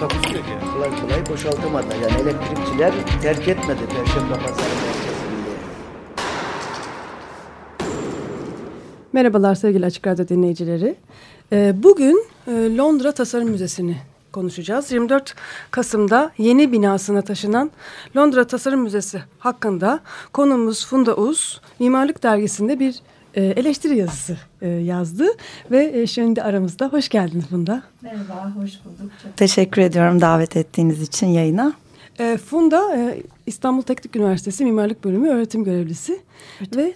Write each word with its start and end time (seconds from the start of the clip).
Takusu 0.00 0.36
yok 0.36 0.44
yani. 0.50 0.72
kolay 0.72 1.00
kolay 1.00 1.26
boşaltamadı. 1.26 1.86
Yani 2.02 2.22
elektrikçiler 2.22 2.92
terk 3.22 3.48
etmedi 3.48 3.80
Perşembe 3.80 4.34
Pazarı 4.34 4.56
merkezini. 4.56 5.30
Merhabalar 9.12 9.54
sevgili 9.54 9.86
Açık 9.86 10.06
Radyo 10.06 10.28
dinleyicileri. 10.28 10.96
Ee, 11.52 11.74
Bugün 11.82 12.24
e, 12.46 12.76
Londra 12.76 13.12
Tasarım 13.12 13.48
Müzesi'ni 13.48 13.96
konuşacağız. 14.32 14.92
24 14.92 15.34
Kasım'da 15.70 16.30
yeni 16.38 16.72
binasına 16.72 17.22
taşınan 17.22 17.70
Londra 18.16 18.46
Tasarım 18.46 18.80
Müzesi 18.80 19.22
hakkında 19.38 20.00
konumuz 20.32 20.86
Funda 20.86 21.16
Uz 21.16 21.60
Mimarlık 21.78 22.22
Dergisi'nde 22.22 22.80
bir 22.80 23.00
eleştiri 23.34 23.96
yazısı 23.96 24.36
e, 24.62 24.68
yazdı. 24.68 25.26
Ve 25.70 26.00
e, 26.00 26.06
şimdi 26.06 26.42
aramızda. 26.42 26.86
Hoş 26.86 27.08
geldiniz 27.08 27.46
Funda. 27.46 27.82
Merhaba, 28.02 28.52
hoş 28.56 28.70
bulduk. 28.84 29.12
Çok 29.22 29.36
Teşekkür 29.36 29.82
ediyorum 29.82 30.20
davet 30.20 30.56
ettiğiniz 30.56 31.02
için 31.02 31.26
yayına. 31.26 31.72
E, 32.18 32.36
Funda 32.36 32.96
e, 32.96 33.22
İstanbul 33.46 33.82
Teknik 33.82 34.16
Üniversitesi 34.16 34.64
Mimarlık 34.64 35.04
Bölümü 35.04 35.28
öğretim 35.28 35.64
görevlisi. 35.64 36.20
Ve 36.76 36.94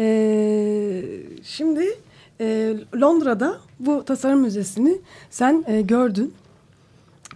e, 0.00 1.04
şimdi 1.42 1.98
e, 2.40 2.74
Londra'da 3.00 3.58
bu 3.80 4.04
tasarım 4.04 4.40
müzesini 4.40 4.98
sen 5.30 5.64
e, 5.66 5.80
gördün. 5.80 6.34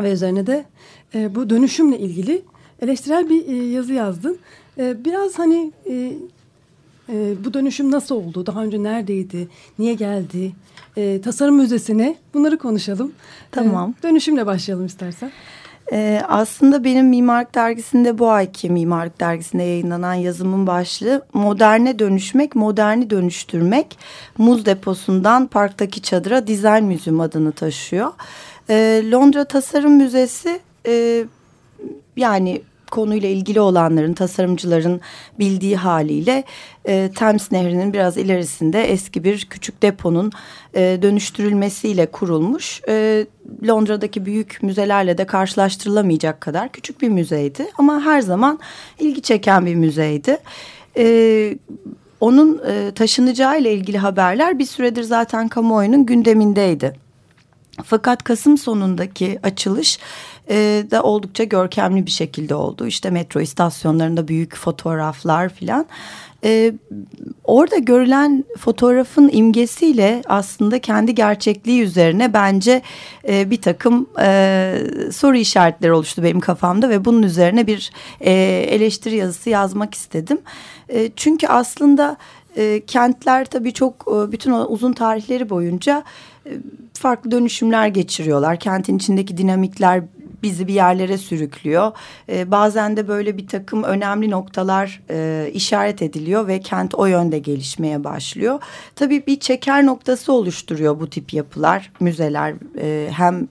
Ve 0.01 0.13
üzerine 0.13 0.47
de 0.47 0.65
e, 1.15 1.35
bu 1.35 1.51
dönüşümle 1.51 1.99
ilgili 1.99 2.43
eleştirel 2.83 3.29
bir 3.31 3.49
e, 3.49 3.57
yazı 3.57 3.93
yazdın. 3.93 4.39
E, 4.79 5.05
biraz 5.05 5.39
hani 5.39 5.73
e, 5.91 6.13
e, 7.09 7.45
bu 7.45 7.55
dönüşüm 7.55 7.91
nasıl 7.91 8.15
oldu? 8.15 8.47
Daha 8.47 8.62
önce 8.62 8.83
neredeydi? 8.83 9.49
Niye 9.79 9.95
geldi? 9.95 10.53
E, 10.97 11.21
tasarım 11.21 11.57
müzesine 11.57 12.17
bunları 12.35 12.59
konuşalım. 12.59 13.12
Tamam. 13.51 13.95
E, 13.99 14.03
dönüşümle 14.03 14.47
başlayalım 14.47 14.87
istersen. 14.87 15.31
Ee, 15.93 16.23
aslında 16.29 16.84
benim 16.84 17.09
Mimarlık 17.09 17.55
Dergisi'nde 17.55 18.19
bu 18.19 18.31
ayki 18.31 18.71
Mimarlık 18.71 19.21
Dergisi'nde 19.21 19.62
yayınlanan 19.62 20.15
yazımın 20.15 20.67
başlığı 20.67 21.27
moderne 21.34 21.99
dönüşmek, 21.99 22.55
moderni 22.55 23.11
dönüştürmek 23.11 23.99
muz 24.39 24.67
deposundan 24.67 25.47
parktaki 25.47 26.03
çadıra 26.03 26.47
Design 26.47 26.84
Museum 26.84 27.21
adını 27.21 27.53
taşıyor. 27.53 28.12
Ee, 28.71 29.03
Londra 29.11 29.45
Tasarım 29.45 29.93
Müzesi 29.93 30.61
e, 30.87 31.25
yani 32.17 32.62
konuyla 32.91 33.29
ilgili 33.29 33.61
olanların, 33.61 34.12
tasarımcıların 34.15 35.01
bildiği 35.39 35.77
haliyle 35.77 36.45
e, 36.84 37.11
Thames 37.15 37.53
Nehri'nin 37.53 37.93
biraz 37.93 38.17
ilerisinde 38.17 38.84
eski 38.84 39.25
bir 39.25 39.47
küçük 39.51 39.83
deponun 39.83 40.33
e, 40.75 40.98
dönüştürülmesiyle 41.03 42.06
kurulmuş. 42.06 42.81
E, 42.89 43.27
Londra'daki 43.69 44.27
büyük 44.27 44.62
müzelerle 44.62 45.19
de 45.19 45.25
karşılaştırılamayacak 45.25 46.41
kadar 46.41 46.69
küçük 46.69 47.03
bir 47.03 47.09
müzeydi. 47.09 47.66
Ama 47.78 48.00
her 48.00 48.21
zaman 48.21 48.59
ilgi 48.99 49.22
çeken 49.22 49.66
bir 49.66 49.75
müzeydi. 49.75 50.38
E, 50.97 51.59
onun 52.21 52.61
e, 52.69 52.91
taşınacağı 52.94 53.61
ile 53.61 53.75
ilgili 53.75 53.99
haberler 53.99 54.59
bir 54.59 54.66
süredir 54.66 55.03
zaten 55.03 55.49
kamuoyunun 55.49 56.06
gündemindeydi. 56.06 57.06
Fakat 57.84 58.25
Kasım 58.25 58.59
sonundaki 58.59 59.38
açılış 59.43 59.99
e, 60.51 60.84
da 60.91 61.03
oldukça 61.03 61.45
görkemli 61.45 62.07
bir 62.07 62.11
şekilde 62.11 62.55
oldu. 62.55 62.87
İşte 62.87 63.11
metro 63.11 63.41
istasyonlarında 63.41 64.29
büyük 64.29 64.57
fotoğraflar 64.57 65.49
filan. 65.49 65.87
E, 66.45 66.73
orada 67.45 67.77
görülen 67.77 68.45
fotoğrafın 68.59 69.31
imgesiyle 69.33 70.23
aslında 70.27 70.79
kendi 70.79 71.15
gerçekliği 71.15 71.83
üzerine 71.83 72.33
bence 72.33 72.83
e, 73.29 73.51
bir 73.51 73.61
takım 73.62 74.06
e, 74.21 74.79
soru 75.12 75.37
işaretleri 75.37 75.93
oluştu 75.93 76.23
benim 76.23 76.41
kafamda 76.41 76.89
ve 76.89 77.05
bunun 77.05 77.23
üzerine 77.23 77.67
bir 77.67 77.93
e, 78.21 78.33
eleştiri 78.71 79.17
yazısı 79.17 79.51
yazmak 79.51 79.95
istedim. 79.95 80.39
E, 80.89 81.11
çünkü 81.17 81.47
aslında 81.47 82.17
e, 82.56 82.83
kentler 82.87 83.45
tabii 83.45 83.73
çok 83.73 84.06
e, 84.09 84.33
bütün 84.33 84.51
o 84.51 84.65
uzun 84.65 84.93
tarihleri 84.93 85.51
boyunca 85.51 86.05
e, 86.47 86.51
farklı 86.93 87.31
dönüşümler 87.31 87.89
geçiriyorlar. 87.89 88.59
Kentin 88.59 88.97
içindeki 88.97 89.39
dinamikler 89.39 90.03
bizi 90.43 90.69
bir 90.69 90.75
yerlere 90.75 91.19
sürüklüyor. 91.19 91.93
E, 92.29 92.51
bazen 92.51 92.97
de 92.97 93.09
böyle 93.09 93.39
bir 93.39 93.47
takım 93.47 93.83
önemli 93.83 94.31
noktalar 94.31 95.03
e, 95.11 95.51
işaret 95.55 96.03
ediliyor 96.03 96.47
ve 96.47 96.61
kent 96.61 96.95
o 96.95 97.07
yönde 97.07 97.39
gelişmeye 97.39 98.05
başlıyor. 98.05 98.61
Tabii 98.97 99.27
bir 99.27 99.41
çeker 99.41 99.87
noktası 99.87 100.33
oluşturuyor 100.33 101.01
bu 101.01 101.11
tip 101.11 101.33
yapılar, 101.33 101.93
müzeler 102.01 102.55
e, 102.81 103.11
hem 103.13 103.49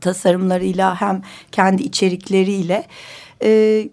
tasarımlarıyla 0.00 1.00
hem 1.00 1.22
kendi 1.52 1.82
içerikleriyle. 1.82 2.86
E, 3.42 3.88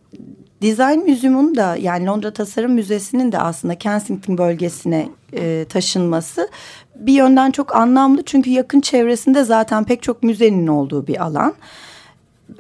Design 0.62 1.10
Museum'un 1.10 1.56
da 1.56 1.76
yani 1.76 2.06
Londra 2.06 2.34
Tasarım 2.34 2.72
Müzesi'nin 2.72 3.32
de 3.32 3.40
aslında 3.40 3.76
Kensington 3.76 4.38
bölgesine 4.38 5.10
e, 5.34 5.66
taşınması 5.70 6.50
bir 6.96 7.14
yönden 7.14 7.52
çok 7.52 7.76
anlamlı. 7.76 8.24
Çünkü 8.24 8.50
yakın 8.50 8.82
çevresinde 8.82 9.44
zaten 9.44 9.84
pek 9.84 10.04
çok 10.04 10.24
müzenin 10.24 10.68
olduğu 10.68 11.08
bir 11.08 11.24
alan. 11.24 11.54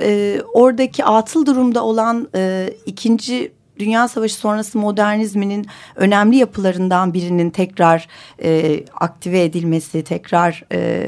E, 0.01 0.41
oradaki 0.53 1.05
atıl 1.05 1.45
durumda 1.45 1.83
olan 1.83 2.27
e, 2.35 2.69
ikinci 2.85 3.51
Dünya 3.79 4.07
Savaşı 4.07 4.35
sonrası 4.35 4.77
modernizminin 4.77 5.65
önemli 5.95 6.37
yapılarından 6.37 7.13
birinin 7.13 7.49
tekrar 7.49 8.07
e, 8.43 8.79
aktive 8.93 9.43
edilmesi, 9.43 10.03
tekrar 10.03 10.63
e, 10.71 11.07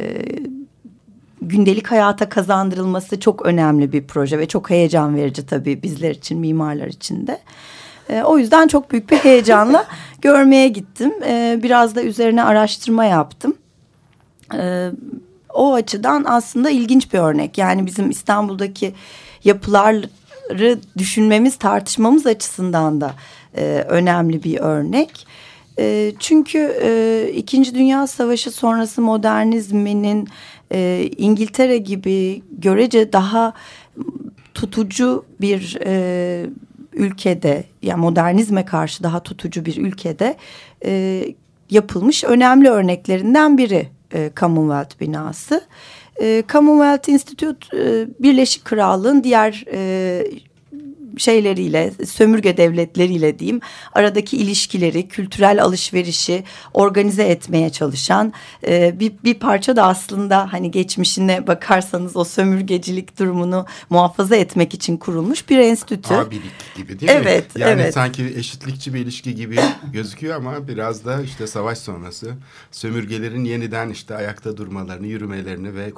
gündelik 1.41 1.91
hayata 1.91 2.29
kazandırılması 2.29 3.19
çok 3.19 3.45
önemli 3.45 3.91
bir 3.91 4.07
proje 4.07 4.39
ve 4.39 4.47
çok 4.47 4.69
heyecan 4.69 5.15
verici 5.15 5.45
tabii 5.45 5.83
bizler 5.83 6.11
için, 6.11 6.39
mimarlar 6.39 6.87
için 6.87 7.27
de. 7.27 7.39
E, 8.09 8.21
o 8.23 8.37
yüzden 8.37 8.67
çok 8.67 8.91
büyük 8.91 9.11
bir 9.11 9.17
heyecanla 9.17 9.85
görmeye 10.21 10.67
gittim. 10.67 11.13
E, 11.25 11.59
biraz 11.63 11.95
da 11.95 12.03
üzerine 12.03 12.43
araştırma 12.43 13.05
yaptım. 13.05 13.57
E, 14.53 14.89
o 15.53 15.73
açıdan 15.73 16.23
aslında 16.27 16.69
ilginç 16.69 17.13
bir 17.13 17.19
örnek. 17.19 17.57
Yani 17.57 17.85
bizim 17.85 18.09
İstanbul'daki 18.09 18.93
yapıları 19.43 20.79
düşünmemiz, 20.97 21.55
tartışmamız 21.55 22.27
açısından 22.27 23.01
da 23.01 23.13
e, 23.57 23.85
önemli 23.87 24.43
bir 24.43 24.59
örnek. 24.59 25.27
E, 25.79 26.13
çünkü 26.19 26.77
e, 26.81 27.31
İkinci 27.35 27.75
Dünya 27.75 28.07
Savaşı 28.07 28.51
sonrası 28.51 29.01
modernizminin 29.01 30.27
e, 30.71 31.09
İngiltere 31.17 31.77
gibi 31.77 32.41
görece 32.51 33.13
daha 33.13 33.53
tutucu 34.53 35.25
bir 35.41 35.77
e, 35.85 36.45
ülkede 36.97 37.63
yani 37.81 37.99
modernizme 37.99 38.65
karşı 38.65 39.03
daha 39.03 39.23
tutucu 39.23 39.65
bir 39.65 39.77
ülkede 39.77 40.37
e, 40.85 41.23
yapılmış 41.69 42.23
önemli 42.23 42.69
örneklerinden 42.69 43.57
biri 43.57 43.89
e, 44.13 44.31
Commonwealth 44.39 44.99
binası. 45.01 45.61
E, 46.21 46.43
Commonwealth 46.51 47.09
Institute 47.09 47.77
e, 47.77 48.07
Birleşik 48.19 48.65
Krallığın 48.65 49.23
diğer 49.23 49.65
e, 49.71 50.23
şeyleriyle, 51.19 51.93
sömürge 52.05 52.57
devletleriyle 52.57 53.39
diyeyim, 53.39 53.61
aradaki 53.93 54.37
ilişkileri, 54.37 55.07
kültürel 55.07 55.63
alışverişi 55.63 56.43
organize 56.73 57.23
etmeye 57.23 57.69
çalışan 57.69 58.33
e, 58.67 58.99
bir, 58.99 59.13
bir 59.23 59.33
parça 59.33 59.75
da 59.75 59.83
aslında 59.83 60.53
hani 60.53 60.71
geçmişine 60.71 61.47
bakarsanız 61.47 62.15
o 62.15 62.23
sömürgecilik 62.23 63.19
durumunu 63.19 63.65
muhafaza 63.89 64.35
etmek 64.35 64.73
için 64.73 64.97
kurulmuş 64.97 65.49
bir 65.49 65.57
enstitü. 65.57 66.13
Abilik 66.13 66.75
gibi 66.75 66.99
değil 66.99 67.11
evet, 67.15 67.55
mi? 67.55 67.61
Yani 67.61 67.81
evet. 67.81 67.93
sanki 67.93 68.33
eşitlikçi 68.35 68.93
bir 68.93 68.99
ilişki 68.99 69.35
gibi 69.35 69.59
gözüküyor 69.93 70.35
ama 70.35 70.67
biraz 70.67 71.05
da 71.05 71.21
işte 71.21 71.47
savaş 71.47 71.77
sonrası 71.77 72.33
sömürgelerin 72.71 73.43
yeniden 73.43 73.89
işte 73.89 74.15
ayakta 74.15 74.57
durmalarını, 74.57 75.07
yürümelerini 75.07 75.75
ve 75.75 75.91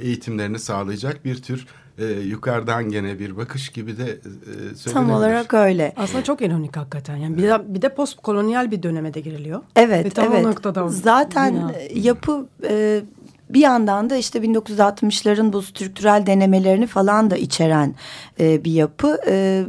eğitimlerini 0.00 0.58
sağlayacak 0.58 1.24
bir 1.24 1.42
tür 1.42 1.66
e, 1.98 2.04
yukarıdan 2.06 2.88
gene 2.90 3.18
bir 3.18 3.36
bakış 3.36 3.68
gibi 3.68 3.98
de 3.98 4.02
e, 4.02 4.14
söylenebilir. 4.14 4.92
Tam 4.92 5.10
olarak 5.10 5.54
öyle. 5.54 5.92
Aslında 5.96 6.24
çok 6.24 6.42
ironik 6.42 6.76
hakikaten. 6.76 7.16
Yani 7.16 7.36
bir 7.36 7.42
de, 7.42 7.74
bir 7.74 7.82
de 7.82 7.94
post 7.94 8.22
kolonyal 8.22 8.70
bir 8.70 8.82
döneme 8.82 9.14
de 9.14 9.20
giriliyor. 9.20 9.58
Ve 9.60 9.64
Evet, 9.76 10.14
tam 10.14 10.32
o 10.32 10.34
evet. 10.34 10.44
noktada 10.46 10.88
Zaten 10.88 11.54
bina. 11.54 11.72
yapı 11.94 12.46
e, 12.68 13.02
bir 13.50 13.60
yandan 13.60 14.10
da 14.10 14.16
işte 14.16 14.38
1960'ların 14.38 15.52
bu 15.52 15.62
strüktürel 15.62 16.26
denemelerini 16.26 16.86
falan 16.86 17.30
da 17.30 17.36
içeren 17.36 17.94
e, 18.40 18.64
bir 18.64 18.72
yapı. 18.72 19.18
E, 19.26 19.64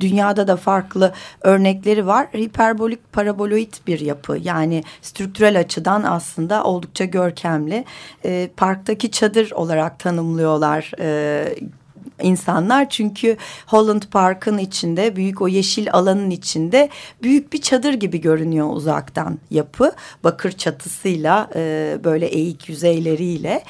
dünyada 0.00 0.48
da 0.48 0.56
farklı 0.56 1.12
örnekleri 1.40 2.06
var. 2.06 2.26
Hiperbolik 2.34 3.12
paraboloid 3.12 3.72
bir 3.86 4.00
yapı. 4.00 4.38
Yani 4.42 4.82
strüktürel 5.02 5.60
açıdan 5.60 6.02
aslında 6.02 6.64
oldukça 6.64 7.04
görkemli. 7.04 7.84
E, 8.24 8.50
parktaki 8.56 9.10
çadır 9.10 9.50
olarak 9.50 9.98
tanımlıyorlar 9.98 10.92
e, 11.00 11.44
insanlar. 12.22 12.90
Çünkü 12.90 13.36
Holland 13.66 14.02
Park'ın 14.10 14.58
içinde 14.58 15.16
büyük 15.16 15.42
o 15.42 15.48
yeşil 15.48 15.92
alanın 15.92 16.30
içinde 16.30 16.88
büyük 17.22 17.52
bir 17.52 17.60
çadır 17.60 17.94
gibi 17.94 18.20
görünüyor 18.20 18.68
uzaktan 18.72 19.38
yapı. 19.50 19.92
Bakır 20.24 20.52
çatısıyla 20.52 21.50
e, 21.54 21.96
böyle 22.04 22.26
eğik 22.26 22.68
yüzeyleriyle. 22.68 23.64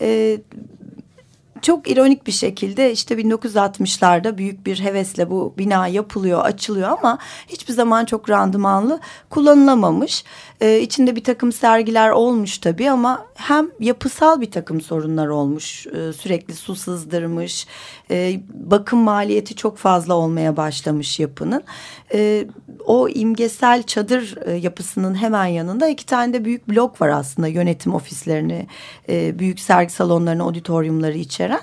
E, 0.00 0.38
çok 1.62 1.90
ironik 1.90 2.26
bir 2.26 2.32
şekilde 2.32 2.92
işte 2.92 3.14
1960'larda 3.14 4.38
büyük 4.38 4.66
bir 4.66 4.80
hevesle 4.80 5.30
bu 5.30 5.54
bina 5.58 5.88
yapılıyor, 5.88 6.44
açılıyor 6.44 6.88
ama 6.88 7.18
hiçbir 7.48 7.72
zaman 7.72 8.04
çok 8.04 8.30
randımanlı 8.30 9.00
kullanılamamış. 9.30 10.24
Ee, 10.60 10.80
içinde 10.80 11.16
bir 11.16 11.24
takım 11.24 11.52
sergiler 11.52 12.10
olmuş 12.10 12.58
tabii 12.58 12.90
ama 12.90 13.26
hem 13.34 13.68
yapısal 13.80 14.40
bir 14.40 14.50
takım 14.50 14.80
sorunlar 14.80 15.26
olmuş. 15.26 15.86
Ee, 15.86 16.12
sürekli 16.12 16.54
su 16.54 16.74
sızdırmış, 16.74 17.66
e, 18.10 18.40
bakım 18.48 18.98
maliyeti 18.98 19.56
çok 19.56 19.78
fazla 19.78 20.14
olmaya 20.14 20.56
başlamış 20.56 21.20
yapının. 21.20 21.64
Ee, 22.14 22.46
o 22.86 23.08
imgesel 23.08 23.82
çadır 23.82 24.38
e, 24.46 24.52
yapısının 24.52 25.14
hemen 25.14 25.46
yanında 25.46 25.88
iki 25.88 26.06
tane 26.06 26.32
de 26.32 26.44
büyük 26.44 26.68
blok 26.68 27.00
var 27.00 27.08
aslında 27.08 27.48
yönetim 27.48 27.94
ofislerini, 27.94 28.66
e, 29.08 29.38
büyük 29.38 29.60
sergi 29.60 29.92
salonlarını, 29.92 30.42
auditoriumları 30.42 31.18
içeren. 31.18 31.60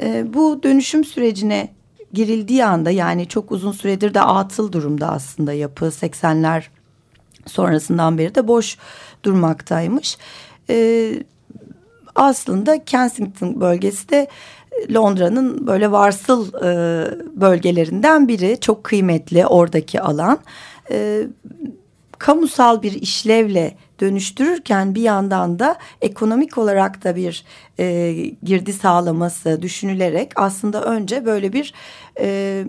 E, 0.00 0.34
bu 0.34 0.62
dönüşüm 0.62 1.04
sürecine 1.04 1.68
girildiği 2.12 2.64
anda 2.64 2.90
yani 2.90 3.28
çok 3.28 3.52
uzun 3.52 3.72
süredir 3.72 4.14
de 4.14 4.20
atıl 4.20 4.72
durumda 4.72 5.08
aslında 5.08 5.52
yapı 5.52 5.84
80'ler 5.84 6.62
sonrasından 7.46 8.18
beri 8.18 8.34
de 8.34 8.48
boş 8.48 8.78
durmaktaymış. 9.24 10.18
E, 10.70 11.14
aslında 12.14 12.84
Kensington 12.84 13.60
bölgesi 13.60 14.08
de 14.08 14.28
Londra'nın 14.94 15.66
böyle 15.66 15.92
varsıl 15.92 16.54
e, 16.54 16.70
bölgelerinden 17.40 18.28
biri. 18.28 18.60
Çok 18.60 18.84
kıymetli 18.84 19.46
oradaki 19.46 20.00
alan. 20.00 20.38
E, 20.90 21.22
kamusal 22.18 22.82
bir 22.82 22.92
işlevle 22.92 23.76
dönüştürürken 24.00 24.94
bir 24.94 25.02
yandan 25.02 25.58
da 25.58 25.76
ekonomik 26.00 26.58
olarak 26.58 27.04
da 27.04 27.16
bir 27.16 27.44
e, 27.78 28.14
girdi 28.42 28.72
sağlaması 28.72 29.62
düşünülerek 29.62 30.32
aslında 30.36 30.84
önce 30.84 31.24
böyle 31.24 31.52
bir 31.52 31.74
e, 32.20 32.64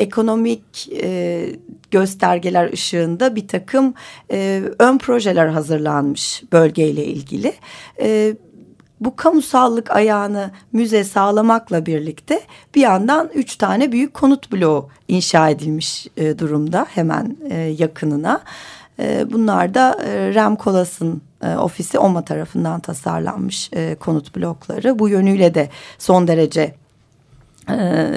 ekonomik 0.00 0.88
e, 1.02 1.46
göstergeler 1.90 2.72
ışığında 2.72 3.36
bir 3.36 3.48
takım 3.48 3.94
e, 4.30 4.62
ön 4.78 4.98
projeler 4.98 5.48
hazırlanmış 5.48 6.42
bölgeyle 6.52 7.04
ilgili. 7.04 7.52
E, 8.00 8.36
bu 9.00 9.16
kamusallık 9.16 9.90
ayağını 9.90 10.50
müze 10.72 11.04
sağlamakla 11.04 11.86
birlikte 11.86 12.40
bir 12.74 12.80
yandan 12.80 13.30
üç 13.34 13.56
tane 13.56 13.92
büyük 13.92 14.14
konut 14.14 14.52
bloğu 14.52 14.88
inşa 15.08 15.48
edilmiş 15.48 16.06
e, 16.16 16.38
durumda 16.38 16.86
hemen 16.88 17.36
e, 17.50 17.58
yakınına. 17.58 18.40
E, 18.98 19.32
bunlar 19.32 19.74
da 19.74 19.98
e, 20.04 20.34
Rem 20.34 20.56
Koolhaas'ın 20.56 21.22
e, 21.42 21.56
ofisi 21.56 21.98
OMA 21.98 22.24
tarafından 22.24 22.80
tasarlanmış 22.80 23.70
e, 23.72 23.94
konut 23.94 24.36
blokları. 24.36 24.98
Bu 24.98 25.08
yönüyle 25.08 25.54
de 25.54 25.68
son 25.98 26.28
derece 26.28 26.74
e, 27.70 28.10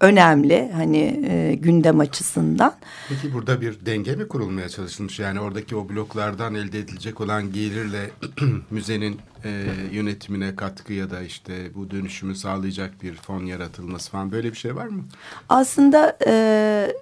önemli 0.00 0.70
hani 0.74 1.26
e, 1.28 1.54
gündem 1.54 2.00
açısından. 2.00 2.74
Peki 3.08 3.34
burada 3.34 3.60
bir 3.60 3.86
denge 3.86 4.16
mi 4.16 4.28
kurulmaya 4.28 4.68
çalışılmış? 4.68 5.18
Yani 5.18 5.40
oradaki 5.40 5.76
o 5.76 5.88
bloklardan 5.88 6.54
elde 6.54 6.78
edilecek 6.78 7.20
olan 7.20 7.52
gelirle 7.52 8.10
müzenin 8.70 9.20
e, 9.44 9.64
yönetimine 9.92 10.56
katkı 10.56 10.92
ya 10.92 11.10
da 11.10 11.20
işte 11.20 11.74
bu 11.74 11.90
dönüşümü 11.90 12.34
sağlayacak 12.34 13.02
bir 13.02 13.14
fon 13.14 13.44
yaratılması 13.44 14.10
falan 14.10 14.32
böyle 14.32 14.52
bir 14.52 14.56
şey 14.56 14.76
var 14.76 14.86
mı? 14.86 15.04
Aslında 15.48 16.18
e, 16.26 16.92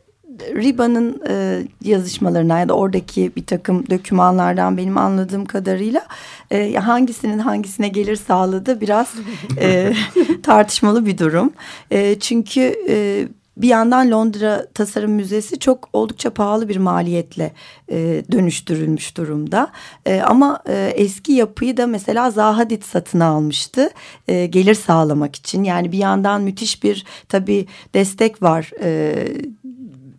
Riba'nın 0.41 1.23
e, 1.29 1.63
yazışmalarına 1.83 2.59
ya 2.59 2.69
da 2.69 2.75
oradaki 2.75 3.33
bir 3.37 3.47
takım 3.47 3.91
dokümanlardan 3.91 4.77
benim 4.77 4.99
anladığım 4.99 5.45
kadarıyla 5.45 6.07
e, 6.51 6.75
hangisinin 6.75 7.39
hangisine 7.39 7.89
gelir 7.89 8.17
sağladı 8.17 8.81
biraz 8.81 9.15
e, 9.61 9.93
tartışmalı 10.43 11.07
bir 11.07 11.19
durum. 11.19 11.53
E, 11.91 12.19
çünkü 12.19 12.75
e, 12.89 13.29
bir 13.57 13.69
yandan 13.69 14.11
Londra 14.11 14.67
Tasarım 14.75 15.13
Müzesi 15.13 15.59
çok 15.59 15.89
oldukça 15.93 16.31
pahalı 16.31 16.69
bir 16.69 16.77
maliyetle 16.77 17.53
e, 17.91 18.25
dönüştürülmüş 18.33 19.17
durumda. 19.17 19.73
E, 20.07 20.21
ama 20.21 20.63
e, 20.69 20.93
eski 20.97 21.33
yapıyı 21.33 21.77
da 21.77 21.87
mesela 21.87 22.31
Zahadit 22.31 22.85
satın 22.85 23.21
almıştı 23.21 23.91
e, 24.29 24.47
gelir 24.47 24.75
sağlamak 24.75 25.37
için. 25.37 25.65
Yani 25.65 25.93
bir 25.93 25.99
yandan 25.99 26.43
müthiş 26.43 26.83
bir 26.83 27.05
tabii 27.29 27.67
destek 27.95 28.43
var 28.43 28.71
e, 28.83 29.15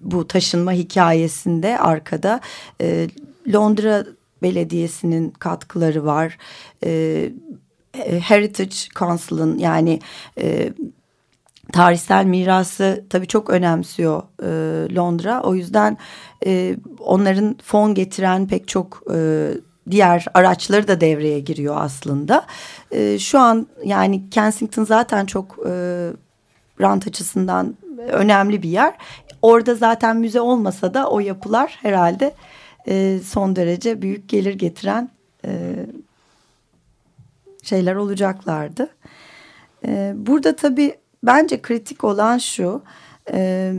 bu 0.04 0.28
taşınma 0.28 0.72
hikayesinde 0.72 1.80
arkada 1.80 2.40
e, 2.82 3.08
Londra 3.54 4.06
Belediyesi'nin 4.42 5.30
katkıları 5.30 6.06
var. 6.06 6.38
E, 6.84 7.30
Heritage 8.22 8.76
Council'ın 8.96 9.58
yani 9.58 10.00
e, 10.40 10.74
tarihsel 11.72 12.26
mirası 12.26 13.06
tabii 13.10 13.28
çok 13.28 13.50
önemsiyor 13.50 14.24
e, 14.44 14.50
Londra. 14.96 15.42
O 15.44 15.56
yüzden 15.56 15.98
e, 16.46 16.78
onların 17.00 17.58
fon 17.64 17.94
getiren 17.94 18.48
pek 18.48 18.68
çok 18.68 19.04
e, 19.14 19.50
diğer 19.92 20.26
araçları 20.34 20.88
da 20.88 21.02
devreye 21.02 21.40
giriyor 21.40 21.76
aslında. 21.78 22.46
E, 22.92 23.20
şu 23.20 23.40
an 23.40 23.68
yani 23.86 24.30
Kensington 24.30 24.84
zaten 24.84 25.26
çok 25.26 25.58
e, 25.70 25.72
rant 26.82 27.08
açısından 27.08 27.76
önemli 27.98 28.64
bir 28.64 28.70
yer. 28.70 28.94
Orada 29.42 29.76
zaten 29.76 30.18
müze 30.18 30.42
olmasa 30.42 30.94
da 30.94 31.10
o 31.10 31.20
yapılar 31.20 31.78
herhalde 31.82 32.34
e, 32.88 33.20
son 33.26 33.56
derece 33.56 34.02
büyük 34.02 34.30
gelir 34.30 34.54
getiren 34.54 35.10
e, 35.46 35.76
şeyler 37.64 37.96
olacaklardı. 37.96 38.90
E, 39.88 40.14
burada 40.16 40.56
tabii 40.56 40.96
bence 41.24 41.62
kritik 41.62 42.04
olan 42.04 42.38
şu. 42.38 42.82
E, 43.32 43.74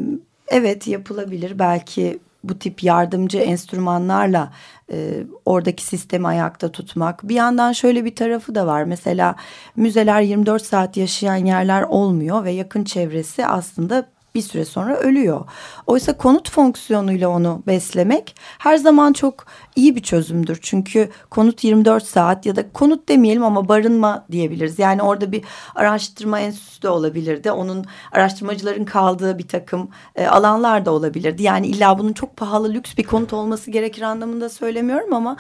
evet 0.49 0.87
yapılabilir 0.87 1.59
belki 1.59 2.19
bu 2.49 2.59
tip 2.59 2.83
yardımcı 2.83 3.39
enstrümanlarla 3.39 4.53
e, 4.93 5.25
oradaki 5.45 5.85
sistemi 5.85 6.29
ayakta 6.29 6.73
tutmak. 6.73 7.29
Bir 7.29 7.35
yandan 7.35 7.73
şöyle 7.73 8.05
bir 8.05 8.17
tarafı 8.17 8.55
da 8.55 8.67
var. 8.67 8.85
Mesela 8.85 9.37
müzeler 9.77 10.21
24 10.21 10.63
saat 10.63 10.97
yaşayan 10.97 11.37
yerler 11.37 11.83
olmuyor 11.83 12.45
ve 12.45 12.51
yakın 12.51 12.85
çevresi 12.85 13.47
aslında 13.47 14.14
bir 14.35 14.43
süre 14.43 14.65
sonra 14.65 14.97
ölüyor. 14.97 15.41
Oysa 15.87 16.17
konut 16.17 16.51
fonksiyonuyla 16.51 17.29
onu 17.29 17.63
beslemek 17.67 18.37
her 18.59 18.77
zaman 18.77 19.13
çok 19.13 19.47
iyi 19.77 19.97
bir 19.97 20.03
çözümdür. 20.03 20.59
Çünkü 20.63 21.11
konut 21.31 21.65
24 21.65 22.05
saat 22.05 22.47
ya 22.47 22.57
da 22.57 22.73
konut 22.73 23.09
demeyelim 23.09 23.45
ama 23.45 23.69
barınma 23.69 24.27
diyebiliriz. 24.31 24.79
Yani 24.79 25.03
orada 25.03 25.33
bir 25.33 25.45
araştırma 25.75 26.41
enstitüsü 26.41 26.83
de 26.83 26.89
olabilirdi. 26.89 27.51
Onun 27.51 27.85
araştırmacıların 28.13 28.85
kaldığı 28.85 29.39
bir 29.39 29.49
takım 29.49 29.89
e, 30.17 30.27
alanlar 30.27 30.85
da 30.85 30.91
olabilirdi. 30.91 31.43
Yani 31.43 31.67
illa 31.67 31.99
bunun 31.99 32.13
çok 32.13 32.37
pahalı 32.37 32.75
lüks 32.75 32.97
bir 32.97 33.05
konut 33.05 33.33
olması 33.33 33.71
gerekir 33.71 34.03
anlamında 34.03 34.49
söylemiyorum 34.49 35.15
ama 35.15 35.37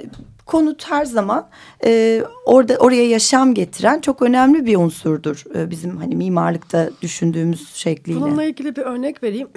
e, 0.00 0.04
konut 0.46 0.90
her 0.90 1.04
zaman 1.04 1.48
e, 1.84 2.22
orada 2.44 2.76
oraya 2.76 3.08
yaşam 3.08 3.54
getiren 3.54 4.00
çok 4.00 4.22
önemli 4.22 4.66
bir 4.66 4.76
unsurdur 4.76 5.44
e, 5.54 5.70
bizim 5.70 5.96
hani 5.96 6.16
mimarlıkta 6.16 6.90
düşündüğümüz 7.02 7.74
şekliyle. 7.74 8.20
Bununla 8.20 8.44
ilgili 8.44 8.76
bir 8.76 8.82
örnek 8.82 9.22
vereyim. 9.22 9.48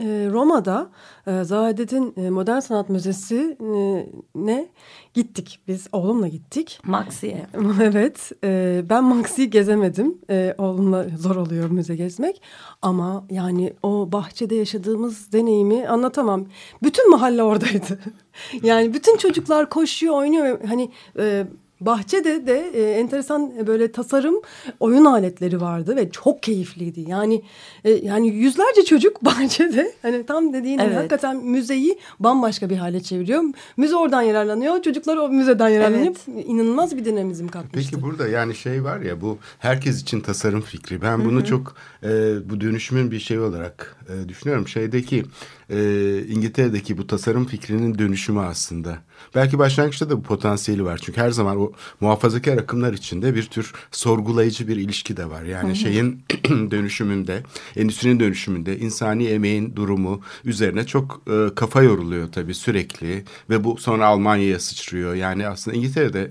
e, 0.00 0.28
Roma'da 0.30 0.90
e, 1.26 1.44
Zahidet'in 1.44 2.14
e, 2.16 2.30
Modern 2.30 2.60
Sanat 2.60 2.88
Müzesi 2.88 3.56
e, 3.60 4.06
ne 4.34 4.68
gittik 5.14 5.60
biz 5.68 5.86
oğlumla 5.92 6.28
gittik. 6.28 6.80
Maxi'ye. 6.84 7.46
evet 7.82 8.32
e, 8.44 8.82
ben 8.90 9.04
Maxi'yi 9.04 9.50
gezemedim. 9.50 10.18
E, 10.30 10.54
oğlumla 10.58 11.06
zor 11.18 11.36
oluyor 11.36 11.70
müze 11.70 11.96
gezmek. 11.96 12.42
Ama 12.82 13.24
yani 13.30 13.72
o 13.82 14.12
bahçede 14.12 14.54
yaşadığımız 14.54 15.32
deneyimi 15.32 15.88
anlatamam. 15.88 16.46
Bütün 16.82 17.10
mahalle 17.10 17.42
oradaydı. 17.42 17.98
yani 18.62 18.94
bütün 18.94 19.16
çocuklar 19.16 19.70
koşuyor 19.70 20.14
oynuyor. 20.14 20.60
Hani 20.64 20.90
e, 21.18 21.46
bahçede 21.86 22.46
de 22.46 22.70
e, 22.74 22.90
enteresan 23.00 23.52
e, 23.58 23.66
böyle 23.66 23.92
tasarım 23.92 24.34
oyun 24.80 25.04
aletleri 25.04 25.60
vardı 25.60 25.96
ve 25.96 26.10
çok 26.10 26.42
keyifliydi. 26.42 27.00
Yani 27.00 27.42
e, 27.84 27.90
yani 27.90 28.28
yüzlerce 28.28 28.84
çocuk 28.84 29.24
bahçede 29.24 29.92
hani 30.02 30.26
tam 30.26 30.52
dediğin 30.52 30.78
gibi 30.78 30.86
Evet. 30.86 30.96
hakikaten 30.96 31.36
müzeyi 31.36 31.98
bambaşka 32.20 32.70
bir 32.70 32.76
hale 32.76 33.00
çeviriyor. 33.02 33.42
Müze 33.76 33.96
oradan 33.96 34.22
yararlanıyor. 34.22 34.82
Çocuklar 34.82 35.16
o 35.16 35.28
müzeden 35.28 35.68
yararlanıp 35.68 36.16
inanılmaz 36.46 36.96
bir 36.96 37.04
dinamizm 37.04 37.48
katmıştı. 37.48 37.90
Peki 37.90 38.02
burada 38.02 38.28
yani 38.28 38.54
şey 38.54 38.84
var 38.84 39.00
ya 39.00 39.20
bu 39.20 39.38
herkes 39.58 40.02
için 40.02 40.20
tasarım 40.20 40.60
fikri. 40.60 41.02
Ben 41.02 41.24
bunu 41.24 41.44
çok 41.44 41.74
e, 42.02 42.08
bu 42.50 42.60
dönüşümün 42.60 43.10
bir 43.10 43.20
şey 43.20 43.38
olarak 43.38 43.96
e, 44.08 44.28
düşünüyorum. 44.28 44.68
Şeydeki 44.68 45.24
e, 45.70 46.18
İngiltere'deki 46.28 46.98
bu 46.98 47.06
tasarım 47.06 47.46
fikrinin 47.46 47.98
dönüşümü 47.98 48.40
aslında. 48.40 48.98
Belki 49.34 49.58
başlangıçta 49.58 50.10
da 50.10 50.16
bu 50.16 50.22
potansiyeli 50.22 50.84
var. 50.84 51.00
Çünkü 51.02 51.20
her 51.20 51.30
zaman 51.30 51.60
o 51.60 51.71
muhafazakar 52.00 52.58
akımlar 52.58 52.92
içinde 52.92 53.34
bir 53.34 53.42
tür 53.42 53.72
sorgulayıcı 53.90 54.68
bir 54.68 54.76
ilişki 54.76 55.16
de 55.16 55.30
var. 55.30 55.42
Yani 55.42 55.76
şeyin 55.76 56.22
dönüşümünde, 56.70 57.42
endüstrinin 57.76 58.20
dönüşümünde 58.20 58.78
insani 58.78 59.26
emeğin 59.26 59.76
durumu 59.76 60.20
üzerine 60.44 60.86
çok 60.86 61.22
e, 61.26 61.54
kafa 61.54 61.82
yoruluyor 61.82 62.32
tabii 62.32 62.54
sürekli 62.54 63.24
ve 63.50 63.64
bu 63.64 63.76
sonra 63.76 64.06
Almanya'ya 64.06 64.58
sıçrıyor. 64.60 65.14
Yani 65.14 65.46
aslında 65.46 65.76
İngiltere'de 65.76 66.30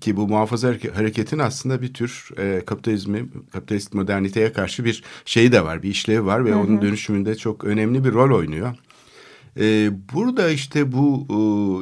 ki 0.00 0.16
bu 0.16 0.28
muhafaza 0.28 0.68
hareke- 0.68 0.92
hareketin 0.92 1.38
aslında 1.38 1.82
bir 1.82 1.94
tür 1.94 2.28
e, 2.38 2.62
kapitalizmi, 2.66 3.28
kapitalist 3.52 3.94
moderniteye 3.94 4.52
karşı 4.52 4.84
bir 4.84 5.02
şeyi 5.24 5.52
de 5.52 5.64
var, 5.64 5.82
bir 5.82 5.90
işlevi 5.90 6.26
var 6.26 6.44
ve 6.44 6.54
onun 6.54 6.82
dönüşümünde 6.82 7.34
çok 7.34 7.64
önemli 7.64 8.04
bir 8.04 8.12
rol 8.12 8.38
oynuyor. 8.38 8.74
Ee, 9.58 9.90
burada 10.14 10.50
işte 10.50 10.92
bu 10.92 11.26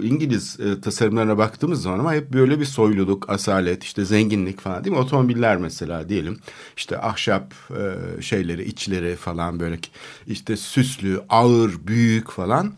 e, 0.03 0.07
İngiliz 0.07 0.61
e, 0.61 0.81
tasarımlarına 0.81 1.39
baktığımız 1.39 1.83
zaman 1.83 1.99
ama 1.99 2.15
hep 2.15 2.33
böyle 2.33 2.61
bir 2.61 2.65
soyluluk, 2.65 3.31
asalet, 3.31 3.85
işte 3.85 4.05
zenginlik 4.05 4.61
falan 4.61 4.85
değil 4.85 4.97
mi? 4.97 5.03
Otomobiller 5.03 5.57
mesela 5.57 6.09
diyelim. 6.09 6.39
işte 6.77 6.99
ahşap 6.99 7.55
e, 7.71 8.23
şeyleri, 8.23 8.65
içleri 8.65 9.17
falan 9.17 9.61
böyle 9.61 9.79
işte 10.27 10.57
süslü, 10.57 11.21
ağır, 11.29 11.87
büyük 11.87 12.31
falan. 12.31 12.73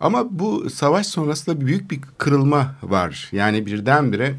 Ama 0.00 0.38
bu 0.38 0.70
savaş 0.70 1.06
sonrasında 1.06 1.60
büyük 1.66 1.90
bir 1.90 2.00
kırılma 2.18 2.74
var. 2.82 3.28
Yani 3.32 3.66
birdenbire 3.66 4.36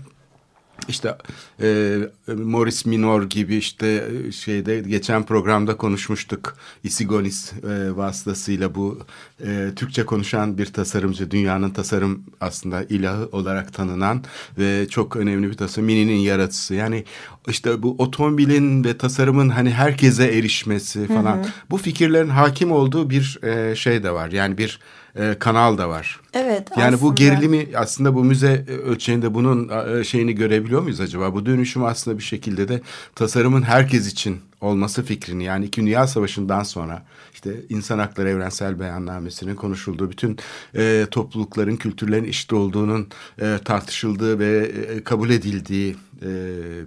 işte 0.88 1.18
e, 1.62 1.98
Morris 2.28 2.86
Minor 2.86 3.24
gibi 3.24 3.56
işte 3.56 4.10
şeyde 4.32 4.80
geçen 4.80 5.26
programda 5.26 5.78
konuşmuştuk. 5.78 6.56
Isigonis 6.84 7.54
e, 7.54 7.96
vasıtasıyla 7.96 8.76
bu 8.76 9.00
e, 9.46 9.70
Türkçe 9.76 10.06
konuşan 10.06 10.58
bir 10.58 10.66
tasarımcı 10.66 11.32
dünyanın 11.32 11.70
tasarım 11.70 12.24
aslında 12.42 12.84
ilahı 12.84 13.30
olarak 13.32 13.74
tanınan 13.74 14.24
ve 14.58 14.88
çok 14.90 15.16
önemli 15.16 15.50
bir 15.50 15.54
tasarım 15.54 15.86
Mini'nin 15.86 16.18
yaratıcısı. 16.18 16.76
Yani 16.76 17.04
işte 17.48 17.84
bu 17.84 17.96
otomobilin 17.98 18.84
ve 18.84 18.98
tasarımın 18.98 19.50
hani 19.50 19.72
herkese 19.72 20.26
erişmesi 20.26 21.08
falan 21.08 21.46
bu 21.70 21.78
fikirlerin 21.78 22.30
hakim 22.30 22.72
olduğu 22.72 23.10
bir 23.10 23.40
e, 23.44 23.76
şey 23.76 24.04
de 24.04 24.12
var. 24.12 24.32
Yani 24.32 24.58
bir 24.58 24.80
e, 25.16 25.36
kanal 25.40 25.78
da 25.78 25.90
var. 25.90 26.20
Evet 26.34 26.68
Yani 26.78 26.94
bu 26.94 26.96
aslında. 26.96 27.16
gerilimi 27.16 27.68
aslında 27.76 28.16
bu 28.16 28.24
müze 28.24 28.66
e, 28.68 28.72
ölçeğinde 28.72 29.34
bunun 29.34 29.70
e, 30.00 30.04
şeyini 30.04 30.36
görebiliyor 30.36 30.82
muyuz 30.82 31.00
acaba? 31.02 31.34
Bu 31.34 31.46
dönüşüm 31.46 31.84
aslında 31.84 32.18
bir 32.18 32.24
şekilde 32.24 32.68
de 32.68 32.82
tasarımın 33.16 33.62
herkes 33.62 34.12
için 34.12 34.40
olması 34.62 35.04
fikrini 35.04 35.44
yani 35.44 35.66
İkinci 35.66 35.88
Dünya 35.88 36.08
Savaşı'ndan 36.08 36.64
sonra 36.64 37.04
işte 37.34 37.54
insan 37.70 38.00
hakları 38.00 38.30
evrensel 38.30 38.80
beyannamesinin 38.80 39.56
konuşulduğu 39.56 40.12
bütün 40.12 40.38
e, 40.76 41.06
toplulukların 41.12 41.76
kültürlerin 41.76 42.24
eşit 42.24 42.54
olduğunun 42.54 43.08
e, 43.42 43.58
tartışıldığı 43.66 44.40
ve 44.40 44.72
e, 44.90 45.04
kabul 45.04 45.30
edildiği 45.30 45.96
e, 46.22 46.30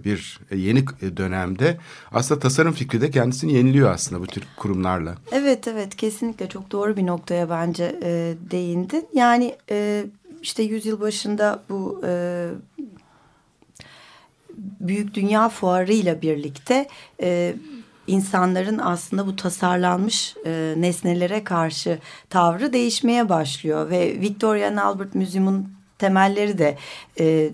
bir 0.05 0.39
yeni 0.55 0.85
dönemde 1.17 1.77
aslında 2.11 2.39
tasarım 2.39 2.73
fikri 2.73 3.01
de 3.01 3.11
kendisini 3.11 3.53
yeniliyor 3.53 3.89
aslında 3.89 4.21
bu 4.21 4.27
tür 4.27 4.43
kurumlarla. 4.57 5.15
Evet 5.31 5.67
evet 5.67 5.95
kesinlikle 5.95 6.49
çok 6.49 6.71
doğru 6.71 6.97
bir 6.97 7.05
noktaya 7.05 7.49
bence 7.49 7.99
e, 8.03 8.35
değindin. 8.51 9.05
Yani 9.13 9.55
e, 9.69 10.05
işte 10.41 10.63
yüzyıl 10.63 11.01
başında 11.01 11.63
bu 11.69 12.01
e, 12.05 12.49
büyük 14.79 15.13
dünya 15.13 15.49
fuarıyla 15.49 16.21
birlikte 16.21 16.87
e, 17.21 17.55
insanların 18.07 18.77
aslında 18.77 19.27
bu 19.27 19.35
tasarlanmış 19.35 20.35
e, 20.45 20.73
nesnelere 20.77 21.43
karşı 21.43 21.99
tavrı 22.29 22.73
değişmeye 22.73 23.29
başlıyor 23.29 23.89
ve 23.89 24.19
Victoria 24.21 24.67
and 24.67 24.77
Albert 24.77 25.15
Museum'un 25.15 25.69
temelleri 25.99 26.57
de 26.57 26.77
e, 27.19 27.49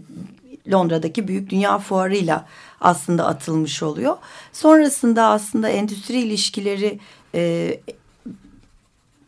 Londra'daki 0.72 1.28
büyük 1.28 1.50
dünya 1.50 1.80
fuarıyla 1.80 2.46
aslında 2.82 3.28
atılmış 3.28 3.84
oluyor. 3.84 4.18
Sonrasında 4.54 5.26
aslında 5.26 5.70
endüstri 5.70 6.20
ilişkileri 6.20 7.00
e, 7.36 7.74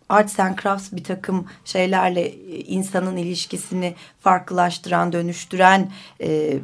arts 0.09 0.39
and 0.39 0.57
crafts 0.59 0.91
bir 0.91 1.03
takım 1.03 1.45
şeylerle 1.65 2.21
e, 2.21 2.59
insanın 2.59 3.17
ilişkisini 3.17 3.95
farklılaştıran, 4.19 5.13
dönüştüren 5.13 5.91
e, 6.21 6.59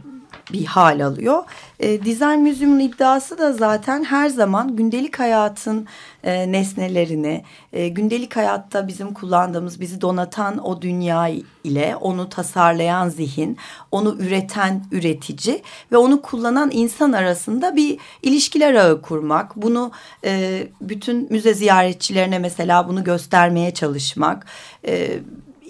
bir 0.54 0.66
hal 0.66 1.06
alıyor. 1.06 1.44
E, 1.80 2.06
Design 2.06 2.39
Museum'un 2.39 2.80
iddiası 2.80 3.38
da 3.38 3.54
zaten 3.54 4.04
her 4.04 4.30
zaman 4.30 4.75
gündelik 4.75 5.20
hayatın 5.20 5.88
e, 6.24 6.51
nesnelerini, 6.51 7.44
e, 7.74 7.88
gündelik 7.88 8.36
hayatta 8.36 8.88
bizim 8.88 9.13
kullandığımız, 9.13 9.80
bizi 9.80 10.01
donatan 10.01 10.66
o 10.66 10.82
dünya 10.82 11.30
ile 11.63 11.96
onu 12.01 12.30
tasarlayan 12.30 13.10
zihin, 13.10 13.58
onu 13.92 14.16
üreten 14.20 14.86
üretici 14.92 15.62
ve 15.92 15.98
onu 15.98 16.22
kullanan 16.22 16.70
insan 16.74 17.12
arasında 17.12 17.75
bir 17.75 17.98
ilişkiler 18.22 18.74
ağı 18.74 19.01
kurmak. 19.01 19.56
Bunu 19.56 19.92
e, 20.25 20.63
bütün 20.82 21.27
müze 21.30 21.54
ziyaretçilerine 21.54 22.39
mesela 22.39 22.89
bunu 22.89 23.04
göstermeye 23.04 23.74
çalışmak. 23.74 24.46
E, 24.88 25.20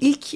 ilk 0.01 0.33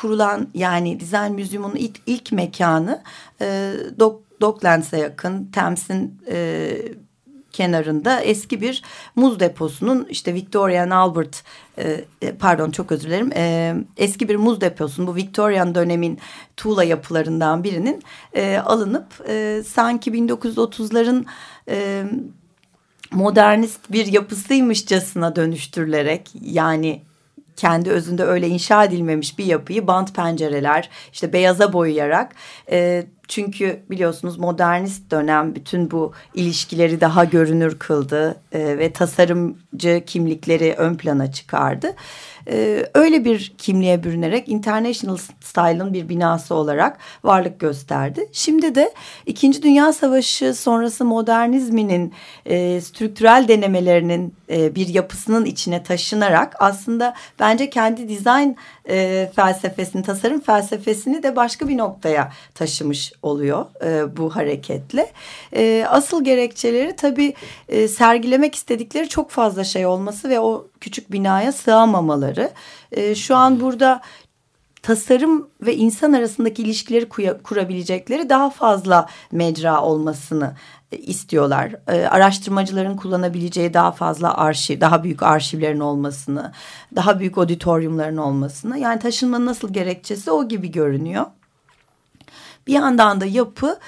kurulan 0.00 0.48
yani 0.54 1.00
Design 1.00 1.32
Museum'un 1.32 1.76
ilk, 1.76 1.96
ilk 2.06 2.32
mekanı 2.32 3.02
e, 3.40 3.72
Dock, 3.98 4.40
Docklands'e 4.40 4.98
yakın 4.98 5.50
Thames'in 5.52 6.20
e, 6.30 6.70
kenarında 7.52 8.20
eski 8.20 8.60
bir 8.60 8.82
muz 9.16 9.40
deposunun 9.40 10.06
işte 10.10 10.34
Victorian 10.34 10.90
Albert 10.90 11.44
e, 11.78 12.04
pardon 12.38 12.70
çok 12.70 12.92
özür 12.92 13.08
dilerim 13.08 13.30
e, 13.34 13.74
eski 13.96 14.28
bir 14.28 14.36
muz 14.36 14.60
deposunun 14.60 15.06
bu 15.06 15.14
Victorian 15.16 15.74
dönemin 15.74 16.18
tuğla 16.56 16.84
yapılarından 16.84 17.64
birinin 17.64 18.02
e, 18.32 18.58
alınıp 18.58 19.06
e, 19.28 19.62
sanki 19.66 20.10
1930'ların 20.10 21.24
e, 21.68 22.04
modernist 23.12 23.92
bir 23.92 24.06
yapısıymışçasına 24.06 25.36
dönüştürülerek 25.36 26.30
yani 26.40 27.02
kendi 27.58 27.90
özünde 27.90 28.24
öyle 28.24 28.48
inşa 28.48 28.84
edilmemiş 28.84 29.38
bir 29.38 29.44
yapıyı 29.44 29.86
bant 29.86 30.14
pencereler 30.14 30.90
işte 31.12 31.32
beyaza 31.32 31.72
boyayarak 31.72 32.34
e, 32.70 33.06
çünkü 33.28 33.80
biliyorsunuz 33.90 34.38
modernist 34.38 35.10
dönem 35.10 35.54
bütün 35.54 35.90
bu 35.90 36.12
ilişkileri 36.34 37.00
daha 37.00 37.24
görünür 37.24 37.78
kıldı 37.78 38.40
e, 38.52 38.78
ve 38.78 38.92
tasarımcı 38.92 40.02
kimlikleri 40.06 40.74
ön 40.78 40.96
plana 40.96 41.32
çıkardı. 41.32 41.94
E, 42.50 42.86
öyle 42.94 43.24
bir 43.24 43.54
kimliğe 43.58 44.04
bürünerek 44.04 44.48
International 44.48 45.16
Style'ın 45.40 45.92
bir 45.92 46.08
binası 46.08 46.54
olarak 46.54 46.98
varlık 47.24 47.60
gösterdi. 47.60 48.28
Şimdi 48.32 48.74
de 48.74 48.92
İkinci 49.26 49.62
Dünya 49.62 49.92
Savaşı 49.92 50.54
sonrası 50.54 51.04
modernizminin 51.04 52.14
e, 52.46 52.80
strüktürel 52.80 53.44
denemelerinin 53.48 54.34
e, 54.50 54.74
bir 54.74 54.88
yapısının 54.88 55.44
içine 55.44 55.82
taşınarak 55.82 56.56
aslında 56.58 57.14
bence 57.40 57.70
kendi 57.70 58.08
dizayn 58.08 58.56
e, 58.88 59.30
felsefesini, 59.36 60.02
tasarım 60.02 60.40
felsefesini 60.40 61.22
de 61.22 61.36
başka 61.36 61.68
bir 61.68 61.78
noktaya 61.78 62.32
taşımış 62.54 63.12
oluyor 63.22 63.66
e, 63.84 64.16
bu 64.16 64.36
hareketle. 64.36 65.12
E, 65.56 65.86
asıl 65.88 66.24
gerekçeleri 66.24 66.96
tabii 66.96 67.34
e, 67.68 67.88
sergilemek 67.88 68.54
istedikleri 68.54 69.08
çok 69.08 69.30
fazla 69.30 69.64
şey 69.64 69.86
olması 69.86 70.28
ve 70.28 70.40
o 70.40 70.66
küçük 70.80 71.12
binaya 71.12 71.52
sığamamaları. 71.52 72.50
E, 72.92 73.14
şu 73.14 73.36
an 73.36 73.60
burada 73.60 74.00
tasarım 74.82 75.48
ve 75.62 75.76
insan 75.76 76.12
arasındaki 76.12 76.62
ilişkileri 76.62 77.08
kurabilecekleri 77.42 78.28
daha 78.28 78.50
fazla 78.50 79.08
mecra 79.32 79.82
olmasını 79.82 80.54
istiyorlar. 80.92 81.74
E, 81.88 82.06
araştırmacıların 82.06 82.96
kullanabileceği 82.96 83.74
daha 83.74 83.92
fazla 83.92 84.36
arşiv, 84.36 84.80
daha 84.80 85.04
büyük 85.04 85.22
arşivlerin 85.22 85.80
olmasını, 85.80 86.52
daha 86.96 87.20
büyük 87.20 87.38
auditoriumların 87.38 88.16
olmasını. 88.16 88.78
Yani 88.78 89.00
taşınmanın 89.00 89.46
nasıl 89.46 89.72
gerekçesi 89.72 90.30
o 90.30 90.48
gibi 90.48 90.70
görünüyor. 90.70 91.26
Bir 92.68 92.72
yandan 92.72 93.20
da 93.20 93.26
yapı 93.26 93.78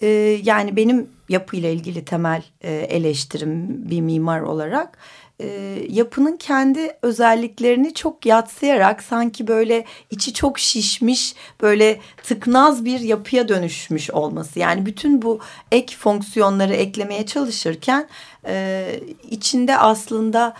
e, 0.00 0.06
yani 0.42 0.76
benim 0.76 1.08
yapıyla 1.28 1.68
ilgili 1.68 2.04
temel 2.04 2.42
e, 2.60 2.72
eleştirim 2.74 3.66
bir 3.90 4.00
mimar 4.00 4.40
olarak 4.40 4.98
e, 5.40 5.78
yapının 5.88 6.36
kendi 6.36 6.96
özelliklerini 7.02 7.94
çok 7.94 8.26
yatsıyarak 8.26 9.02
sanki 9.02 9.46
böyle 9.46 9.84
içi 10.10 10.34
çok 10.34 10.58
şişmiş 10.58 11.34
böyle 11.60 12.00
tıknaz 12.22 12.84
bir 12.84 13.00
yapıya 13.00 13.48
dönüşmüş 13.48 14.10
olması. 14.10 14.58
Yani 14.58 14.86
bütün 14.86 15.22
bu 15.22 15.40
ek 15.72 15.96
fonksiyonları 15.96 16.74
eklemeye 16.74 17.26
çalışırken 17.26 18.08
e, 18.46 18.86
içinde 19.30 19.78
aslında 19.78 20.54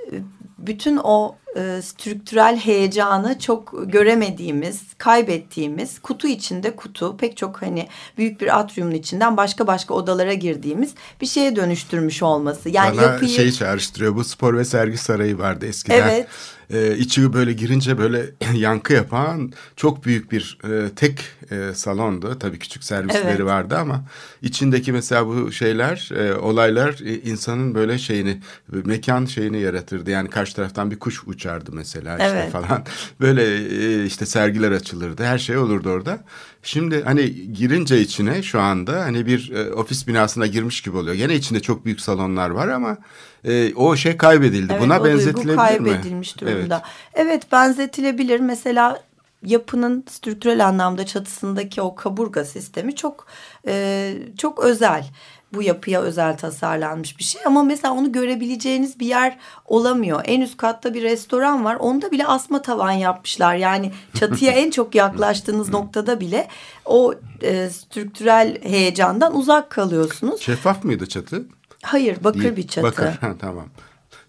e, 0.00 0.12
bütün 0.58 0.96
o 0.96 1.36
e, 1.56 1.82
strüktürel 1.82 2.56
heyecanı 2.56 3.38
çok 3.38 3.92
göremediğimiz, 3.92 4.82
kaybettiğimiz 4.98 5.98
kutu 5.98 6.28
içinde 6.28 6.76
kutu 6.76 7.16
pek 7.16 7.36
çok 7.36 7.62
hani 7.62 7.88
büyük 8.18 8.40
bir 8.40 8.58
atriumun 8.58 8.94
içinden 8.94 9.36
başka 9.36 9.66
başka 9.66 9.94
odalara 9.94 10.32
girdiğimiz 10.32 10.94
bir 11.20 11.26
şeye 11.26 11.56
dönüştürmüş 11.56 12.22
olması. 12.22 12.68
Yani 12.68 12.96
Bana 12.96 13.02
yapıyı 13.02 13.30
şey 13.30 13.52
çağrıştırıyor 13.52 14.14
bu 14.14 14.24
spor 14.24 14.56
ve 14.56 14.64
sergi 14.64 14.96
sarayı 14.96 15.38
vardı 15.38 15.66
eskiden. 15.66 16.08
Evet. 16.08 16.26
Ee, 16.70 16.96
içi 16.96 17.32
böyle 17.32 17.52
girince 17.52 17.98
böyle 17.98 18.26
yankı 18.54 18.92
yapan 18.92 19.52
çok 19.76 20.04
büyük 20.04 20.32
bir 20.32 20.58
e, 20.64 20.88
tek 20.96 21.24
e, 21.50 21.74
salondu. 21.74 22.38
Tabii 22.38 22.58
küçük 22.58 22.84
servisleri 22.84 23.26
Evet. 23.26 23.44
vardı 23.44 23.76
ama 23.78 24.04
içindeki 24.42 24.92
mesela 24.92 25.26
bu 25.26 25.52
şeyler, 25.52 26.10
e, 26.16 26.34
olaylar 26.34 26.98
e, 27.04 27.20
insanın 27.20 27.74
böyle 27.74 27.98
şeyini, 27.98 28.40
mekan 28.68 29.24
şeyini 29.24 29.60
yaratırdı. 29.60 30.10
Yani 30.10 30.30
karşı 30.30 30.56
taraftan 30.56 30.90
bir 30.90 30.98
kuş 30.98 31.26
uçardı 31.44 31.70
mesela 31.72 32.16
işte 32.16 32.28
Evet. 32.28 32.52
falan. 32.52 32.84
Böyle 33.20 33.42
e, 33.56 34.04
işte 34.06 34.26
sergiler 34.26 34.72
açılırdı. 34.72 35.24
Her 35.24 35.38
şey 35.38 35.56
olurdu 35.56 35.90
orada. 35.90 36.18
Şimdi 36.62 37.02
hani 37.04 37.52
girince 37.52 38.00
içine 38.00 38.42
şu 38.42 38.60
anda 38.60 39.00
hani 39.00 39.26
bir 39.26 39.50
e, 39.52 39.72
ofis 39.72 40.08
binasına 40.08 40.46
girmiş 40.46 40.80
gibi 40.82 40.96
oluyor. 40.96 41.14
Gene 41.14 41.34
içinde 41.34 41.60
çok 41.60 41.84
büyük 41.84 42.00
salonlar 42.00 42.50
var 42.50 42.68
ama 42.68 42.96
e, 43.44 43.74
o 43.74 43.96
şey 43.96 44.16
kaybedildi. 44.16 44.72
Evet, 44.72 44.82
Buna 44.82 45.04
benzetilebilir 45.04 45.50
mi? 45.50 45.56
kaybedilmiş 45.56 46.40
durumda. 46.40 46.82
Evet. 47.14 47.52
benzetilebilir. 47.52 48.40
Mesela 48.40 49.02
yapının 49.42 50.04
strüktürel 50.10 50.66
anlamda 50.66 51.06
çatısındaki 51.06 51.82
o 51.82 51.94
kaburga 51.94 52.44
sistemi 52.44 52.96
çok 52.96 53.26
e, 53.66 54.14
çok 54.38 54.64
özel. 54.64 55.06
Bu 55.54 55.62
yapıya 55.62 56.00
özel 56.00 56.36
tasarlanmış 56.36 57.18
bir 57.18 57.24
şey 57.24 57.40
ama 57.46 57.62
mesela 57.62 57.94
onu 57.94 58.12
görebileceğiniz 58.12 59.00
bir 59.00 59.06
yer 59.06 59.38
olamıyor. 59.64 60.20
En 60.24 60.40
üst 60.40 60.56
katta 60.56 60.94
bir 60.94 61.02
restoran 61.02 61.64
var. 61.64 61.74
Onda 61.74 62.10
bile 62.10 62.26
asma 62.26 62.62
tavan 62.62 62.92
yapmışlar. 62.92 63.54
Yani 63.54 63.92
çatıya 64.14 64.52
en 64.62 64.70
çok 64.70 64.94
yaklaştığınız 64.94 65.68
noktada 65.68 66.20
bile 66.20 66.48
o 66.84 67.14
e, 67.42 67.70
strüktürel 67.70 68.62
heyecandan 68.62 69.36
uzak 69.36 69.70
kalıyorsunuz. 69.70 70.40
Şeffaf 70.40 70.84
mıydı 70.84 71.06
çatı? 71.08 71.46
Hayır, 71.82 72.24
bakır 72.24 72.42
Değil. 72.42 72.56
bir 72.56 72.68
çatı. 72.68 72.86
Bakır 72.86 73.06
ha, 73.20 73.34
tamam. 73.40 73.66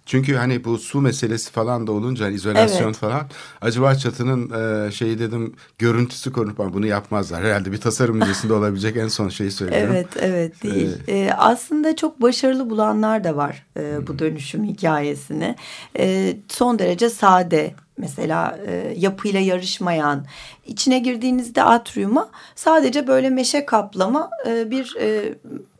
Çünkü 0.05 0.35
hani 0.35 0.63
bu 0.63 0.77
su 0.77 1.01
meselesi 1.01 1.51
falan 1.51 1.87
da 1.87 1.91
olunca 1.91 2.25
hani 2.25 2.35
izolasyon 2.35 2.85
Evet. 2.85 2.95
falan 2.97 3.27
acaba 3.61 3.95
çatının 3.95 4.51
e, 4.87 4.91
şeyi 4.91 5.19
dedim 5.19 5.55
görüntüsü 5.77 6.31
konup 6.31 6.57
bunu 6.57 6.85
yapmazlar. 6.85 7.43
Herhalde 7.43 7.71
bir 7.71 7.77
tasarım 7.77 8.17
müzesinde 8.17 8.53
olabilecek 8.59 8.97
en 8.97 9.07
son 9.07 9.29
şeyi 9.29 9.51
söylüyorum. 9.51 9.89
Evet, 9.91 10.07
evet 10.19 10.63
değil. 10.63 10.97
Ee, 11.07 11.29
aslında 11.37 11.95
çok 11.95 12.21
başarılı 12.21 12.69
bulanlar 12.69 13.23
da 13.23 13.35
var 13.35 13.65
e, 13.77 14.07
bu 14.07 14.19
dönüşüm 14.19 14.63
hikayesini. 14.63 15.55
E, 15.99 16.37
son 16.47 16.79
derece 16.79 17.09
sade. 17.09 17.73
Mesela 17.97 18.59
e, 18.67 18.93
yapıyla 18.97 19.39
yarışmayan, 19.39 20.25
içine 20.65 20.99
girdiğinizde 20.99 21.63
atriuma 21.63 22.29
sadece 22.55 23.07
böyle 23.07 23.29
meşe 23.29 23.65
kaplama 23.65 24.29
e, 24.47 24.71
bir 24.71 24.95
e, 24.99 25.35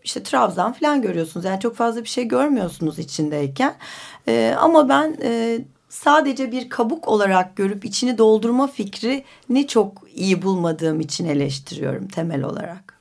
işte 0.05 0.23
trabzan 0.23 0.73
falan 0.73 1.01
görüyorsunuz. 1.01 1.45
Yani 1.45 1.59
çok 1.59 1.75
fazla 1.75 2.03
bir 2.03 2.09
şey 2.09 2.27
görmüyorsunuz 2.27 2.99
içindeyken. 2.99 3.75
E, 4.27 4.55
ama 4.59 4.89
ben 4.89 5.17
e, 5.21 5.59
sadece 5.89 6.51
bir 6.51 6.69
kabuk 6.69 7.07
olarak 7.07 7.55
görüp 7.55 7.85
içini 7.85 8.17
doldurma 8.17 8.67
fikrini 8.67 9.67
çok 9.67 10.01
iyi 10.15 10.41
bulmadığım 10.41 10.99
için 10.99 11.25
eleştiriyorum 11.25 12.07
temel 12.07 12.43
olarak. 12.43 12.95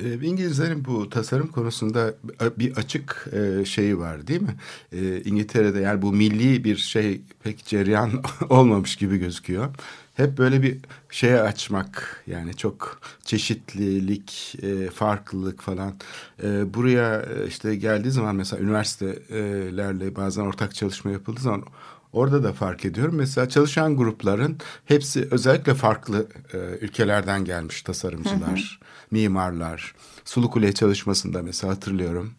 Ee, 0.00 0.14
İngilizlerin 0.14 0.84
bu 0.84 1.10
tasarım 1.10 1.48
konusunda 1.48 2.14
bir 2.58 2.76
açık 2.76 3.28
e, 3.32 3.64
şeyi 3.64 3.98
var 3.98 4.26
değil 4.26 4.42
mi? 4.42 4.54
Ee, 4.92 5.22
İngiltere'de 5.22 5.80
yani 5.80 6.02
bu 6.02 6.12
milli 6.12 6.64
bir 6.64 6.76
şey 6.76 7.20
pek 7.42 7.64
cereyan 7.64 8.10
olmamış 8.50 8.96
gibi 8.96 9.16
gözüküyor. 9.16 9.74
Hep 10.14 10.38
böyle 10.38 10.62
bir 10.62 10.78
şeye 11.10 11.40
açmak 11.40 12.24
yani 12.26 12.56
çok 12.56 13.00
çeşitlilik, 13.24 14.56
e, 14.62 14.90
farklılık 14.90 15.60
falan. 15.60 15.94
E, 16.42 16.74
buraya 16.74 17.22
e, 17.22 17.46
işte 17.46 17.76
geldiği 17.76 18.10
zaman 18.10 18.36
mesela 18.36 18.62
üniversitelerle 18.62 20.16
bazen 20.16 20.42
ortak 20.42 20.74
çalışma 20.74 21.10
yapıldığı 21.10 21.40
zaman 21.40 21.64
Orada 22.12 22.44
da 22.44 22.52
fark 22.52 22.84
ediyorum. 22.84 23.14
Mesela 23.14 23.48
çalışan 23.48 23.96
grupların 23.96 24.58
hepsi 24.84 25.28
özellikle 25.30 25.74
farklı 25.74 26.26
e, 26.52 26.56
ülkelerden 26.58 27.44
gelmiş 27.44 27.82
tasarımcılar, 27.82 28.80
mimarlar. 29.10 29.94
Sulu 30.24 30.50
Kule 30.50 30.72
çalışmasında 30.72 31.42
mesela 31.42 31.72
hatırlıyorum. 31.72 32.32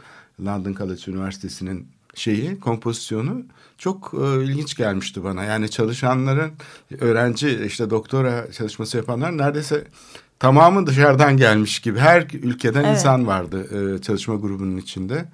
London 0.46 0.74
College 0.74 1.12
Üniversitesi'nin 1.12 1.88
şeyi, 2.16 2.60
kompozisyonu 2.60 3.44
çok 3.78 4.14
e, 4.14 4.44
ilginç 4.44 4.76
gelmişti 4.76 5.24
bana. 5.24 5.44
Yani 5.44 5.70
çalışanların, 5.70 6.52
öğrenci 7.00 7.60
işte 7.66 7.90
doktora 7.90 8.52
çalışması 8.52 8.98
yapanlar 8.98 9.38
neredeyse 9.38 9.84
tamamı 10.40 10.88
dışarıdan 10.88 11.38
gelmiş 11.38 11.80
gibi. 11.80 12.00
Her 12.00 12.28
ülkeden 12.34 12.84
Evet. 12.84 12.98
insan 12.98 13.28
vardı 13.28 13.68
e, 13.96 14.02
çalışma 14.02 14.36
grubunun 14.36 14.78
içinde. 14.78 15.26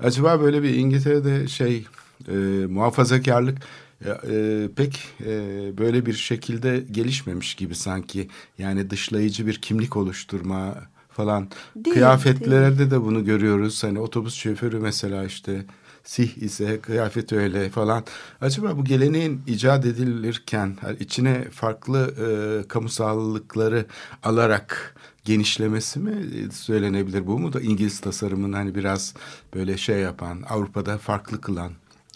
Acaba 0.00 0.40
böyle 0.40 0.62
bir 0.62 0.74
İngiltere'de 0.74 1.48
şey 1.48 1.86
e, 2.28 2.32
muhafazakarlık 2.66 3.58
e, 4.04 4.10
e, 4.10 4.68
pek 4.76 5.08
e, 5.20 5.32
böyle 5.78 6.06
bir 6.06 6.12
şekilde 6.12 6.84
gelişmemiş 6.90 7.54
gibi 7.54 7.74
sanki. 7.74 8.28
Yani 8.58 8.90
dışlayıcı 8.90 9.46
bir 9.46 9.54
kimlik 9.54 9.96
oluşturma 9.96 10.74
falan. 11.10 11.48
Değil, 11.76 11.94
Kıyafetlerde 11.94 12.90
de 12.90 13.02
bunu 13.04 13.24
görüyoruz. 13.24 13.84
Hani 13.84 14.00
otobüs 14.00 14.34
şoförü 14.34 14.78
mesela 14.78 15.24
işte 15.24 15.64
sih 16.08 16.36
ise 16.42 16.80
kıyafet 16.80 17.32
öyle 17.32 17.70
falan. 17.70 18.04
Acaba 18.40 18.76
bu 18.76 18.84
geleneğin 18.84 19.42
icat 19.46 19.86
edilirken 19.86 20.76
içine 21.00 21.44
farklı 21.44 22.14
e, 22.26 22.28
kamusallıkları 22.68 23.86
alarak 24.22 24.94
genişlemesi 25.24 25.98
mi 25.98 26.12
söylenebilir? 26.52 27.26
Bu 27.26 27.38
mu 27.38 27.52
da 27.52 27.60
İngiliz 27.60 28.00
tasarımın 28.00 28.52
hani 28.52 28.74
biraz 28.74 29.14
böyle 29.54 29.76
şey 29.76 29.98
yapan, 29.98 30.42
Avrupa'da 30.48 30.98
farklı 30.98 31.40
kılan? 31.40 31.72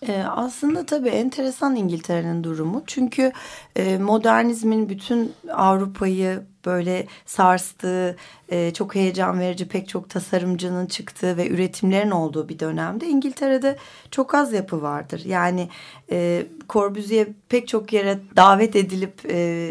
Ee, 0.09 0.23
aslında 0.23 0.87
tabii 0.87 1.09
enteresan 1.09 1.77
İngiltere'nin 1.77 2.45
durumu. 2.45 2.83
Çünkü 2.87 3.33
e, 3.77 3.99
modernizmin 3.99 4.89
bütün 4.89 5.33
Avrupa'yı 5.53 6.43
böyle 6.64 7.07
sarstığı, 7.27 8.16
e, 8.48 8.72
çok 8.72 8.94
heyecan 8.94 9.40
verici 9.40 9.68
pek 9.68 9.88
çok 9.88 10.11
tasarımcının 10.11 10.87
çıktığı 10.87 11.37
ve 11.37 11.48
üretimlerin 11.48 12.11
olduğu 12.11 12.48
bir 12.48 12.59
dönemde 12.59 13.07
İngiltere'de 13.07 13.77
çok 14.11 14.35
az 14.35 14.53
yapı 14.53 14.83
vardır. 14.83 15.22
Yani 15.25 15.68
e, 16.11 16.46
Corbusier 16.68 17.29
pek 17.48 17.68
çok 17.68 17.92
yere 17.92 18.18
davet 18.37 18.77
edilip 18.77 19.20
e, 19.31 19.70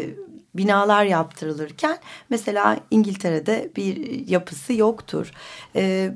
binalar 0.54 1.04
yaptırılırken 1.04 1.98
mesela 2.30 2.78
İngiltere'de 2.90 3.70
bir 3.76 4.28
yapısı 4.28 4.72
yoktur. 4.72 5.32
E, 5.76 6.12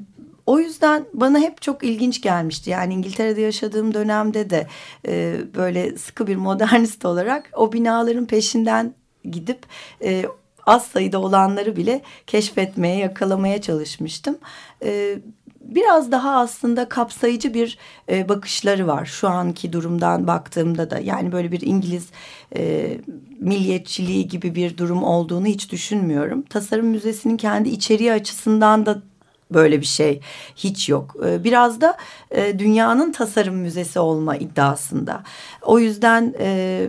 o 0.47 0.59
yüzden 0.59 1.05
bana 1.15 1.39
hep 1.39 1.63
çok 1.63 1.85
ilginç 1.85 2.23
gelmişti. 2.23 2.71
Yani 2.71 2.95
İngiltere'de 2.95 3.41
yaşadığım 3.41 3.95
dönemde 3.95 4.51
de 4.51 4.67
e, 5.09 5.37
böyle 5.55 5.99
sıkı 5.99 6.27
bir 6.27 6.37
modernist 6.37 7.05
olarak 7.05 7.51
o 7.53 7.73
binaların 7.73 8.27
peşinden 8.27 8.95
gidip 9.25 9.67
e, 10.03 10.25
az 10.67 10.87
sayıda 10.87 11.19
olanları 11.21 11.77
bile 11.77 12.03
keşfetmeye, 12.27 12.97
yakalamaya 12.97 13.61
çalışmıştım. 13.61 14.39
E, 14.85 15.19
biraz 15.61 16.13
daha 16.13 16.37
aslında 16.37 16.89
kapsayıcı 16.89 17.55
bir 17.55 17.79
e, 18.11 18.29
bakışları 18.29 18.87
var 18.87 19.05
şu 19.05 19.29
anki 19.29 19.73
durumdan 19.73 20.27
baktığımda 20.27 20.91
da. 20.91 20.99
Yani 20.99 21.33
böyle 21.33 21.53
bir 21.53 21.61
İngiliz 21.61 22.09
e, 22.57 22.93
milliyetçiliği 23.41 24.29
gibi 24.29 24.55
bir 24.55 24.79
durum 24.79 25.03
olduğunu 25.03 25.47
hiç 25.47 25.73
düşünmüyorum. 25.73 26.43
Tasarım 26.43 26.87
Müzesi'nin 26.87 27.37
kendi 27.37 27.69
içeriği 27.69 28.13
açısından 28.13 28.87
da 28.87 29.03
böyle 29.51 29.81
bir 29.81 29.87
şey 29.87 30.21
hiç 30.57 30.89
yok. 30.89 31.17
Ee, 31.27 31.45
Biraz 31.45 31.81
da 31.81 31.97
e, 32.31 32.59
dünyanın 32.59 33.13
tasarım 33.13 33.55
müzesi 33.55 33.99
olma 33.99 34.37
iddiasında. 34.37 35.23
O 35.63 35.79
yüzden 35.79 36.35
e, 36.39 36.87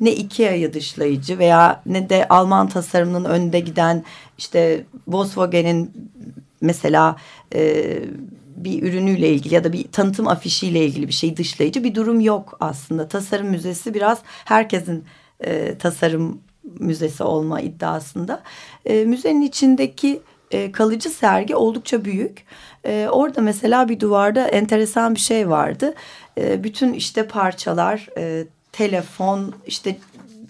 ne 0.00 0.12
Ikea'yı 0.12 0.72
dışlayıcı 0.72 1.38
veya 1.38 1.82
ne 1.86 2.08
de 2.08 2.28
Alman 2.28 2.68
tasarımının 2.68 3.24
önünde 3.24 3.60
giden 3.60 4.04
işte 4.38 4.84
Volkswagen'in 5.08 6.10
mesela 6.60 7.16
e, 7.54 7.84
bir 8.56 8.82
ürünüyle 8.82 9.30
ilgili 9.30 9.54
ya 9.54 9.64
da 9.64 9.72
bir 9.72 9.92
tanıtım 9.92 10.28
afişiyle 10.28 10.86
ilgili 10.86 11.08
bir 11.08 11.12
şey 11.12 11.36
dışlayıcı 11.36 11.84
bir 11.84 11.94
durum 11.94 12.20
yok 12.20 12.56
aslında. 12.60 13.08
Tasarım 13.08 13.46
müzesi 13.46 13.94
biraz 13.94 14.18
herkesin 14.44 15.04
e, 15.44 15.78
tasarım 15.78 16.40
müzesi 16.78 17.22
olma 17.22 17.60
iddiasında. 17.60 18.42
E, 18.84 19.04
müzenin 19.04 19.42
içindeki 19.42 20.20
e, 20.50 20.72
kalıcı 20.72 21.10
sergi 21.10 21.56
oldukça 21.56 22.04
büyük. 22.04 22.44
E, 22.84 23.08
orada 23.10 23.40
mesela 23.40 23.88
bir 23.88 24.00
duvarda 24.00 24.48
enteresan 24.48 25.14
bir 25.14 25.20
şey 25.20 25.50
vardı. 25.50 25.94
e, 26.38 26.64
bütün 26.64 26.92
işte 26.92 27.26
parçalar, 27.26 28.08
e, 28.18 28.44
telefon, 28.76 29.54
işte 29.66 29.96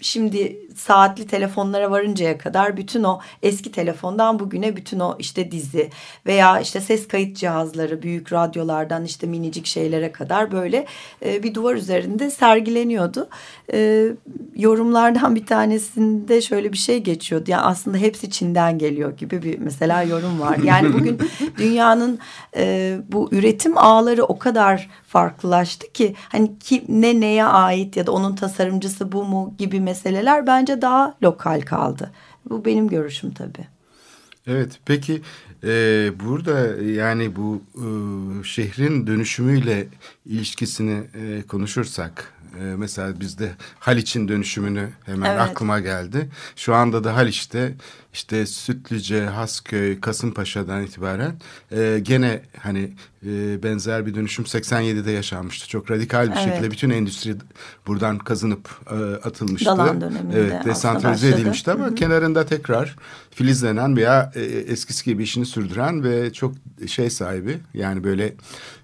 şimdi 0.01 0.57
saatli 0.75 1.27
telefonlara 1.27 1.91
varıncaya 1.91 2.37
kadar 2.37 2.77
bütün 2.77 3.03
o 3.03 3.19
eski 3.43 3.71
telefondan 3.71 4.39
bugüne 4.39 4.75
bütün 4.75 4.99
o 4.99 5.15
işte 5.19 5.51
dizi 5.51 5.89
veya 6.25 6.59
işte 6.59 6.81
ses 6.81 7.07
kayıt 7.07 7.37
cihazları 7.37 8.01
büyük 8.01 8.33
radyolardan 8.33 9.05
işte 9.05 9.27
minicik 9.27 9.65
şeylere 9.65 10.11
kadar 10.11 10.51
böyle 10.51 10.85
e, 11.25 11.43
bir 11.43 11.53
duvar 11.53 11.75
üzerinde 11.75 12.29
sergileniyordu. 12.29 13.29
E, 13.73 14.09
yorumlardan 14.55 15.35
bir 15.35 15.45
tanesinde 15.45 16.41
şöyle 16.41 16.73
bir 16.73 16.77
şey 16.77 16.99
geçiyordu. 16.99 17.51
Yani 17.51 17.63
aslında 17.63 17.97
hepsi 17.97 18.31
Çin'den 18.31 18.77
geliyor 18.77 19.17
gibi 19.17 19.43
bir 19.43 19.59
mesela 19.59 20.03
yorum 20.03 20.39
var. 20.39 20.57
Yani 20.63 20.93
bugün 20.93 21.19
dünyanın 21.57 22.19
e, 22.55 22.97
bu 23.11 23.29
üretim 23.31 23.77
ağları 23.77 24.23
o 24.23 24.39
kadar 24.39 24.89
farklılaştı 25.07 25.93
ki 25.93 26.15
hani 26.29 26.59
ki 26.59 26.85
ne 26.89 27.19
neye 27.19 27.45
ait 27.45 27.97
ya 27.97 28.07
da 28.07 28.11
onun 28.11 28.35
tasarımcısı 28.35 29.11
bu 29.11 29.23
mu 29.23 29.53
gibi 29.57 29.79
meseleler 29.79 30.47
bence 30.47 30.81
daha 30.81 31.15
lokal 31.23 31.61
kaldı. 31.61 32.11
Bu 32.49 32.65
benim 32.65 32.87
görüşüm 32.87 33.31
tabii. 33.33 33.67
Evet 34.47 34.79
peki 34.85 35.21
e, 35.63 35.69
burada 36.25 36.83
yani 36.83 37.35
bu 37.35 37.61
e, 37.75 37.85
şehrin 38.43 39.07
dönüşümüyle 39.07 39.87
ilişkisini 40.25 41.03
e, 41.13 41.41
konuşursak 41.47 42.33
e, 42.59 42.63
mesela 42.63 43.19
bizde 43.19 43.51
Haliç'in 43.79 44.27
dönüşümünü 44.27 44.89
hemen 45.05 45.29
Evet. 45.29 45.41
aklıma 45.41 45.79
geldi. 45.79 46.29
Şu 46.55 46.75
anda 46.75 47.03
da 47.03 47.15
Haliç'te 47.15 47.73
işte 48.17 48.45
Sütlüce, 48.45 49.25
Hasköy, 49.25 49.99
Kasımpaşa'dan 49.99 50.83
itibaren 50.83 51.35
e, 51.71 51.99
gene 52.01 52.41
hani 52.59 52.89
e, 53.25 53.63
benzer 53.63 54.05
bir 54.05 54.15
dönüşüm 54.15 54.45
87'de 54.45 55.11
yaşanmıştı. 55.11 55.67
Çok 55.67 55.91
radikal 55.91 56.27
bir 56.27 56.31
Evet. 56.31 56.43
şekilde 56.43 56.71
bütün 56.71 56.89
endüstri 56.89 57.35
buradan 57.87 58.17
kazınıp 58.17 58.69
e, 58.91 58.95
atılmıştı. 59.27 59.65
Dalan 59.69 60.01
döneminde 60.01 60.39
Evet, 60.39 60.65
desantralize 60.65 61.27
edilmişti 61.29 61.71
ama 61.71 61.95
kenarında 61.95 62.45
tekrar 62.45 62.95
filizlenen 63.31 63.97
veya 63.97 64.31
e, 64.35 64.41
eskisi 64.43 65.05
gibi 65.05 65.23
işini 65.23 65.45
sürdüren 65.45 66.03
ve 66.03 66.33
çok 66.33 66.53
şey 66.87 67.09
sahibi 67.09 67.57
yani 67.73 68.03
böyle 68.03 68.25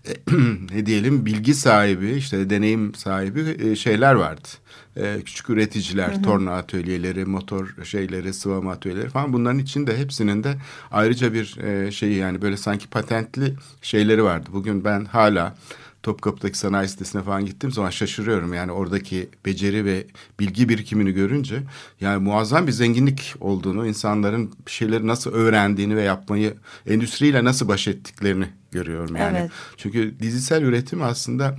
e, 0.07 0.11
ne 0.75 0.85
diyelim 0.85 1.25
bilgi 1.25 1.53
sahibi 1.53 2.11
işte 2.11 2.49
deneyim 2.49 2.95
sahibi 2.95 3.57
e, 3.69 3.75
şeyler 3.75 4.13
vardı. 4.13 4.47
E, 4.97 5.21
küçük 5.25 5.49
üreticiler, 5.49 6.23
torna 6.23 6.55
atölyeleri, 6.55 7.25
motor 7.25 7.75
şeyleri, 7.83 8.33
sıvama 8.33 8.71
atölyeleri 8.71 9.09
falan 9.09 9.33
bunların 9.33 9.59
içinde 9.59 9.97
hepsinin 9.97 10.43
de 10.43 10.55
ayrıca 10.91 11.33
bir 11.33 11.57
e, 11.57 11.91
şeyi 11.91 12.15
yani 12.15 12.41
böyle 12.41 12.57
sanki 12.57 12.87
patentli 12.87 13.55
şeyleri 13.81 14.23
vardı. 14.23 14.49
Bugün 14.53 14.83
ben 14.85 15.05
hala 15.05 15.55
Topkapı'daki 16.03 16.57
sanayi 16.57 16.87
sitesine 16.87 17.23
falan 17.23 17.45
gittiğim 17.45 17.71
zaman 17.71 17.89
şaşırıyorum. 17.89 18.53
Yani 18.53 18.71
oradaki 18.71 19.29
beceri 19.45 19.85
ve 19.85 20.07
bilgi 20.39 20.69
birikimini 20.69 21.11
görünce 21.11 21.63
yani 22.01 22.23
muazzam 22.23 22.67
bir 22.67 22.71
zenginlik 22.71 23.35
olduğunu, 23.39 23.87
insanların 23.87 24.53
bir 24.65 24.71
şeyleri 24.71 25.07
nasıl 25.07 25.33
öğrendiğini 25.33 25.95
ve 25.95 26.01
yapmayı, 26.01 26.53
endüstriyle 26.87 27.43
nasıl 27.43 27.67
baş 27.67 27.87
ettiklerini 27.87 28.47
görüyorum 28.71 29.15
yani. 29.15 29.37
Evet. 29.37 29.51
Çünkü 29.77 30.19
dizisel 30.19 30.61
üretim 30.61 31.01
aslında 31.01 31.57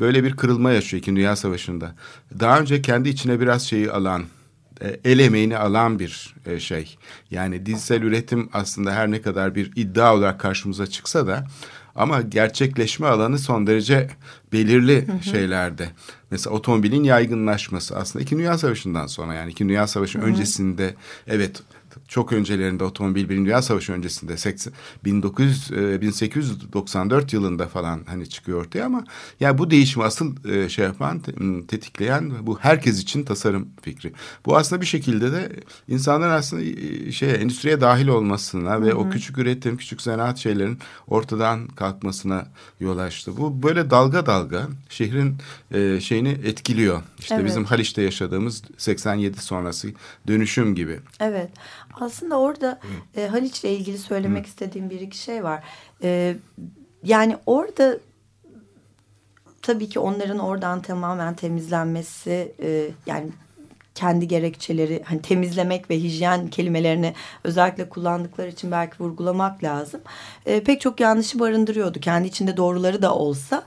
böyle 0.00 0.24
bir 0.24 0.36
kırılma 0.36 0.72
yaşıyor 0.72 1.00
İkinci 1.00 1.20
Dünya 1.20 1.36
Savaşı'nda. 1.36 1.94
Daha 2.40 2.60
önce 2.60 2.82
kendi 2.82 3.08
içine 3.08 3.40
biraz 3.40 3.62
şeyi 3.62 3.90
alan, 3.90 4.24
e, 4.80 5.00
el 5.04 5.18
emeğini 5.18 5.56
alan 5.58 5.98
bir 5.98 6.34
e, 6.46 6.60
şey. 6.60 6.96
Yani 7.30 7.66
dizisel 7.66 8.02
üretim 8.02 8.48
aslında 8.52 8.92
her 8.92 9.10
ne 9.10 9.22
kadar 9.22 9.54
bir 9.54 9.72
iddia 9.76 10.14
olarak 10.14 10.40
karşımıza 10.40 10.86
çıksa 10.86 11.26
da 11.26 11.46
ama 11.94 12.20
gerçekleşme 12.20 13.06
alanı 13.06 13.38
son 13.38 13.66
derece 13.66 14.10
belirli 14.52 15.06
şeylerde. 15.22 15.88
Mesela 16.30 16.56
otomobilin 16.56 17.04
yaygınlaşması 17.04 17.96
aslında 17.96 18.22
İkinci 18.22 18.42
Dünya 18.42 18.58
Savaşı'ndan 18.58 19.06
sonra 19.06 19.34
yani 19.34 19.50
İkinci 19.50 19.68
Dünya 19.68 19.86
Savaşı 19.86 20.18
öncesinde 20.18 20.94
evet 21.26 21.62
çok 22.08 22.32
öncelerinde 22.32 22.84
otomobil 22.84 23.28
Birinci 23.28 23.44
Dünya 23.44 23.62
Savaşı 23.62 23.92
öncesinde 23.92 24.36
80, 24.36 24.72
1900, 25.04 25.70
e, 25.72 26.00
1894 26.00 27.32
yılında 27.32 27.68
falan 27.68 28.00
hani 28.06 28.28
çıkıyor 28.28 28.60
ortaya 28.60 28.84
ama 28.84 29.04
yani 29.40 29.58
bu 29.58 29.70
değişimi 29.70 30.04
asıl 30.04 30.48
e, 30.48 30.68
şey 30.68 30.84
yapan 30.84 31.20
tetikleyen 31.68 32.32
bu 32.46 32.58
herkes 32.58 33.02
için 33.02 33.24
tasarım 33.24 33.68
fikri. 33.82 34.12
Bu 34.46 34.56
aslında 34.56 34.80
bir 34.80 34.86
şekilde 34.86 35.32
de 35.32 35.52
insanların 35.88 36.32
aslında 36.32 36.62
şeye 37.12 37.32
endüstriye 37.32 37.80
dahil 37.80 38.08
olmasına 38.08 38.82
ve 38.82 38.94
o 38.94 39.10
küçük 39.10 39.38
üretim, 39.38 39.76
küçük 39.76 40.02
zanaat 40.02 40.38
şeylerin 40.38 40.78
ortadan 41.08 41.68
kalkmasına 41.68 42.46
yol 42.80 42.98
açtı. 42.98 43.36
Bu 43.36 43.62
böyle 43.62 43.90
dalga 43.90 44.26
dalga 44.26 44.68
şehrin 44.88 45.36
e, 45.70 46.00
şeyini 46.00 46.28
etkiliyor. 46.28 47.02
İşte 47.18 47.34
Evet. 47.34 47.46
bizim 47.46 47.64
Haliç'te 47.64 48.02
yaşadığımız 48.02 48.62
87 48.76 49.42
sonrası 49.42 49.88
dönüşüm 50.26 50.74
gibi. 50.74 51.00
Evet. 51.20 51.50
Aslında 52.00 52.38
orada 52.38 52.80
e, 53.16 53.26
Haliç'le 53.26 53.64
ilgili 53.64 53.98
söylemek 53.98 54.46
istediğim 54.46 54.90
bir 54.90 55.00
iki 55.00 55.18
şey 55.18 55.44
var. 55.44 55.64
E, 56.02 56.36
yani 57.02 57.36
orada 57.46 57.98
tabii 59.62 59.88
ki 59.88 59.98
onların 59.98 60.38
oradan 60.38 60.82
tamamen 60.82 61.34
temizlenmesi 61.34 62.54
e, 62.62 62.90
yani 63.06 63.30
kendi 63.94 64.28
gerekçeleri 64.28 65.02
hani 65.04 65.22
temizlemek 65.22 65.90
ve 65.90 65.98
hijyen 65.98 66.48
kelimelerini 66.48 67.14
özellikle 67.44 67.88
kullandıkları 67.88 68.48
için 68.48 68.70
belki 68.70 69.02
vurgulamak 69.02 69.64
lazım. 69.64 70.00
E, 70.46 70.60
pek 70.60 70.80
çok 70.80 71.00
yanlışı 71.00 71.38
barındırıyordu. 71.38 72.00
Kendi 72.00 72.28
içinde 72.28 72.56
doğruları 72.56 73.02
da 73.02 73.14
olsa. 73.14 73.64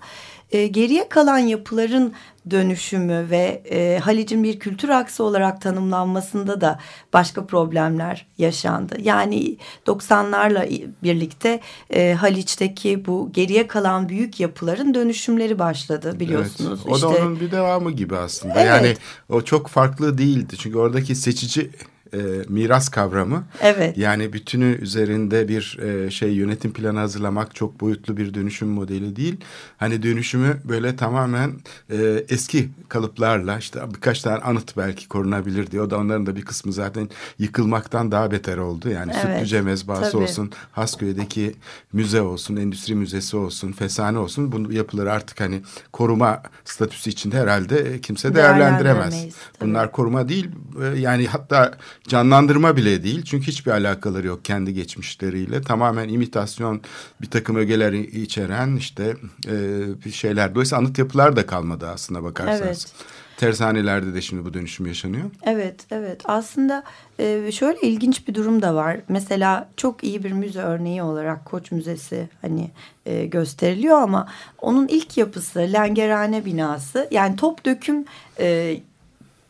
E, 0.52 0.68
geriye 0.68 1.10
kalan 1.10 1.38
yapıların 1.38 2.14
dönüşümü 2.50 3.28
ve 3.30 3.62
e, 3.72 4.00
Halic'in 4.00 4.44
bir 4.44 4.60
kültür 4.60 4.90
aksı 4.90 5.24
olarak 5.24 5.62
tanımlanmasında 5.62 6.62
da 6.62 6.80
başka 7.14 7.46
problemler 7.46 8.28
yaşandı. 8.38 8.98
Yani 9.02 9.58
90'larla 9.88 10.88
birlikte 11.04 11.60
e, 11.90 12.14
Haliç'teki 12.14 13.06
bu 13.06 13.30
geriye 13.34 13.68
kalan 13.68 14.10
büyük 14.10 14.40
yapıların 14.40 14.94
dönüşümleri 14.94 15.60
başladı 15.60 16.20
biliyorsunuz. 16.20 16.80
Evet. 16.86 16.96
O 16.98 17.02
da 17.02 17.12
İşte- 17.14 17.24
onun 17.24 17.40
bir 17.40 17.52
devamı 17.52 17.92
gibi 17.92 18.18
aslında. 18.18 18.54
Evet. 18.62 18.68
Yani 18.68 18.96
o 19.30 19.42
çok 19.42 19.68
farklı 19.68 20.18
değildi. 20.18 20.56
Çünkü 20.58 20.78
oradaki 20.78 21.16
seçici 21.16 21.70
e, 22.13 22.17
miras 22.50 22.89
kavramı 22.89 23.43
Evet. 23.62 23.98
yani 23.98 24.34
bütünü 24.34 24.78
üzerinde 24.82 25.48
bir 25.48 25.80
e, 25.80 26.12
şey 26.12 26.32
yönetim 26.32 26.74
planı 26.74 27.00
hazırlamak 27.00 27.56
çok 27.56 27.82
boyutlu 27.82 28.17
bir 28.17 28.34
dönüşüm 28.34 28.67
modeli 28.67 29.15
değil. 29.15 29.36
Hani 29.78 30.04
dönüşümü 30.04 30.58
böyle 30.63 30.96
tamamen 30.96 31.52
e, 31.91 32.24
eski 32.30 32.70
kalıplarla 32.89 33.58
işte 33.58 33.80
birkaç 33.96 34.22
tane 34.22 34.38
anıt 34.38 34.78
belki 34.78 35.08
korunabilir 35.08 35.72
diye. 35.72 35.82
O 35.82 35.89
da 35.89 35.98
onların 35.98 36.26
da 36.26 36.36
bir 36.36 36.46
kısmı 36.46 36.74
zaten 36.74 37.10
yıkılmaktan 37.39 38.12
daha 38.12 38.32
beter 38.32 38.58
oldu. 38.58 38.89
Yani 38.89 39.12
Evet, 39.15 39.36
Sütlüce 39.36 39.62
mezbahası 39.62 40.12
tabii. 40.12 40.24
olsun, 40.24 40.52
Hasköy'deki 40.72 41.56
müze 41.93 42.22
olsun, 42.22 42.56
endüstri 42.56 42.96
müzesi 42.96 43.38
olsun, 43.38 43.72
fesane 43.72 44.17
olsun. 44.17 44.52
Bu 44.52 44.72
yapıları 44.74 45.12
artık 45.12 45.39
hani 45.39 45.62
koruma 45.91 46.41
statüsü 46.65 47.10
içinde 47.10 47.38
herhalde 47.39 48.02
kimse 48.02 48.36
değerlendiremez. 48.36 49.26
Bunlar 49.62 49.91
koruma 49.91 50.30
değil 50.30 50.50
e, 50.82 51.00
yani 51.00 51.28
hatta 51.28 51.78
canlandırma 52.08 52.78
bile 52.78 53.04
değil. 53.04 53.24
Çünkü 53.26 53.48
hiçbir 53.48 53.72
alakaları 53.72 54.28
yok 54.28 54.46
kendi 54.46 54.74
geçmişleriyle. 54.74 55.62
Tamamen 55.62 56.10
imitasyon 56.10 56.82
bir 57.22 57.30
takım 57.30 57.56
ögeler 57.56 57.93
içeren 57.93 58.76
işte 58.76 59.15
e, 60.06 60.12
şeyler. 60.12 60.56
Dolayısıyla 60.56 60.82
anıt 60.82 60.98
yapılar 60.98 61.36
da 61.36 61.46
kalmadı 61.46 61.88
aslında 61.88 62.24
bakarsanız. 62.24 62.62
Evet. 62.62 62.86
Tersanelerde 63.38 64.13
de 64.13 64.22
şimdi 64.22 64.46
bu 64.46 64.54
dönüşüm 64.54 64.86
yaşanıyor. 64.86 65.24
Evet, 65.43 65.86
evet. 65.91 66.22
Aslında 66.26 66.84
e, 67.20 67.52
şöyle 67.52 67.82
ilginç 67.82 68.28
bir 68.28 68.36
durum 68.36 68.62
da 68.62 68.76
var. 68.76 69.00
Mesela 69.08 69.70
çok 69.78 70.04
iyi 70.04 70.24
bir 70.24 70.32
müze 70.32 70.62
örneği 70.62 71.04
olarak 71.04 71.46
Koç 71.46 71.72
Müzesi 71.72 72.30
hani 72.41 72.72
e, 73.06 73.26
gösteriliyor 73.26 74.02
ama 74.02 74.28
onun 74.62 74.88
ilk 74.88 75.17
yapısı 75.17 75.60
Lengerhane 75.60 76.46
binası 76.46 77.08
yani 77.12 77.36
top 77.36 77.65
döküm 77.65 78.06
e, 78.39 78.78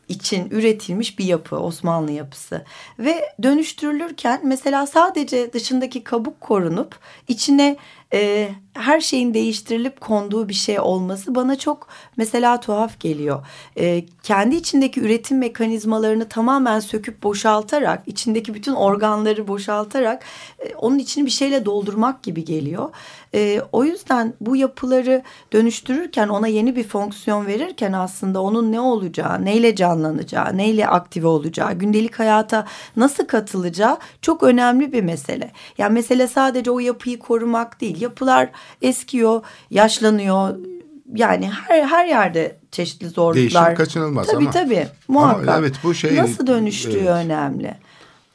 için 0.09 0.49
üretilmiş 0.49 1.19
bir 1.19 1.25
yapı 1.25 1.55
Osmanlı 1.55 2.11
yapısı. 2.11 2.65
Ve 2.99 3.33
dönüştürülürken 3.43 4.41
mesela 4.43 4.87
sadece 4.87 5.53
dışındaki 5.53 6.03
kabuk 6.03 6.41
korunup 6.41 6.99
içine 7.27 7.77
e, 8.13 8.49
her 8.77 9.01
şeyin 9.01 9.33
değiştirilip 9.33 10.01
konduğu 10.01 10.49
bir 10.49 10.53
şey 10.53 10.79
olması 10.79 11.35
bana 11.35 11.55
çok 11.55 11.87
mesela 12.17 12.59
tuhaf 12.59 12.99
geliyor. 12.99 13.45
E, 13.77 14.05
kendi 14.23 14.55
içindeki 14.55 15.01
üretim 15.01 15.37
mekanizmalarını 15.37 16.29
tamamen 16.29 16.79
söküp 16.79 17.23
boşaltarak 17.23 18.03
içindeki 18.05 18.53
bütün 18.53 18.73
organları 18.73 19.47
boşaltarak 19.47 20.23
e, 20.59 20.75
onun 20.75 20.99
içini 20.99 21.25
bir 21.25 21.31
şeyle 21.31 21.65
doldurmak 21.65 22.23
gibi 22.23 22.45
geliyor. 22.45 22.89
E, 23.33 23.61
o 23.71 23.83
yüzden 23.83 24.33
bu 24.41 24.55
yapıları 24.55 25.23
dönüştürürken 25.53 26.27
ona 26.27 26.47
yeni 26.47 26.75
bir 26.75 26.83
fonksiyon 26.83 27.47
verirken 27.47 27.93
aslında 27.93 28.41
onun 28.41 28.71
ne 28.71 28.79
olacağı, 28.79 29.45
neyle 29.45 29.75
canlanacağı, 29.75 30.57
neyle 30.57 30.87
aktive 30.87 31.27
olacağı, 31.27 31.73
gündelik 31.73 32.19
hayata 32.19 32.65
nasıl 32.95 33.25
katılacağı 33.25 33.97
çok 34.21 34.43
önemli 34.43 34.93
bir 34.93 35.03
mesele. 35.03 35.51
Yani 35.77 35.93
mesele 35.93 36.27
sadece 36.27 36.71
o 36.71 36.79
yapıyı 36.79 37.19
korumak 37.19 37.81
değil. 37.81 38.01
Yapılar 38.01 38.49
eskiyor, 38.81 39.41
yaşlanıyor, 39.69 40.55
yani 41.15 41.49
her 41.49 41.83
her 41.83 42.05
yerde 42.05 42.57
çeşitli 42.71 43.09
zorluklar. 43.09 43.35
Değişim 43.35 43.75
kaçınılmaz 43.75 44.27
tabii, 44.27 44.37
ama. 44.37 44.51
Tabii 44.51 44.87
muhakkak. 45.07 45.47
Ama 45.47 45.57
evet 45.57 45.75
bu 45.83 45.93
şey. 45.93 46.15
Nasıl 46.15 46.47
dönüştüğü 46.47 46.97
evet. 46.97 47.09
önemli. 47.09 47.73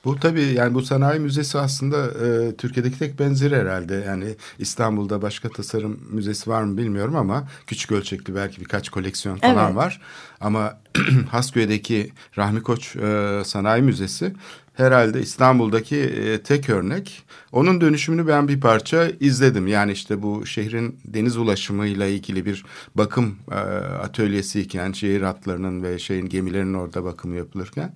Bu 0.05 0.21
tabii 0.21 0.43
yani 0.43 0.75
bu 0.75 0.83
sanayi 0.83 1.21
müzesi 1.21 1.59
aslında 1.59 2.07
e, 2.07 2.57
Türkiye'deki 2.57 2.99
tek 2.99 3.19
benzeri 3.19 3.57
herhalde. 3.57 4.05
Yani 4.07 4.35
İstanbul'da 4.59 5.23
başka 5.23 5.49
tasarım 5.49 6.01
müzesi 6.11 6.51
var 6.51 6.63
mı 6.63 6.77
bilmiyorum 6.77 7.17
ama 7.17 7.49
küçük 7.67 7.93
ölçekli 7.93 8.35
belki 8.35 8.61
birkaç 8.61 8.89
koleksiyon 8.89 9.37
falan 9.37 9.67
Evet. 9.67 9.77
var. 9.77 10.01
Ama 10.41 10.79
Hasköy'deki 11.31 12.13
Rahmi 12.39 12.63
Koç 12.63 12.97
e, 12.97 13.43
Sanayi 13.45 13.83
Müzesi 13.83 14.35
herhalde 14.75 15.21
İstanbul'daki 15.21 15.97
e, 15.97 16.43
tek 16.43 16.71
örnek. 16.71 17.23
Onun 17.53 17.81
dönüşümünü 17.81 18.27
ben 18.27 18.49
bir 18.49 18.61
parça 18.61 19.09
izledim. 19.21 19.67
Yani 19.67 19.93
işte 19.93 20.23
bu 20.23 20.47
şehrin 20.47 21.01
deniz 21.05 21.37
ulaşımıyla 21.37 22.07
ilgili 22.07 22.47
bir 22.47 22.65
bakım 22.95 23.37
e, 23.51 23.55
atölyesiyken 23.55 24.93
şehir 24.93 25.23
hatlarının 25.23 25.83
ve 25.83 25.99
şeyin 25.99 26.29
gemilerin 26.29 26.75
orada 26.75 27.05
bakımı 27.05 27.37
yapılırken 27.37 27.93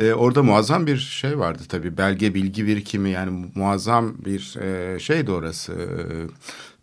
e, 0.00 0.12
orada 0.12 0.42
muazzam 0.42 0.86
bir 0.86 0.96
şey 0.96 1.38
vardı 1.38 1.62
tabii. 1.68 1.96
Belge 1.96 2.34
bilgi 2.34 2.66
birikimi 2.66 3.10
yani 3.10 3.50
muazzam 3.54 4.14
bir 4.24 4.56
e, 4.56 4.98
şeydi 5.00 5.30
orası. 5.30 5.72
E, 5.72 5.82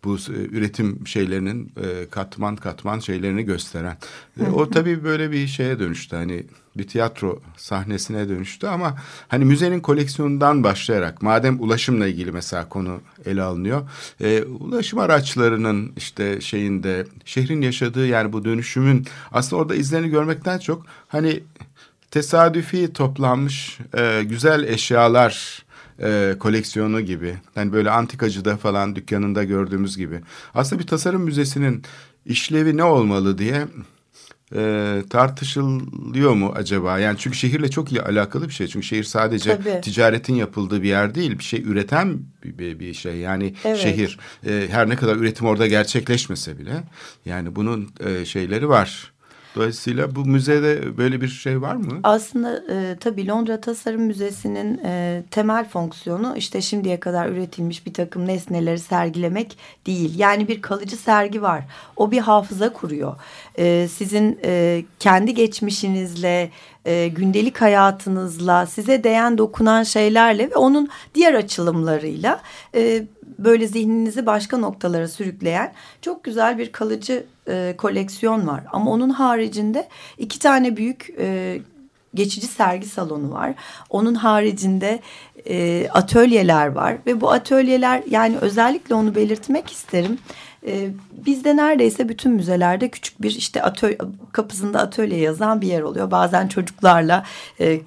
bu 0.04 0.16
e, 0.16 0.32
üretim 0.50 1.06
şeylerinin 1.06 1.72
e, 1.76 2.06
katman 2.10 2.56
katman 2.56 2.98
şeylerini 2.98 3.42
gösteren. 3.42 3.96
E, 4.40 4.50
o 4.50 4.70
tabii 4.70 5.04
böyle 5.04 5.30
bir 5.30 5.46
şeye 5.46 5.78
dönüştü. 5.78 6.16
Hani 6.16 6.44
bir 6.76 6.88
tiyatro 6.88 7.40
sahnesine 7.56 8.28
dönüştü 8.28 8.66
ama 8.66 8.96
hani 9.28 9.44
müzenin 9.44 9.80
koleksiyonundan 9.80 10.64
başlayarak 10.64 11.22
madem 11.22 11.62
ulaşımla 11.62 12.06
ilgili 12.06 12.32
mesela 12.32 12.68
konu 12.68 13.00
ele 13.26 13.42
alınıyor. 13.42 13.88
E, 14.20 14.42
ulaşım 14.42 14.98
araçlarının 14.98 15.92
işte 15.96 16.40
şeyinde 16.40 17.06
şehrin 17.24 17.60
yaşadığı 17.60 18.06
yani 18.06 18.32
bu 18.32 18.44
dönüşümün 18.44 19.06
aslında 19.32 19.62
orada 19.62 19.74
izlerini 19.74 20.10
görmekten 20.10 20.58
çok 20.58 20.86
hani 21.08 21.42
tesadüfi 22.10 22.92
toplanmış 22.92 23.78
e, 23.98 24.22
güzel 24.24 24.64
eşyalar 24.64 25.64
e, 26.02 26.34
koleksiyonu 26.38 27.00
gibi. 27.00 27.34
Yani 27.56 27.72
böyle 27.72 27.90
antikacıda 27.90 28.56
falan 28.56 28.96
dükkanında 28.96 29.44
gördüğümüz 29.44 29.96
gibi. 29.96 30.20
Aslında 30.54 30.82
bir 30.82 30.86
tasarım 30.86 31.22
müzesinin 31.22 31.82
işlevi 32.26 32.76
ne 32.76 32.84
olmalı 32.84 33.38
diye 33.38 33.66
e, 34.54 35.02
tartışılıyor 35.10 36.34
mu 36.34 36.52
acaba? 36.56 36.98
Yani 36.98 37.18
çünkü 37.18 37.36
şehirle 37.36 37.70
çok 37.70 37.92
iyi 37.92 38.02
alakalı 38.02 38.48
bir 38.48 38.52
şey. 38.54 38.66
Çünkü 38.66 38.86
şehir 38.86 39.04
sadece 39.04 39.56
Tabii. 39.56 39.80
ticaretin 39.80 40.34
yapıldığı 40.34 40.82
bir 40.82 40.88
yer 40.88 41.14
değil. 41.14 41.38
Bir 41.38 41.44
şey 41.44 41.62
üreten 41.62 42.18
bir, 42.44 42.58
bir, 42.58 42.78
bir 42.78 42.94
şey. 42.94 43.16
Yani 43.16 43.54
Evet. 43.64 43.78
şehir 43.78 44.18
e, 44.46 44.68
her 44.70 44.88
ne 44.88 44.96
kadar 44.96 45.16
üretim 45.16 45.46
orada 45.46 45.66
gerçekleşmese 45.66 46.58
bile 46.58 46.82
yani 47.24 47.56
bunun 47.56 47.90
e, 48.00 48.24
şeyleri 48.24 48.68
var. 48.68 49.12
Dolayısıyla 49.56 50.14
bu 50.14 50.24
müzede 50.24 50.96
böyle 50.96 51.20
bir 51.20 51.28
şey 51.28 51.62
var 51.62 51.74
mı? 51.74 52.00
Aslında 52.02 52.62
e, 52.70 52.96
tabii 53.00 53.28
Londra 53.28 53.60
Tasarım 53.60 54.02
Müzesi'nin 54.02 54.80
e, 54.84 55.22
temel 55.30 55.68
fonksiyonu 55.68 56.34
işte 56.36 56.60
şimdiye 56.60 57.00
kadar 57.00 57.28
üretilmiş 57.28 57.86
bir 57.86 57.94
takım 57.94 58.26
nesneleri 58.26 58.78
sergilemek 58.78 59.58
değil. 59.86 60.18
Yani 60.18 60.48
bir 60.48 60.62
kalıcı 60.62 60.96
sergi 60.96 61.42
var. 61.42 61.64
O 61.96 62.10
bir 62.10 62.18
hafıza 62.18 62.72
kuruyor. 62.72 63.16
E, 63.58 63.88
sizin 63.88 64.38
e, 64.44 64.84
kendi 64.98 65.34
geçmişinizle, 65.34 66.50
e, 66.84 67.08
gündelik 67.08 67.60
hayatınızla, 67.60 68.66
size 68.66 69.04
değen 69.04 69.38
dokunan 69.38 69.82
şeylerle 69.82 70.50
ve 70.50 70.56
onun 70.56 70.88
diğer 71.14 71.34
açılımlarıyla 71.34 72.40
e, 72.74 73.04
böyle 73.44 73.66
zihninizi 73.68 74.26
başka 74.26 74.58
noktalara 74.58 75.08
sürükleyen 75.08 75.72
çok 76.02 76.24
güzel 76.24 76.58
bir 76.58 76.72
kalıcı 76.72 77.24
e, 77.48 77.74
koleksiyon 77.78 78.46
var. 78.46 78.64
Ama 78.72 78.90
onun 78.90 79.10
haricinde 79.10 79.88
iki 80.18 80.38
tane 80.38 80.76
büyük 80.76 81.10
e, 81.18 81.58
geçici 82.14 82.46
sergi 82.46 82.86
salonu 82.86 83.32
var. 83.32 83.54
Onun 83.90 84.14
haricinde 84.14 85.00
e, 85.48 85.88
atölyeler 85.90 86.66
var 86.66 86.96
ve 87.06 87.20
bu 87.20 87.30
atölyeler 87.30 88.02
yani 88.10 88.36
özellikle 88.40 88.94
onu 88.94 89.14
belirtmek 89.14 89.70
isterim. 89.70 90.18
E, 90.66 90.88
bizde 91.12 91.56
neredeyse 91.56 92.08
bütün 92.08 92.32
müzelerde 92.32 92.88
küçük 92.88 93.22
bir 93.22 93.30
işte 93.30 93.62
atölye, 93.62 93.98
kapısında 94.32 94.78
atölye 94.80 95.18
yazan 95.18 95.60
bir 95.60 95.66
yer 95.66 95.82
oluyor. 95.82 96.10
Bazen 96.10 96.48
çocuklarla 96.48 97.24
e, 97.60 97.80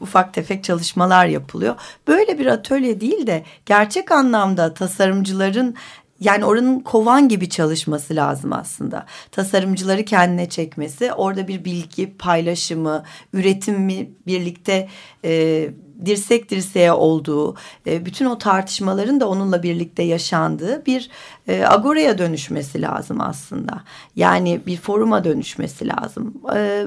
ufak 0.00 0.34
tefek 0.34 0.64
çalışmalar 0.64 1.26
yapılıyor. 1.26 1.74
Böyle 2.08 2.38
bir 2.38 2.46
atölye 2.46 3.00
değil 3.00 3.26
de 3.26 3.44
gerçek 3.66 4.12
anlamda 4.12 4.74
tasarımcıların 4.74 5.74
yani 6.20 6.44
oranın 6.44 6.80
kovan 6.80 7.28
gibi 7.28 7.48
çalışması 7.48 8.16
lazım 8.16 8.52
aslında. 8.52 9.06
Tasarımcıları 9.30 10.04
kendine 10.04 10.48
çekmesi, 10.48 11.12
orada 11.12 11.48
bir 11.48 11.64
bilgi 11.64 12.16
paylaşımı, 12.16 13.04
üretimi 13.32 14.10
birlikte 14.26 14.88
e, 15.24 15.70
dirsek 16.04 16.50
dirseğe 16.50 16.92
olduğu, 16.92 17.54
e, 17.86 18.06
bütün 18.06 18.26
o 18.26 18.38
tartışmaların 18.38 19.20
da 19.20 19.28
onunla 19.28 19.62
birlikte 19.62 20.02
yaşandığı 20.02 20.86
bir 20.86 21.10
e, 21.48 21.64
agoraya 21.66 22.18
dönüşmesi 22.18 22.82
lazım 22.82 23.20
aslında. 23.20 23.82
Yani 24.16 24.60
bir 24.66 24.76
foruma 24.76 25.24
dönüşmesi 25.24 25.88
lazım. 25.88 26.34
E, 26.54 26.84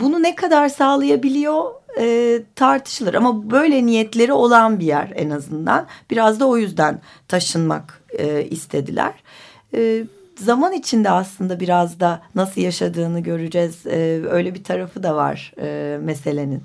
bunu 0.00 0.22
ne 0.22 0.34
kadar 0.34 0.68
sağlayabiliyor 0.68 1.64
e, 1.98 2.38
tartışılır 2.54 3.14
ama 3.14 3.50
böyle 3.50 3.86
niyetleri 3.86 4.32
olan 4.32 4.80
bir 4.80 4.86
yer 4.86 5.12
en 5.14 5.30
azından. 5.30 5.86
Biraz 6.10 6.40
da 6.40 6.46
o 6.46 6.56
yüzden 6.56 7.00
taşınmak 7.28 8.02
e, 8.18 8.44
istediler. 8.44 9.12
E, 9.74 10.04
zaman 10.36 10.72
içinde 10.72 11.10
aslında 11.10 11.60
biraz 11.60 12.00
da 12.00 12.22
nasıl 12.34 12.60
yaşadığını 12.60 13.20
göreceğiz. 13.20 13.86
E, 13.86 14.22
öyle 14.30 14.54
bir 14.54 14.64
tarafı 14.64 15.02
da 15.02 15.16
var 15.16 15.52
e, 15.60 15.98
meselenin. 16.02 16.62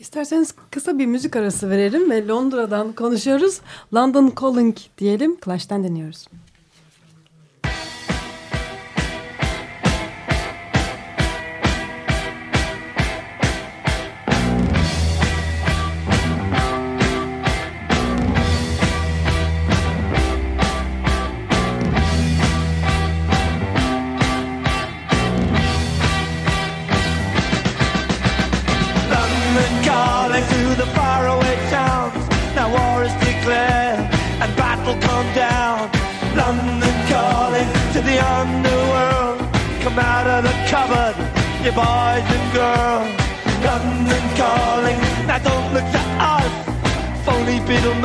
İsterseniz 0.00 0.54
kısa 0.70 0.98
bir 0.98 1.06
müzik 1.06 1.36
arası 1.36 1.70
verelim 1.70 2.10
ve 2.10 2.28
Londra'dan 2.28 2.92
konuşuyoruz. 2.92 3.60
London 3.94 4.32
Calling 4.40 4.76
diyelim. 4.98 5.36
Clash'ten 5.44 5.84
deniyoruz. 5.84 6.26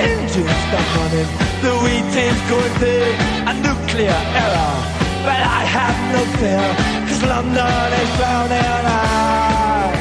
engines 0.00 0.56
stop 0.66 0.86
running, 0.96 1.30
the 1.64 1.72
wheat 1.82 2.14
is 2.26 2.38
going 2.50 2.74
big, 2.80 3.14
a 3.50 3.52
nuclear 3.66 4.20
error. 4.42 4.76
but 5.26 5.40
I 5.58 5.60
have 5.76 5.98
no 6.14 6.22
fear, 6.38 6.66
cause 7.06 7.22
London 7.32 7.88
is 8.02 8.10
drowning 8.16 8.84
I, 8.86 9.92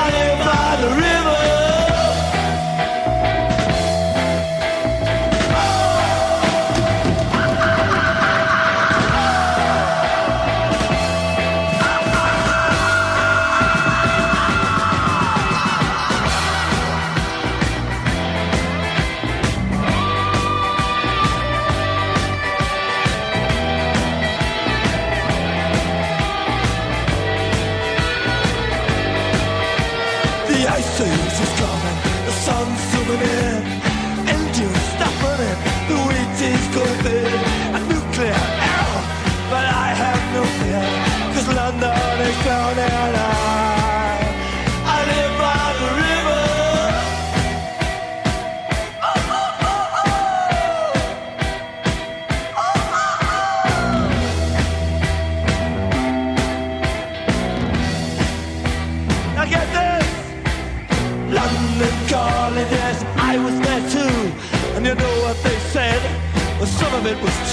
I 0.00 0.04
live 0.16 0.38
by 0.50 0.68
the 0.82 0.90
river. 1.02 1.45
Is 31.26 31.52
coming, 31.60 31.98
the 32.26 32.32
sun's 32.32 32.80
zooming 32.90 33.20
in, 33.20 33.62
engines 34.28 34.82
stopping 34.94 35.12
it, 35.12 35.15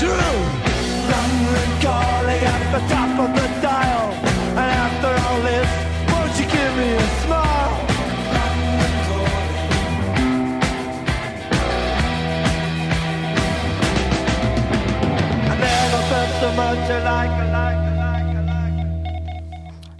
true. 0.04 0.40
London 1.14 1.72
calling 1.86 2.44
at 2.56 2.64
the 2.76 2.82
top 2.94 3.14
of 3.24 3.30
the 3.38 3.48
dial. 3.62 4.08
And 4.62 4.70
after 4.86 5.12
all 5.24 5.40
this, 5.50 5.70
won't 6.12 6.34
you 6.40 6.48
give 6.58 6.74
me 6.80 6.90
a 7.04 7.08
smile? 7.24 7.64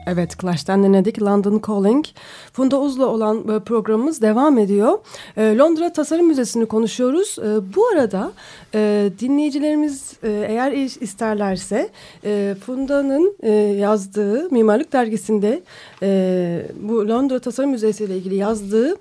Evet 0.08 0.36
Clash'ten 0.38 0.84
dinledik 0.84 1.22
London 1.22 1.60
Calling. 1.60 2.06
Funda 2.54 2.80
Uz'la 2.80 3.06
olan 3.06 3.64
programımız 3.66 4.22
devam 4.22 4.58
ediyor. 4.58 5.00
E, 5.38 5.58
Londra 5.58 5.94
Tasarım 5.94 6.28
Müzesi'ni 6.28 6.66
konuşuyoruz. 6.66 7.36
E, 7.40 7.76
bu 7.76 7.88
arada 7.88 8.32
e, 8.76 9.10
dinleyicilerimiz 9.20 10.14
e, 10.24 10.46
eğer 10.50 10.72
is- 10.72 11.04
isterlerse 11.04 11.90
e, 12.26 12.56
Funda'nın 12.66 13.36
yazdığı 13.80 14.50
Mimarlık 14.52 14.94
Dergisi'nde 14.94 15.62
bu 16.82 17.08
Londra 17.10 17.40
Tasarım 17.40 17.70
Müzesi 17.70 18.04
ile 18.04 18.18
ilgili 18.18 18.36
yazdığı 18.36 18.96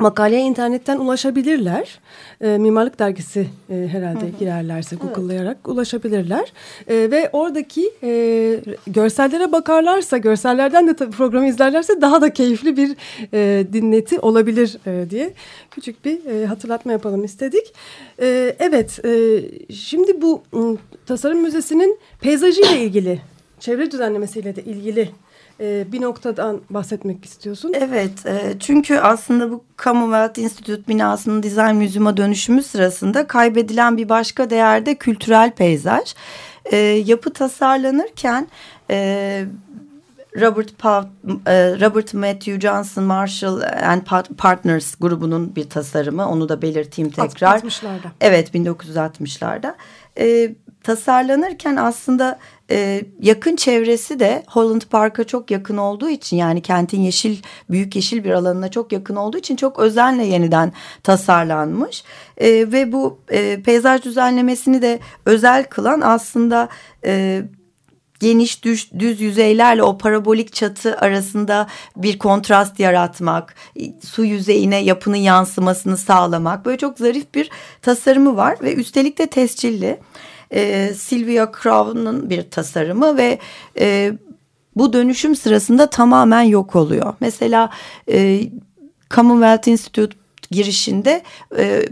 makaleye 0.00 0.42
internetten 0.42 0.98
ulaşabilirler. 0.98 2.00
E, 2.40 2.58
Mimarlık 2.58 2.98
Dergisi 2.98 3.46
e, 3.70 3.88
herhalde 3.92 4.30
girerlerse 4.38 4.96
Google'layarak 4.96 5.68
ulaşabilirler. 5.68 6.52
E, 6.88 7.10
ve 7.10 7.30
oradaki 7.32 7.90
e, 8.02 8.60
görsellere 8.86 9.52
bakarlarsa, 9.52 10.18
görsellerden 10.18 10.88
de 10.88 10.96
tabii 10.96 11.10
programı 11.10 11.48
izlerlerse 11.48 12.00
daha 12.00 12.20
da 12.20 12.32
keyifli 12.32 12.76
bir 12.76 12.96
e, 13.32 13.72
dinleti 13.72 14.18
olabilir 14.18 14.78
e, 14.86 15.10
diye 15.10 15.32
küçük 15.70 16.04
bir 16.04 16.26
e, 16.26 16.46
hatırlatma 16.46 16.92
yapalım 16.92 17.24
istedik. 17.24 17.74
E, 18.20 18.56
evet, 18.58 19.04
e, 19.04 19.42
şimdi 19.74 20.22
bu 20.22 20.42
m, 20.52 20.76
Tasarım 21.06 21.40
Müzesi'nin 21.40 21.98
peyzajıyla 22.20 22.76
ilgili, 22.76 23.20
çevre 23.60 23.90
düzenlemesiyle 23.90 24.56
de 24.56 24.62
ilgili 24.62 25.10
e, 25.60 25.92
bir 25.92 26.00
noktadan 26.00 26.60
bahsetmek 26.70 27.24
istiyorsun. 27.24 27.72
Evet 27.74 28.26
e, 28.26 28.58
çünkü 28.60 28.98
aslında 28.98 29.50
bu 29.50 29.64
Commonwealth 29.78 30.38
Institute 30.38 30.88
binasının 30.88 31.42
dizayn 31.42 31.76
müzyuma 31.76 32.16
dönüşümü 32.16 32.62
sırasında 32.62 33.26
kaybedilen 33.26 33.96
bir 33.96 34.08
başka 34.08 34.50
değer 34.50 34.86
de 34.86 34.94
kültürel 34.94 35.50
peyzaj. 35.50 36.14
E, 36.64 36.76
yapı 36.76 37.32
tasarlanırken 37.32 38.48
Robert 40.40 40.78
Pav, 40.78 41.04
e, 41.46 41.80
Robert 41.80 42.14
Matthew 42.14 42.60
Johnson 42.60 43.04
Marshall 43.04 43.60
and 43.82 44.02
Partners 44.38 44.94
grubunun 44.94 45.56
bir 45.56 45.70
tasarımı 45.70 46.28
onu 46.28 46.48
da 46.48 46.62
belirteyim 46.62 47.10
tekrar. 47.10 47.58
60'larda. 47.58 48.08
Evet 48.20 48.54
1960'larda. 48.54 49.74
E, 50.18 50.54
tasarlanırken 50.82 51.76
aslında 51.76 52.38
e, 52.70 53.02
yakın 53.20 53.56
çevresi 53.56 54.20
de 54.20 54.42
Holland 54.48 54.82
Park'a 54.90 55.24
çok 55.24 55.50
yakın 55.50 55.76
olduğu 55.76 56.08
için 56.08 56.36
yani 56.36 56.62
kentin 56.62 57.00
yeşil 57.00 57.36
büyük 57.70 57.96
yeşil 57.96 58.24
bir 58.24 58.30
alanına 58.30 58.70
çok 58.70 58.92
yakın 58.92 59.16
olduğu 59.16 59.38
için 59.38 59.56
çok 59.56 59.78
özenle 59.78 60.26
yeniden 60.26 60.72
tasarlanmış. 61.02 62.04
E, 62.36 62.48
ve 62.48 62.92
bu 62.92 63.18
e, 63.30 63.62
peyzaj 63.62 64.02
düzenlemesini 64.02 64.82
de 64.82 65.00
özel 65.26 65.64
kılan 65.64 66.00
aslında 66.00 66.68
e, 67.04 67.42
geniş 68.20 68.64
düz, 68.64 68.90
düz 68.98 69.20
yüzeylerle 69.20 69.82
o 69.82 69.98
parabolik 69.98 70.52
çatı 70.52 70.96
arasında 70.96 71.66
bir 71.96 72.18
kontrast 72.18 72.80
yaratmak, 72.80 73.54
su 74.04 74.24
yüzeyine 74.24 74.82
yapının 74.82 75.16
yansımasını 75.16 75.96
sağlamak 75.96 76.64
böyle 76.64 76.78
çok 76.78 76.98
zarif 76.98 77.34
bir 77.34 77.50
tasarımı 77.82 78.36
var 78.36 78.56
ve 78.62 78.74
üstelik 78.74 79.18
de 79.18 79.26
tescilli. 79.26 80.00
Ee, 80.52 80.94
Sylvia 80.94 81.52
Crow'un 81.62 82.30
bir 82.30 82.50
tasarımı 82.50 83.16
ve 83.16 83.38
e, 83.78 84.12
bu 84.76 84.92
dönüşüm 84.92 85.36
sırasında 85.36 85.90
tamamen 85.90 86.42
yok 86.42 86.76
oluyor. 86.76 87.14
Mesela 87.20 87.70
e, 88.08 88.40
Commonwealth 89.10 89.68
Institute 89.68 90.16
girişinde 90.50 91.22
e, 91.58 91.84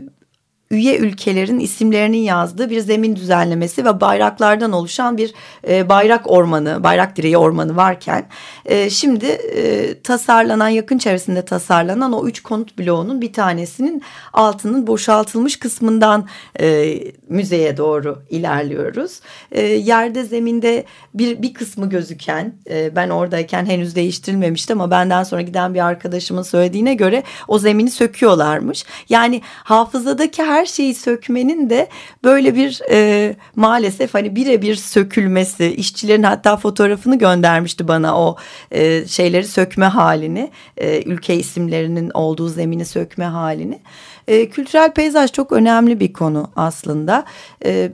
üye 0.70 0.98
ülkelerin 0.98 1.58
isimlerinin 1.58 2.18
yazdığı 2.18 2.70
bir 2.70 2.80
zemin 2.80 3.16
düzenlemesi 3.16 3.84
ve 3.84 4.00
bayraklardan 4.00 4.72
oluşan 4.72 5.16
bir 5.16 5.34
e, 5.68 5.88
bayrak 5.88 6.30
ormanı, 6.30 6.84
bayrak 6.84 7.16
direği 7.16 7.38
ormanı 7.38 7.76
varken 7.76 8.26
e, 8.64 8.90
şimdi 8.90 9.26
e, 9.26 9.94
tasarlanan 10.02 10.68
yakın 10.68 10.98
çevresinde 10.98 11.44
tasarlanan 11.44 12.12
o 12.12 12.26
üç 12.26 12.42
konut 12.42 12.78
bloğunun 12.78 13.20
bir 13.20 13.32
tanesinin 13.32 14.02
altının 14.32 14.86
boşaltılmış 14.86 15.58
kısmından 15.58 16.28
e, 16.60 16.98
müzeye 17.28 17.76
doğru 17.76 18.22
ilerliyoruz. 18.30 19.20
E, 19.52 19.62
yerde 19.62 20.24
zeminde 20.24 20.84
bir 21.14 21.42
bir 21.42 21.54
kısmı 21.54 21.88
gözüken 21.88 22.54
e, 22.70 22.96
ben 22.96 23.08
oradayken 23.08 23.66
henüz 23.66 23.96
değiştirilmemişti 23.96 24.72
ama 24.72 24.90
benden 24.90 25.22
sonra 25.22 25.42
giden 25.42 25.74
bir 25.74 25.86
arkadaşımın 25.86 26.42
söylediğine 26.42 26.94
göre 26.94 27.22
o 27.48 27.58
zemini 27.58 27.90
söküyorlarmış. 27.90 28.84
Yani 29.08 29.42
hafızadaki 29.44 30.42
her 30.42 30.57
şeyi 30.66 30.94
sökmenin 30.94 31.70
de 31.70 31.88
böyle 32.24 32.54
bir 32.54 32.80
e, 32.90 33.36
maalesef 33.56 34.14
hani 34.14 34.36
birebir 34.36 34.74
sökülmesi 34.74 35.74
işçilerin 35.74 36.22
hatta 36.22 36.56
fotoğrafını 36.56 37.18
göndermişti 37.18 37.88
bana 37.88 38.20
o 38.20 38.36
e, 38.70 39.06
şeyleri 39.06 39.46
sökme 39.46 39.86
halini 39.86 40.50
e, 40.76 41.02
ülke 41.02 41.36
isimlerinin 41.36 42.10
olduğu 42.14 42.48
zemini 42.48 42.84
sökme 42.84 43.24
halini. 43.24 43.80
E, 44.28 44.48
kültürel 44.48 44.92
peyzaj 44.92 45.32
çok 45.32 45.52
önemli 45.52 46.00
bir 46.00 46.12
konu 46.12 46.50
aslında. 46.56 47.24
E, 47.64 47.92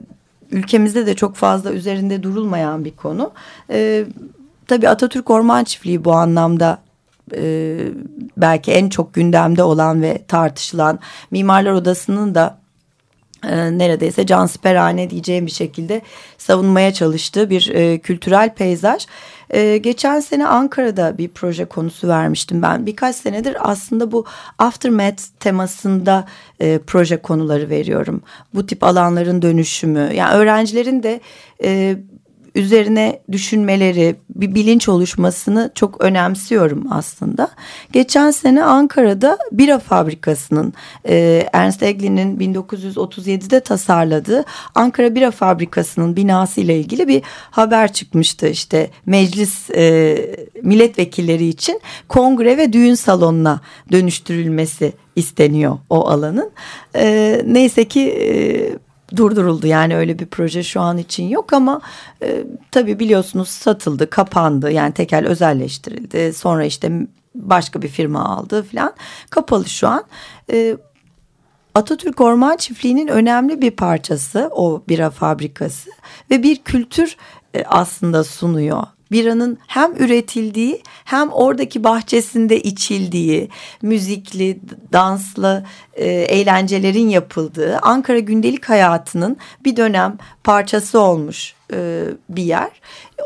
ülkemizde 0.51 1.05
de 1.05 1.13
çok 1.13 1.35
fazla 1.35 1.71
üzerinde 1.71 2.23
durulmayan 2.23 2.85
bir 2.85 2.91
konu. 2.91 3.31
E, 3.69 4.05
tabii 4.67 4.89
Atatürk 4.89 5.29
Orman 5.29 5.63
Çiftliği 5.63 6.05
bu 6.05 6.13
anlamda 6.13 6.84
e, 7.35 7.77
belki 8.37 8.71
en 8.71 8.89
çok 8.89 9.13
gündemde 9.13 9.63
olan 9.63 10.01
ve 10.01 10.21
tartışılan 10.27 10.99
Mimarlar 11.31 11.71
Odası'nın 11.71 12.35
da 12.35 12.57
e, 13.43 13.77
neredeyse 13.77 14.25
cansiperhane 14.25 15.09
diyeceğim 15.09 15.45
bir 15.45 15.51
şekilde 15.51 16.01
savunmaya 16.37 16.93
çalıştığı 16.93 17.49
bir 17.49 17.69
e, 17.73 17.99
kültürel 17.99 18.53
peyzaj. 18.53 19.07
E, 19.49 19.77
geçen 19.77 20.19
sene 20.19 20.47
Ankara'da 20.47 21.17
bir 21.17 21.27
proje 21.27 21.65
konusu 21.65 22.07
vermiştim 22.07 22.61
ben. 22.61 22.85
Birkaç 22.85 23.15
senedir 23.15 23.57
aslında 23.59 24.11
bu 24.11 24.25
aftermath 24.57 25.23
temasında 25.39 26.25
e, 26.59 26.79
proje 26.87 27.17
konuları 27.17 27.69
veriyorum. 27.69 28.21
Bu 28.53 28.65
tip 28.65 28.83
alanların 28.83 29.41
dönüşümü. 29.41 30.09
Yani 30.13 30.33
öğrencilerin 30.33 31.03
de 31.03 31.21
e, 31.63 31.97
üzerine 32.55 33.19
düşünmeleri, 33.31 34.15
bir 34.29 34.55
bilinç 34.55 34.89
oluşmasını 34.89 35.71
çok 35.75 36.01
önemsiyorum 36.01 36.87
aslında. 36.91 37.49
Geçen 37.91 38.31
sene 38.31 38.63
Ankara'da 38.63 39.37
bira 39.51 39.79
fabrikasının 39.79 40.73
e, 41.07 41.47
Ernst 41.53 41.83
Eglin'in 41.83 42.39
1937'de 42.39 43.59
tasarladığı 43.59 44.45
Ankara 44.75 45.15
Bira 45.15 45.31
Fabrikası'nın 45.31 46.15
binası 46.15 46.61
ile 46.61 46.79
ilgili 46.79 47.07
bir 47.07 47.21
haber 47.51 47.93
çıkmıştı. 47.93 48.47
İşte 48.47 48.89
meclis 49.05 49.69
e, 49.69 50.17
milletvekilleri 50.63 51.47
için 51.47 51.81
kongre 52.07 52.57
ve 52.57 52.73
düğün 52.73 52.95
salonuna 52.95 53.61
dönüştürülmesi 53.91 54.93
isteniyor 55.15 55.77
o 55.89 56.07
alanın. 56.07 56.51
E, 56.95 57.41
neyse 57.45 57.85
ki 57.85 58.01
e, 58.01 58.84
durduruldu. 59.17 59.67
Yani 59.67 59.97
öyle 59.97 60.19
bir 60.19 60.25
proje 60.25 60.63
şu 60.63 60.81
an 60.81 60.97
için 60.97 61.23
yok 61.27 61.53
ama 61.53 61.81
e, 62.23 62.43
tabii 62.71 62.99
biliyorsunuz 62.99 63.49
satıldı, 63.49 64.09
kapandı. 64.09 64.71
Yani 64.71 64.93
tekel 64.93 65.25
özelleştirildi. 65.27 66.33
Sonra 66.33 66.65
işte 66.65 67.07
başka 67.35 67.81
bir 67.81 67.87
firma 67.87 68.25
aldı 68.25 68.63
falan 68.63 68.93
kapalı 69.29 69.69
şu 69.69 69.87
an. 69.87 70.03
E, 70.51 70.77
Atatürk 71.75 72.21
Orman 72.21 72.57
Çiftliği'nin 72.57 73.07
önemli 73.07 73.61
bir 73.61 73.71
parçası 73.71 74.49
o 74.51 74.83
bira 74.89 75.09
fabrikası. 75.09 75.89
Ve 76.31 76.43
bir 76.43 76.63
kültür 76.63 77.17
e, 77.53 77.63
aslında 77.63 78.23
sunuyor. 78.23 78.83
Biranın 79.11 79.57
hem 79.67 79.95
üretildiği 79.95 80.81
hem 81.05 81.29
oradaki 81.31 81.83
bahçesinde 81.83 82.61
içildiği, 82.61 83.49
müzikli, 83.81 84.59
danslı 84.93 85.65
e, 85.95 86.07
eğlencelerin 86.07 87.09
yapıldığı 87.09 87.77
Ankara 87.77 88.19
gündelik 88.19 88.69
hayatının 88.69 89.37
bir 89.65 89.75
dönem 89.75 90.17
parçası 90.43 90.99
olmuş 90.99 91.55
e, 91.73 92.03
bir 92.29 92.43
yer. 92.43 92.71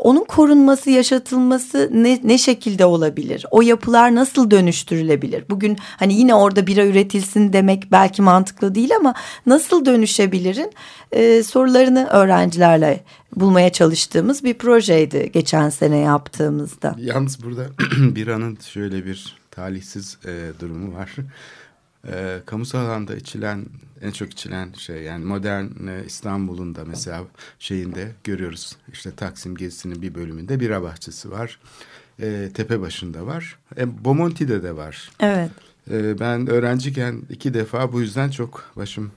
Onun 0.00 0.24
korunması, 0.24 0.90
yaşatılması 0.90 1.90
ne, 1.92 2.20
ne 2.24 2.38
şekilde 2.38 2.84
olabilir? 2.84 3.46
O 3.50 3.62
yapılar 3.62 4.14
nasıl 4.14 4.50
dönüştürülebilir? 4.50 5.44
Bugün 5.50 5.78
hani 5.96 6.14
yine 6.14 6.34
orada 6.34 6.66
bira 6.66 6.86
üretilsin 6.86 7.52
demek 7.52 7.92
belki 7.92 8.22
mantıklı 8.22 8.74
değil 8.74 8.96
ama 8.96 9.14
nasıl 9.46 9.84
dönüşebilirin 9.84 10.72
e, 11.12 11.42
sorularını 11.42 12.06
öğrencilerle 12.06 13.04
bulmaya 13.36 13.72
çalıştığımız 13.72 14.44
bir 14.44 14.54
projeydi 14.54 15.30
geçen 15.32 15.70
sene 15.70 15.98
yaptığımızda. 15.98 16.96
Yalnız 16.98 17.44
burada 17.44 17.66
biranın 17.98 18.58
şöyle 18.72 19.04
bir 19.04 19.36
talihsiz 19.50 20.18
e, 20.24 20.60
durumu 20.60 20.96
var. 20.96 21.10
E, 22.08 22.40
kamusal 22.46 22.78
alanda 22.78 23.16
içilen 23.16 23.66
en 24.02 24.10
çok 24.10 24.32
içilen 24.32 24.72
şey 24.72 25.02
yani 25.02 25.24
modern 25.24 25.86
e, 25.88 26.04
İstanbul'un 26.06 26.74
da 26.74 26.84
mesela 26.84 27.24
şeyinde 27.58 28.12
görüyoruz. 28.24 28.76
İşte 28.92 29.10
Taksim 29.10 29.56
gezisinin 29.56 30.02
bir 30.02 30.14
bölümünde 30.14 30.60
bira 30.60 30.82
bahçesi 30.82 31.30
var. 31.30 31.58
E, 32.22 32.50
tepe 32.54 32.80
başında 32.80 33.26
var. 33.26 33.58
E, 33.76 34.04
Bomonti'de 34.04 34.62
de 34.62 34.76
var. 34.76 35.10
Evet. 35.20 35.50
E, 35.90 36.20
ben 36.20 36.46
öğrenciyken 36.46 37.22
iki 37.30 37.54
defa 37.54 37.92
bu 37.92 38.00
yüzden 38.00 38.30
çok 38.30 38.72
başım 38.76 39.12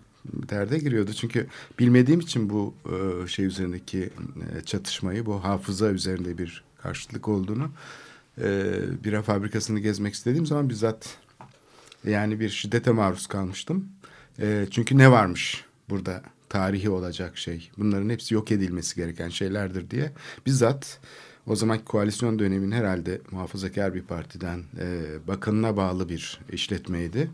derde 0.49 0.77
giriyordu. 0.77 1.13
Çünkü 1.13 1.47
bilmediğim 1.79 2.19
için 2.19 2.49
bu 2.49 2.73
e, 2.85 3.27
şey 3.27 3.45
üzerindeki 3.45 4.09
e, 4.57 4.61
çatışmayı, 4.65 5.25
bu 5.25 5.43
hafıza 5.43 5.89
üzerinde 5.89 6.37
bir 6.37 6.63
karşılık 6.81 7.27
olduğunu 7.27 7.71
e, 8.41 8.73
bira 9.03 9.21
fabrikasını 9.21 9.79
gezmek 9.79 10.13
istediğim 10.13 10.45
zaman 10.45 10.69
bizzat 10.69 11.17
yani 12.05 12.39
bir 12.39 12.49
şiddete 12.49 12.91
maruz 12.91 13.27
kalmıştım. 13.27 13.89
E, 14.39 14.67
çünkü 14.71 14.97
ne 14.97 15.11
varmış 15.11 15.65
burada 15.89 16.21
tarihi 16.49 16.89
olacak 16.89 17.37
şey. 17.37 17.69
Bunların 17.77 18.09
hepsi 18.09 18.33
yok 18.33 18.51
edilmesi 18.51 18.95
gereken 18.95 19.29
şeylerdir 19.29 19.89
diye 19.89 20.11
bizzat 20.45 20.99
o 21.47 21.55
zamanki 21.55 21.85
koalisyon 21.85 22.39
döneminin 22.39 22.71
herhalde 22.71 23.21
muhafazakar 23.31 23.93
bir 23.93 24.01
partiden 24.01 24.63
e, 24.79 24.87
bakanına 25.27 25.77
bağlı 25.77 26.09
bir 26.09 26.39
işletmeydi. 26.51 27.29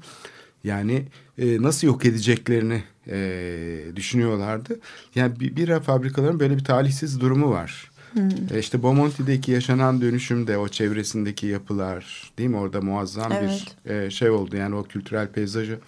Yani 0.63 1.05
e, 1.37 1.61
nasıl 1.61 1.87
yok 1.87 2.05
edeceklerini 2.05 2.83
e, 3.07 3.95
düşünüyorlardı. 3.95 4.79
Yani 5.15 5.39
bir, 5.39 5.55
bira 5.55 5.79
fabrikaların 5.79 6.39
böyle 6.39 6.57
bir 6.57 6.63
talihsiz 6.63 7.19
durumu 7.19 7.51
var. 7.51 7.88
Hmm. 8.13 8.29
E 8.53 8.59
işte 8.59 8.83
Bomonti'deki 8.83 9.51
yaşanan 9.51 10.01
dönüşümde 10.01 10.57
o 10.57 10.67
çevresindeki 10.67 11.47
yapılar 11.47 12.31
değil 12.37 12.49
mi 12.49 12.57
orada 12.57 12.81
muazzam 12.81 13.31
evet. 13.31 13.65
bir 13.85 13.91
e, 13.91 14.09
şey 14.11 14.29
oldu. 14.29 14.55
Yani 14.55 14.75
o 14.75 14.83
kültürel 14.83 15.27
peyzajı 15.27 15.79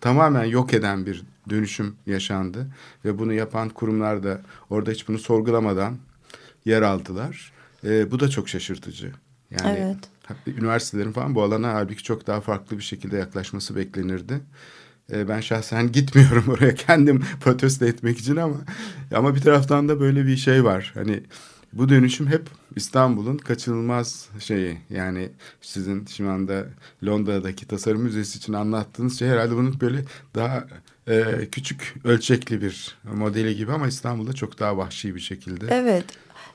tamamen 0.00 0.44
yok 0.44 0.74
eden 0.74 1.06
bir 1.06 1.22
dönüşüm 1.50 1.96
yaşandı. 2.06 2.66
Ve 3.04 3.18
bunu 3.18 3.32
yapan 3.32 3.68
kurumlar 3.68 4.22
da 4.22 4.40
orada 4.70 4.90
hiç 4.90 5.08
bunu 5.08 5.18
sorgulamadan 5.18 5.96
yer 6.64 6.82
aldılar. 6.82 7.52
E, 7.84 8.10
bu 8.10 8.20
da 8.20 8.28
çok 8.28 8.48
şaşırtıcı. 8.48 9.12
Yani 9.50 9.78
evet 9.78 10.08
üniversitelerin 10.46 11.12
falan 11.12 11.34
bu 11.34 11.42
alana 11.42 11.74
halbuki 11.74 12.02
çok 12.02 12.26
daha 12.26 12.40
farklı 12.40 12.78
bir 12.78 12.82
şekilde 12.82 13.16
yaklaşması 13.16 13.76
beklenirdi. 13.76 14.40
E, 15.12 15.28
ben 15.28 15.40
şahsen 15.40 15.92
gitmiyorum 15.92 16.44
oraya 16.48 16.74
kendim 16.74 17.24
protesto 17.40 17.86
etmek 17.86 18.18
için 18.18 18.36
ama 18.36 18.56
ama 19.14 19.34
bir 19.34 19.40
taraftan 19.40 19.88
da 19.88 20.00
böyle 20.00 20.26
bir 20.26 20.36
şey 20.36 20.64
var. 20.64 20.92
Hani 20.94 21.22
bu 21.72 21.88
dönüşüm 21.88 22.26
hep 22.26 22.42
İstanbul'un 22.76 23.38
kaçınılmaz 23.38 24.28
şeyi. 24.38 24.78
Yani 24.90 25.28
sizin 25.60 26.06
şu 26.06 26.30
anda 26.30 26.64
Londra'daki 27.06 27.66
tasarım 27.66 28.02
müzesi 28.02 28.38
için 28.38 28.52
anlattığınız 28.52 29.18
şey 29.18 29.28
herhalde 29.28 29.56
bunun 29.56 29.80
böyle 29.80 30.04
daha 30.34 30.64
e, 31.08 31.48
küçük 31.52 31.94
ölçekli 32.04 32.62
bir 32.62 32.98
modeli 33.14 33.56
gibi 33.56 33.72
ama 33.72 33.88
İstanbul'da 33.88 34.32
çok 34.32 34.60
daha 34.60 34.76
vahşi 34.76 35.14
bir 35.14 35.20
şekilde. 35.20 35.66
Evet. 35.70 36.04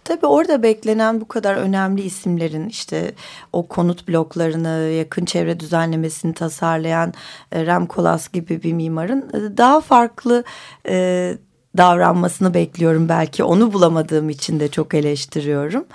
Tabii 0.04 0.26
orada 0.26 0.64
beklenen 0.64 1.22
bu 1.22 1.28
kadar 1.28 1.56
önemli 1.56 2.02
isimlerin 2.02 2.70
işte 2.70 3.14
o 3.54 3.68
konut 3.68 4.08
bloklarını 4.08 4.92
yakın 4.98 5.26
çevre 5.26 5.60
düzenlemesini 5.60 6.34
tasarlayan 6.34 7.14
e, 7.52 7.66
Rem 7.66 7.86
Koolhaas 7.86 8.30
gibi 8.30 8.64
bir 8.64 8.74
mimarın 8.74 9.30
e, 9.34 9.58
daha 9.58 9.82
farklı 9.82 10.44
e, 10.88 11.38
davranmasını 11.78 12.54
bekliyorum 12.54 13.10
belki 13.10 13.44
onu 13.44 13.74
bulamadığım 13.74 14.30
için 14.30 14.60
de 14.60 14.68
çok 14.68 14.94
eleştiriyorum. 14.94 15.86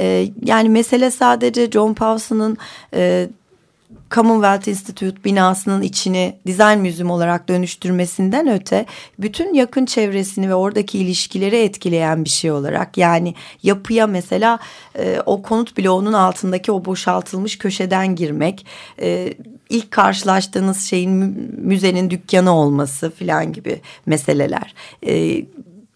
E, 0.00 0.28
yani 0.44 0.68
mesele 0.68 1.10
sadece 1.10 1.70
John 1.70 1.94
Pawson'ın 1.94 2.56
e, 2.94 3.28
Commonwealth 4.10 4.68
Institute 4.68 5.24
binasının 5.24 5.82
içini 5.82 6.36
dizayn 6.46 6.80
müziğim 6.80 7.10
olarak 7.10 7.48
dönüştürmesinden 7.48 8.48
öte 8.48 8.86
bütün 9.18 9.54
yakın 9.54 9.86
çevresini 9.86 10.48
ve 10.48 10.54
oradaki 10.54 10.98
ilişkileri 10.98 11.56
etkileyen 11.56 12.24
bir 12.24 12.30
şey 12.30 12.50
olarak 12.50 12.98
yani 12.98 13.34
yapıya 13.62 14.06
mesela 14.06 14.58
e, 14.98 15.20
o 15.26 15.42
konut 15.42 15.78
bloğunun 15.78 16.12
altındaki 16.12 16.72
o 16.72 16.84
boşaltılmış 16.84 17.58
köşeden 17.58 18.16
girmek 18.16 18.66
e, 19.00 19.34
ilk 19.68 19.90
karşılaştığınız 19.90 20.86
şeyin 20.86 21.10
müzenin 21.58 22.10
dükkanı 22.10 22.56
olması 22.56 23.10
filan 23.10 23.52
gibi 23.52 23.80
meseleler. 24.06 24.74
E, 25.06 25.44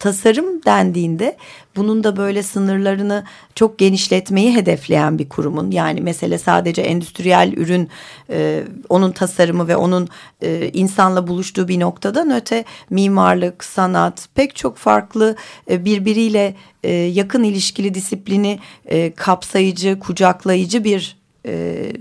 tasarım 0.03 0.65
dendiğinde 0.65 1.37
bunun 1.77 2.05
da 2.05 2.17
böyle 2.17 2.43
sınırlarını 2.43 3.25
çok 3.55 3.79
genişletmeyi 3.79 4.57
hedefleyen 4.57 5.19
bir 5.19 5.29
kurumun 5.29 5.71
yani 5.71 6.01
mesele 6.01 6.39
sadece 6.39 6.83
endüstriyel 6.83 7.53
ürün 7.57 7.89
e, 8.31 8.65
onun 8.89 9.13
tasarımı 9.13 9.69
ve 9.69 9.77
onun 9.77 10.09
e, 10.43 10.71
insanla 10.73 11.27
buluştuğu 11.27 11.69
bir 11.69 11.81
noktadan 11.81 12.31
öte 12.31 12.65
mimarlık, 12.91 13.65
sanat 13.65 14.29
pek 14.35 14.57
çok 14.57 14.77
farklı 14.77 15.37
e, 15.71 15.85
birbiriyle 15.85 16.55
e, 16.83 16.93
yakın 16.93 17.43
ilişkili 17.43 17.95
disiplini 17.95 18.59
e, 18.87 19.13
kapsayıcı, 19.13 19.99
kucaklayıcı 20.01 20.85
bir 20.85 21.17
e, 21.47 21.93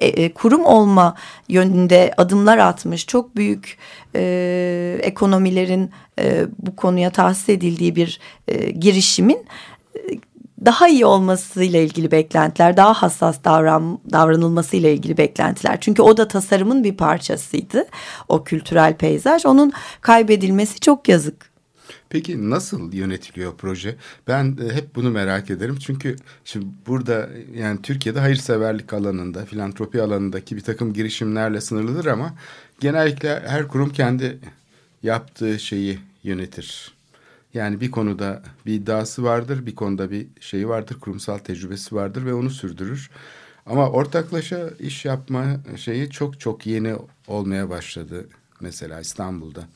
e, 0.00 0.06
e, 0.06 0.34
kurum 0.34 0.64
olma 0.64 1.14
yönünde 1.48 2.14
adımlar 2.16 2.58
atmış 2.58 3.06
çok 3.06 3.36
büyük 3.36 3.78
e, 4.14 4.98
ekonomilerin 5.02 5.90
e, 6.18 6.46
bu 6.58 6.76
konuya 6.76 7.10
tahsis 7.10 7.48
edildiği 7.48 7.96
bir 7.96 8.20
e, 8.48 8.70
girişimin 8.70 9.46
e, 9.96 10.00
daha 10.64 10.88
iyi 10.88 11.06
olmasıyla 11.06 11.80
ilgili 11.80 12.10
beklentiler, 12.10 12.76
daha 12.76 12.92
hassas 12.94 13.44
davran, 13.44 13.98
davranılmasıyla 14.12 14.88
ilgili 14.88 15.16
beklentiler. 15.16 15.78
Çünkü 15.80 16.02
o 16.02 16.16
da 16.16 16.28
tasarımın 16.28 16.84
bir 16.84 16.96
parçasıydı. 16.96 17.84
O 18.28 18.44
kültürel 18.44 18.94
peyzaj. 18.94 19.46
Onun 19.46 19.72
kaybedilmesi 20.00 20.80
çok 20.80 21.08
yazık. 21.08 21.49
Peki 22.10 22.50
nasıl 22.50 22.92
yönetiliyor 22.92 23.52
proje? 23.58 23.96
Ben 24.28 24.58
e, 24.64 24.74
hep 24.74 24.94
bunu 24.94 25.10
merak 25.10 25.50
ederim. 25.50 25.76
Çünkü 25.76 26.16
şimdi 26.44 26.66
burada 26.86 27.28
yani 27.54 27.82
Türkiye'de 27.82 28.20
hayırseverlik 28.20 28.92
alanında, 28.92 29.44
filantropi 29.44 30.02
alanındaki 30.02 30.56
bir 30.56 30.60
takım 30.60 30.92
girişimlerle 30.92 31.60
sınırlıdır 31.60 32.06
ama 32.06 32.34
genellikle 32.80 33.40
her 33.46 33.68
kurum 33.68 33.90
kendi 33.90 34.38
yaptığı 35.02 35.58
şeyi 35.58 35.98
yönetir. 36.22 36.94
Yani 37.54 37.80
bir 37.80 37.90
konuda 37.90 38.42
bir 38.66 38.74
iddiası 38.74 39.22
vardır, 39.24 39.66
bir 39.66 39.74
konuda 39.74 40.10
bir 40.10 40.26
şeyi 40.40 40.68
vardır, 40.68 41.00
kurumsal 41.00 41.38
tecrübesi 41.38 41.94
vardır 41.94 42.26
ve 42.26 42.34
onu 42.34 42.50
sürdürür. 42.50 43.10
Ama 43.66 43.90
ortaklaşa 43.90 44.70
iş 44.80 45.04
yapma 45.04 45.44
şeyi 45.76 46.10
çok 46.10 46.40
çok 46.40 46.66
yeni 46.66 46.94
olmaya 47.26 47.70
başladı 47.70 48.28
mesela 48.60 49.00
İstanbul'da. 49.00 49.68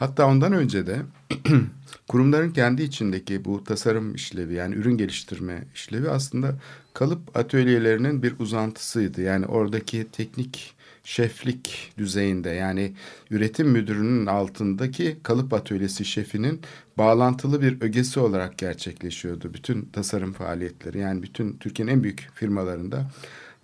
Hatta 0.00 0.26
ondan 0.26 0.52
önce 0.52 0.86
de 0.86 1.02
kurumların 2.08 2.50
kendi 2.50 2.82
içindeki 2.82 3.44
bu 3.44 3.64
tasarım 3.64 4.14
işlevi 4.14 4.54
yani 4.54 4.74
ürün 4.74 4.96
geliştirme 4.96 5.64
işlevi 5.74 6.10
aslında 6.10 6.54
kalıp 6.94 7.36
atölyelerinin 7.36 8.22
bir 8.22 8.34
uzantısıydı. 8.38 9.22
Yani 9.22 9.46
oradaki 9.46 10.06
teknik 10.12 10.74
şeflik 11.04 11.92
düzeyinde 11.98 12.50
yani 12.50 12.92
üretim 13.30 13.68
müdürünün 13.68 14.26
altındaki 14.26 15.16
kalıp 15.22 15.52
atölyesi 15.52 16.04
şefinin 16.04 16.60
bağlantılı 16.98 17.62
bir 17.62 17.80
ögesi 17.80 18.20
olarak 18.20 18.58
gerçekleşiyordu. 18.58 19.54
Bütün 19.54 19.82
tasarım 19.82 20.32
faaliyetleri 20.32 20.98
yani 20.98 21.22
bütün 21.22 21.56
Türkiye'nin 21.56 21.92
en 21.92 22.02
büyük 22.02 22.28
firmalarında 22.34 23.10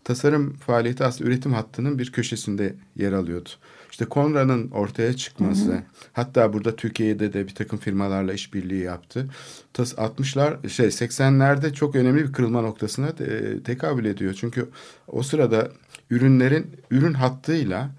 tasarım 0.04 0.54
faaliyeti 0.54 1.04
aslında 1.04 1.30
üretim 1.30 1.52
hattının 1.52 1.98
bir 1.98 2.12
köşesinde 2.12 2.74
yer 2.96 3.12
alıyordu. 3.12 3.50
İşte 3.96 4.04
Konrad'ın 4.04 4.70
ortaya 4.70 5.16
çıkması, 5.16 5.72
hı 5.72 5.74
hı. 5.74 5.82
hatta 6.12 6.52
burada 6.52 6.76
Türkiye'de 6.76 7.32
de 7.32 7.46
bir 7.46 7.54
takım 7.54 7.78
firmalarla 7.78 8.32
işbirliği 8.32 8.82
yaptı. 8.82 9.28
Tas 9.72 9.92
60'lar 9.92 10.68
şey 10.68 10.86
80'lerde 10.86 11.72
çok 11.72 11.96
önemli 11.96 12.24
bir 12.24 12.32
kırılma 12.32 12.60
noktasına 12.60 13.14
te 13.14 13.62
tekabül 13.62 14.04
ediyor. 14.04 14.34
Çünkü 14.40 14.68
o 15.08 15.22
sırada 15.22 15.70
ürünlerin 16.10 16.66
ürün 16.90 17.14
hattıyla 17.14 17.90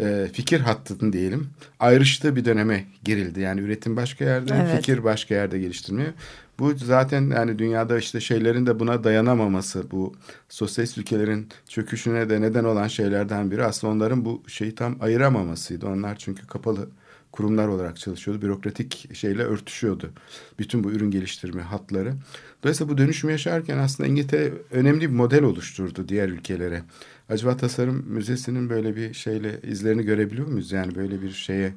e, 0.00 0.28
fikir 0.32 0.60
hattının 0.60 1.12
diyelim 1.12 1.50
ayrıştığı 1.80 2.36
bir 2.36 2.44
döneme 2.44 2.84
girildi. 3.04 3.40
Yani 3.40 3.60
üretim 3.60 3.96
başka 3.96 4.24
yerde, 4.24 4.54
evet. 4.62 4.76
fikir 4.76 5.04
başka 5.04 5.34
yerde 5.34 5.58
geliştirmeye. 5.58 6.14
Bu 6.58 6.74
zaten 6.74 7.30
yani 7.30 7.58
dünyada 7.58 7.98
işte 7.98 8.20
şeylerin 8.20 8.66
de 8.66 8.80
buna 8.80 9.04
dayanamaması, 9.04 9.90
bu 9.90 10.14
sosyalist 10.48 10.98
ülkelerin 10.98 11.48
çöküşüne 11.68 12.30
de 12.30 12.40
neden 12.40 12.64
olan 12.64 12.88
şeylerden 12.88 13.50
biri 13.50 13.64
aslında 13.64 13.92
onların 13.92 14.24
bu 14.24 14.42
şeyi 14.46 14.74
tam 14.74 14.96
ayıramamasıydı. 15.00 15.86
Onlar 15.86 16.16
çünkü 16.16 16.46
kapalı 16.46 16.88
kurumlar 17.32 17.68
olarak 17.68 17.96
çalışıyordu. 17.96 18.42
Bürokratik 18.42 19.16
şeyle 19.16 19.42
örtüşüyordu. 19.42 20.10
Bütün 20.58 20.84
bu 20.84 20.90
ürün 20.90 21.10
geliştirme 21.10 21.62
hatları. 21.62 22.14
Dolayısıyla 22.62 22.92
bu 22.92 22.98
dönüşümü 22.98 23.32
yaşarken 23.32 23.78
aslında 23.78 24.08
İngiltere 24.08 24.52
önemli 24.70 25.00
bir 25.00 25.16
model 25.16 25.42
oluşturdu 25.42 26.08
diğer 26.08 26.28
ülkelere. 26.28 26.82
Acaba 27.28 27.56
Tasarım 27.56 28.04
Müzesi'nin 28.06 28.70
böyle 28.70 28.96
bir 28.96 29.14
şeyle 29.14 29.60
izlerini 29.62 30.02
görebiliyor 30.02 30.48
muyuz? 30.48 30.72
Yani 30.72 30.94
böyle 30.94 31.22
bir 31.22 31.30
şeye 31.30 31.74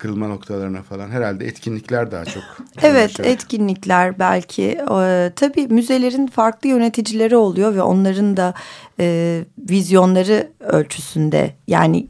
kırılma 0.00 0.28
noktalarına 0.28 0.82
falan 0.82 1.10
herhalde 1.10 1.46
etkinlikler 1.46 2.10
daha 2.10 2.24
çok. 2.24 2.42
evet 2.82 3.16
şey. 3.16 3.32
etkinlikler 3.32 4.18
belki 4.18 4.62
e, 4.62 5.32
tabii 5.36 5.66
müzelerin 5.66 6.26
farklı 6.26 6.68
yöneticileri 6.68 7.36
oluyor 7.36 7.74
ve 7.74 7.82
onların 7.82 8.36
da 8.36 8.54
e, 9.00 9.44
vizyonları 9.70 10.48
ölçüsünde 10.60 11.54
yani 11.66 12.06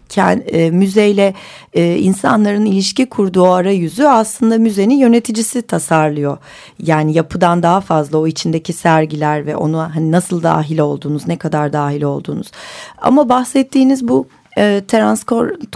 e, 0.46 0.70
müzeyle 0.70 1.34
e, 1.72 1.96
insanların 1.96 2.64
ilişki 2.64 3.06
kurduğu 3.06 3.46
arayüzü 3.46 4.04
aslında 4.04 4.58
müzenin 4.58 4.98
yöneticisi 4.98 5.62
tasarlıyor. 5.62 6.38
Yani 6.78 7.12
yapıdan 7.12 7.62
daha 7.62 7.80
fazla 7.80 8.18
o 8.18 8.26
içindeki 8.26 8.72
sergiler 8.72 9.46
ve 9.46 9.56
onu 9.56 9.78
hani 9.78 10.12
nasıl 10.12 10.42
dahil 10.42 10.78
olduğunuz 10.78 11.28
ne 11.28 11.38
kadar 11.38 11.72
dahil 11.72 12.02
olduğunuz 12.02 12.50
ama 12.98 13.28
bahsettiğiniz 13.28 14.08
bu 14.08 14.26
e, 14.58 14.82
Terence 14.88 15.22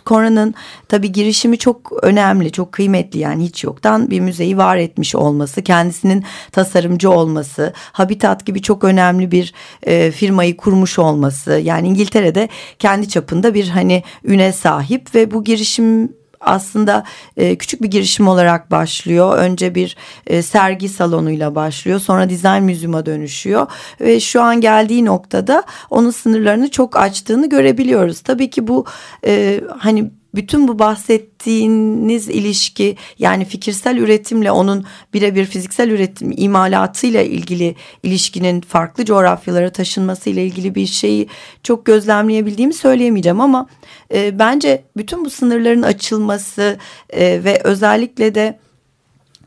Corran'ın 0.06 0.54
tabii 0.88 1.12
girişimi 1.12 1.58
çok 1.58 1.92
önemli, 2.02 2.52
çok 2.52 2.72
kıymetli 2.72 3.18
yani 3.18 3.44
hiç 3.44 3.64
yoktan 3.64 4.10
bir 4.10 4.20
müzeyi 4.20 4.58
var 4.58 4.76
etmiş 4.76 5.14
olması, 5.14 5.62
kendisinin 5.62 6.24
tasarımcı 6.52 7.10
olması, 7.10 7.72
Habitat 7.76 8.46
gibi 8.46 8.62
çok 8.62 8.84
önemli 8.84 9.30
bir 9.30 9.54
e, 9.82 10.10
firmayı 10.10 10.56
kurmuş 10.56 10.98
olması. 10.98 11.52
Yani 11.52 11.88
İngiltere'de 11.88 12.48
kendi 12.78 13.08
çapında 13.08 13.54
bir 13.54 13.68
hani 13.68 14.02
üne 14.24 14.52
sahip 14.52 15.14
ve 15.14 15.30
bu 15.30 15.44
girişim 15.44 16.12
aslında 16.46 17.04
e, 17.36 17.56
küçük 17.56 17.82
bir 17.82 17.88
girişim 17.88 18.28
olarak 18.28 18.70
başlıyor. 18.70 19.38
Önce 19.38 19.74
bir 19.74 19.96
e, 20.26 20.42
sergi 20.42 20.88
salonuyla 20.88 21.54
başlıyor. 21.54 22.00
Sonra 22.00 22.28
dizayn 22.28 22.64
müzyuma 22.64 23.06
dönüşüyor. 23.06 23.66
Ve 24.00 24.20
şu 24.20 24.42
an 24.42 24.60
geldiği 24.60 25.04
noktada 25.04 25.62
onun 25.90 26.10
sınırlarını 26.10 26.70
çok 26.70 26.96
açtığını 26.96 27.48
görebiliyoruz. 27.48 28.20
Tabii 28.20 28.50
ki 28.50 28.68
bu 28.68 28.84
e, 29.26 29.60
hani 29.78 30.10
bütün 30.34 30.68
bu 30.68 30.78
bahsettiğiniz 30.78 32.28
ilişki 32.28 32.96
yani 33.18 33.44
fikirsel 33.44 33.96
üretimle 33.96 34.50
onun 34.50 34.84
birebir 35.14 35.44
fiziksel 35.44 35.90
üretim 35.90 36.34
imalatıyla 36.36 37.22
ilgili 37.22 37.74
ilişkinin 38.02 38.60
farklı 38.60 39.04
coğrafyalara 39.04 39.70
taşınması 39.70 40.30
ile 40.30 40.46
ilgili 40.46 40.74
bir 40.74 40.86
şeyi 40.86 41.28
çok 41.62 41.86
gözlemleyebildiğimi 41.86 42.74
söyleyemeyeceğim 42.74 43.40
ama 43.40 43.66
e, 44.14 44.38
bence 44.38 44.84
bütün 44.96 45.24
bu 45.24 45.30
sınırların 45.30 45.82
açılması 45.82 46.78
e, 47.10 47.44
ve 47.44 47.60
özellikle 47.64 48.34
de 48.34 48.58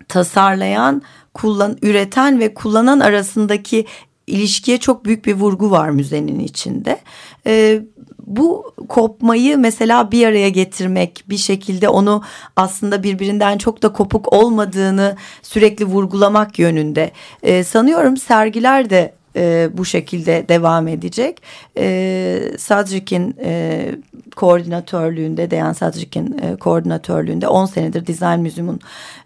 tasarlayan, 0.08 1.02
kullan, 1.34 1.78
üreten 1.82 2.40
ve 2.40 2.54
kullanan 2.54 3.00
arasındaki 3.00 3.86
ilişkiye 4.28 4.78
çok 4.78 5.06
büyük 5.06 5.26
bir 5.26 5.34
vurgu 5.34 5.72
var 5.72 5.90
müzenin 5.90 6.40
içinde. 6.40 7.00
E, 7.48 7.82
bu 8.28 8.74
kopmayı 8.90 9.58
mesela 9.58 10.12
bir 10.12 10.28
araya 10.28 10.50
getirmek 10.50 11.24
bir 11.30 11.38
şekilde 11.38 11.90
onu 11.90 12.24
aslında 12.56 13.04
birbirinden 13.04 13.58
çok 13.58 13.84
da 13.84 13.94
kopuk 13.94 14.34
olmadığını 14.34 15.16
sürekli 15.42 15.86
vurgulamak 15.86 16.60
yönünde. 16.60 17.12
E, 17.44 17.64
sanıyorum 17.64 18.18
sergiler 18.18 18.90
de 18.90 19.14
e, 19.36 19.70
bu 19.74 19.86
şekilde 19.86 20.46
devam 20.50 20.88
edecek. 20.88 21.42
E, 21.78 22.42
Sadrik'in 22.58 23.36
e, 23.44 23.92
koordinatörlüğünde, 24.36 25.52
Deyan 25.52 25.74
Sadrik'in 25.74 26.38
e, 26.42 26.56
koordinatörlüğünde 26.56 27.48
10 27.48 27.66
senedir 27.66 28.08
Design 28.08 28.40
Müziği'nin 28.40 28.80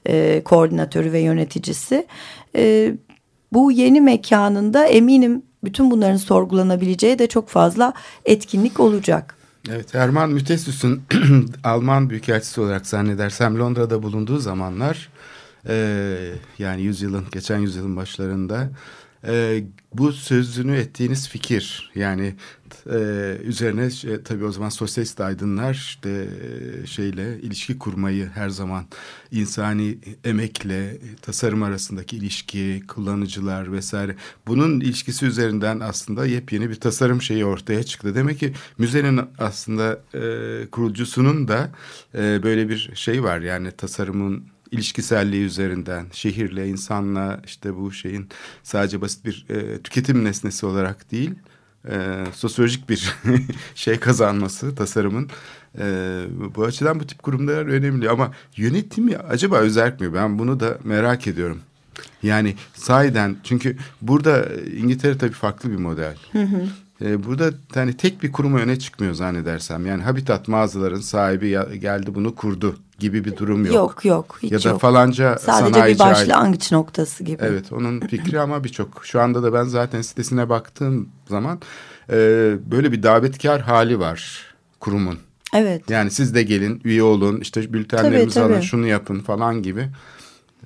e, 0.05 0.41
koordinatörü 0.43 1.11
ve 1.11 1.19
yöneticisi. 1.19 2.07
E, 2.55 2.93
bu 3.51 3.71
yeni 3.71 4.01
mekanında 4.01 4.85
eminim 4.85 5.43
bütün 5.63 5.91
bunların 5.91 6.17
sorgulanabileceği 6.17 7.19
de 7.19 7.27
çok 7.27 7.49
fazla 7.49 7.93
etkinlik 8.25 8.79
olacak. 8.79 9.35
Evet 9.69 9.93
Herman 9.93 10.29
Mütesüs'ün 10.29 11.01
Alman 11.63 12.09
Büyükelçisi 12.09 12.61
olarak 12.61 12.87
zannedersem 12.87 13.59
Londra'da 13.59 14.03
bulunduğu 14.03 14.37
zamanlar 14.37 15.09
e, 15.67 16.15
yani 16.59 16.81
yüzyılın 16.81 17.25
geçen 17.31 17.57
yüzyılın 17.57 17.95
başlarında 17.95 18.69
e, 19.27 19.63
bu 19.93 20.11
sözünü 20.11 20.75
ettiğiniz 20.75 21.29
fikir 21.29 21.91
yani 21.95 22.35
e, 22.91 23.37
üzerine 23.43 24.13
e, 24.13 24.23
tabii 24.23 24.45
o 24.45 24.51
zaman 24.51 24.69
sosyalist 24.69 25.21
aydınlar 25.21 25.73
işte 25.73 26.09
e, 26.09 26.87
şeyle 26.87 27.39
ilişki 27.41 27.79
kurmayı 27.79 28.29
her 28.33 28.49
zaman 28.49 28.85
insani 29.31 29.97
emekle 30.23 30.97
tasarım 31.21 31.63
arasındaki 31.63 32.17
ilişki 32.17 32.83
kullanıcılar 32.87 33.71
vesaire 33.71 34.15
bunun 34.47 34.79
ilişkisi 34.79 35.25
üzerinden 35.25 35.79
aslında 35.79 36.25
yepyeni 36.25 36.69
bir 36.69 36.75
tasarım 36.75 37.21
şeyi 37.21 37.45
ortaya 37.45 37.83
çıktı. 37.83 38.15
Demek 38.15 38.39
ki 38.39 38.53
müzenin 38.77 39.21
aslında 39.37 39.99
e, 40.13 40.67
kurucusunun 40.71 41.47
da 41.47 41.71
e, 42.15 42.43
böyle 42.43 42.69
bir 42.69 42.91
şey 42.95 43.23
var 43.23 43.39
yani 43.39 43.71
tasarımın 43.71 44.43
ilişkiselliği 44.71 45.45
üzerinden 45.45 46.05
şehirle, 46.11 46.67
insanla 46.67 47.41
işte 47.45 47.75
bu 47.75 47.91
şeyin 47.91 48.29
sadece 48.63 49.01
basit 49.01 49.25
bir 49.25 49.45
e, 49.49 49.81
tüketim 49.81 50.23
nesnesi 50.23 50.65
olarak 50.65 51.11
değil 51.11 51.31
e, 51.89 52.25
sosyolojik 52.33 52.89
bir 52.89 53.13
şey 53.75 53.99
kazanması 53.99 54.75
tasarımın 54.75 55.29
e, 55.79 55.85
bu 56.55 56.63
açıdan 56.63 56.99
bu 56.99 57.07
tip 57.07 57.23
kurumlar 57.23 57.65
önemli 57.65 58.09
ama 58.09 58.31
yönetimi 58.57 59.17
acaba 59.17 59.57
özellik 59.57 59.99
mi? 60.01 60.13
Ben 60.13 60.39
bunu 60.39 60.59
da 60.59 60.77
merak 60.83 61.27
ediyorum. 61.27 61.59
Yani 62.23 62.55
sahiden 62.73 63.35
çünkü 63.43 63.77
burada 64.01 64.45
İngiltere 64.77 65.17
tabii 65.17 65.31
farklı 65.31 65.71
bir 65.71 65.77
model. 65.77 66.17
Hı 66.31 66.43
hı. 66.43 66.67
Ee, 67.01 67.23
burada 67.23 67.51
hani 67.73 67.97
tek 67.97 68.23
bir 68.23 68.31
kurum 68.31 68.57
öne 68.57 68.79
çıkmıyor 68.79 69.13
zannedersem. 69.13 69.85
Yani 69.85 70.03
Habitat 70.03 70.47
mağazaların 70.47 70.99
sahibi 70.99 71.49
geldi 71.79 72.15
bunu 72.15 72.35
kurdu 72.35 72.75
gibi 73.01 73.25
bir 73.25 73.37
durum 73.37 73.65
yok. 73.65 73.75
Yok 73.75 74.05
yok 74.05 74.37
hiç 74.43 74.51
Ya 74.51 74.63
da 74.63 74.69
yok. 74.69 74.81
falanca 74.81 75.37
Sadece 75.37 75.85
bir 75.85 75.99
başlangıç 75.99 76.63
ait. 76.63 76.71
noktası 76.71 77.23
gibi. 77.23 77.43
Evet 77.45 77.73
onun 77.73 77.99
fikri 77.99 78.39
ama 78.39 78.63
birçok. 78.63 79.05
Şu 79.05 79.21
anda 79.21 79.43
da 79.43 79.53
ben 79.53 79.63
zaten 79.63 80.01
sitesine 80.01 80.49
baktığım 80.49 81.09
zaman 81.29 81.59
e, 82.09 82.15
böyle 82.71 82.91
bir 82.91 83.03
davetkar 83.03 83.61
hali 83.61 83.99
var 83.99 84.45
kurumun. 84.79 85.17
Evet. 85.53 85.89
Yani 85.89 86.11
siz 86.11 86.35
de 86.35 86.43
gelin 86.43 86.81
üye 86.83 87.03
olun 87.03 87.39
işte 87.39 87.73
bültenlerimizi 87.73 88.33
tabii, 88.35 88.43
tabii. 88.43 88.53
alın 88.53 88.61
şunu 88.61 88.87
yapın 88.87 89.19
falan 89.19 89.63
gibi. 89.63 89.89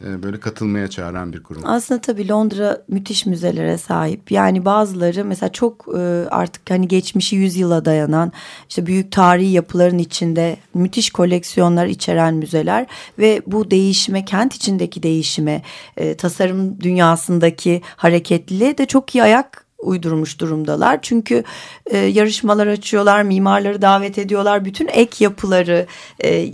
E, 0.04 0.24
böyle 0.24 0.40
katılmaya 0.40 0.88
çağıran 0.88 1.34
bir 1.34 1.44
kurum. 1.44 1.62
Aslında 1.66 2.02
tabii 2.02 2.30
Londra 2.30 2.82
müthiş 2.88 3.26
müzelere 3.26 3.78
sahip. 3.78 4.32
Yani 4.32 4.66
bazıları 4.66 5.26
mesela 5.26 5.52
çok 5.52 5.86
e, 5.98 6.00
artık 6.30 6.70
hani 6.70 6.88
geçmişi 6.88 7.36
yüzyıla 7.36 7.86
dayanan 7.86 8.32
işte 8.70 8.86
büyük 8.86 9.12
tarihi 9.12 9.52
yapıların 9.52 9.98
içinde 9.98 10.58
müthiş 10.74 11.10
koleksiyonlar 11.10 11.86
içeren 11.86 12.34
müzeler 12.34 12.86
ve 13.20 13.42
bu 13.48 13.72
değişime 13.72 14.26
kent 14.26 14.56
içindeki 14.56 15.04
değişime 15.04 15.62
e, 15.98 16.16
tasarım 16.18 16.82
dünyasındaki 16.82 17.82
hareketliliğe 17.96 18.78
de 18.78 18.86
çok 18.86 19.16
iyi 19.16 19.24
ayak 19.24 19.66
uydurmuş 19.80 20.40
durumdalar. 20.40 21.00
Çünkü 21.02 21.44
e, 21.86 21.98
yarışmalar 21.98 22.68
açıyorlar, 22.68 23.24
mimarları 23.24 23.82
davet 23.82 24.18
ediyorlar. 24.18 24.66
Bütün 24.66 24.88
ek 24.88 25.24
yapıları, 25.24 25.88
e, 26.24 26.54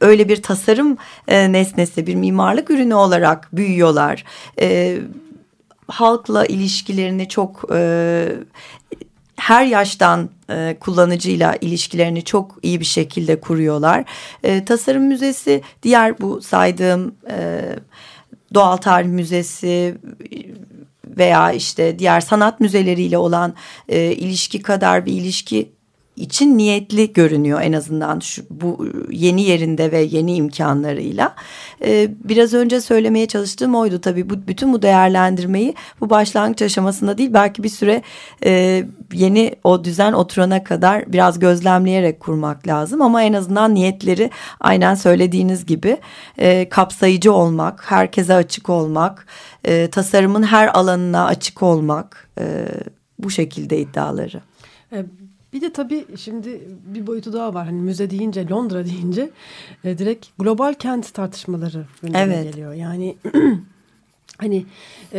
öyle 0.00 0.28
bir 0.28 0.42
tasarım 0.42 0.96
e, 1.28 1.52
nesnesi, 1.52 2.06
bir 2.06 2.14
mimarlık 2.14 2.70
ürünü 2.70 2.94
olarak 2.94 3.48
büyüyorlar. 3.56 4.24
E, 4.60 4.98
halkla 5.88 6.46
ilişkilerini 6.46 7.28
çok 7.28 7.64
e, 7.74 8.28
her 9.36 9.64
yaştan 9.64 10.30
e, 10.50 10.76
kullanıcıyla 10.80 11.56
ilişkilerini 11.60 12.24
çok 12.24 12.58
iyi 12.62 12.80
bir 12.80 12.84
şekilde 12.84 13.40
kuruyorlar. 13.40 14.04
E, 14.42 14.64
Tasarım 14.64 15.04
Müzesi 15.04 15.62
diğer 15.82 16.20
bu 16.20 16.42
saydığım 16.42 17.14
e, 17.30 17.60
Doğal 18.54 18.76
Tarih 18.76 19.08
Müzesi 19.08 19.98
veya 21.06 21.52
işte 21.52 21.98
diğer 21.98 22.20
sanat 22.20 22.60
müzeleriyle 22.60 23.18
olan 23.18 23.54
e, 23.88 24.12
ilişki 24.12 24.62
kadar 24.62 25.06
bir 25.06 25.12
ilişki 25.12 25.75
için 26.16 26.58
niyetli 26.58 27.12
görünüyor 27.12 27.60
en 27.62 27.72
azından 27.72 28.20
şu, 28.20 28.42
bu 28.50 28.88
yeni 29.10 29.42
yerinde 29.42 29.92
ve 29.92 29.98
yeni 29.98 30.34
imkanlarıyla. 30.34 31.34
Ee, 31.84 32.08
biraz 32.24 32.54
önce 32.54 32.80
söylemeye 32.80 33.26
çalıştığım 33.26 33.74
oydu 33.74 34.00
tabii 34.00 34.30
bu 34.30 34.34
bütün 34.48 34.72
bu 34.72 34.82
değerlendirmeyi 34.82 35.74
bu 36.00 36.10
başlangıç 36.10 36.62
aşamasında 36.62 37.18
değil 37.18 37.30
belki 37.34 37.62
bir 37.62 37.68
süre 37.68 38.02
e, 38.44 38.84
yeni 39.12 39.54
o 39.64 39.84
düzen 39.84 40.12
oturana 40.12 40.64
kadar 40.64 41.12
biraz 41.12 41.38
gözlemleyerek 41.38 42.20
kurmak 42.20 42.66
lazım 42.66 43.02
ama 43.02 43.22
en 43.22 43.32
azından 43.32 43.74
niyetleri 43.74 44.30
aynen 44.60 44.94
söylediğiniz 44.94 45.66
gibi 45.66 45.96
e, 46.38 46.68
kapsayıcı 46.68 47.32
olmak, 47.32 47.90
herkese 47.90 48.34
açık 48.34 48.68
olmak, 48.68 49.26
e, 49.64 49.90
tasarımın 49.90 50.42
her 50.42 50.78
alanına 50.78 51.26
açık 51.26 51.62
olmak 51.62 52.28
e, 52.38 52.68
bu 53.18 53.30
şekilde 53.30 53.78
iddiaları. 53.78 54.40
Bir 55.56 55.60
de 55.60 55.72
tabii 55.72 56.04
şimdi 56.16 56.68
bir 56.86 57.06
boyutu 57.06 57.32
daha 57.32 57.54
var. 57.54 57.66
Hani 57.66 57.80
müze 57.80 58.10
deyince, 58.10 58.48
Londra 58.48 58.84
deyince 58.84 59.30
e, 59.84 59.98
direkt 59.98 60.26
global 60.38 60.74
kent 60.74 61.14
tartışmaları 61.14 61.86
gündeme 62.02 62.34
evet. 62.34 62.52
geliyor. 62.52 62.72
Yani 62.72 63.16
hani 64.38 64.66
e, 65.12 65.18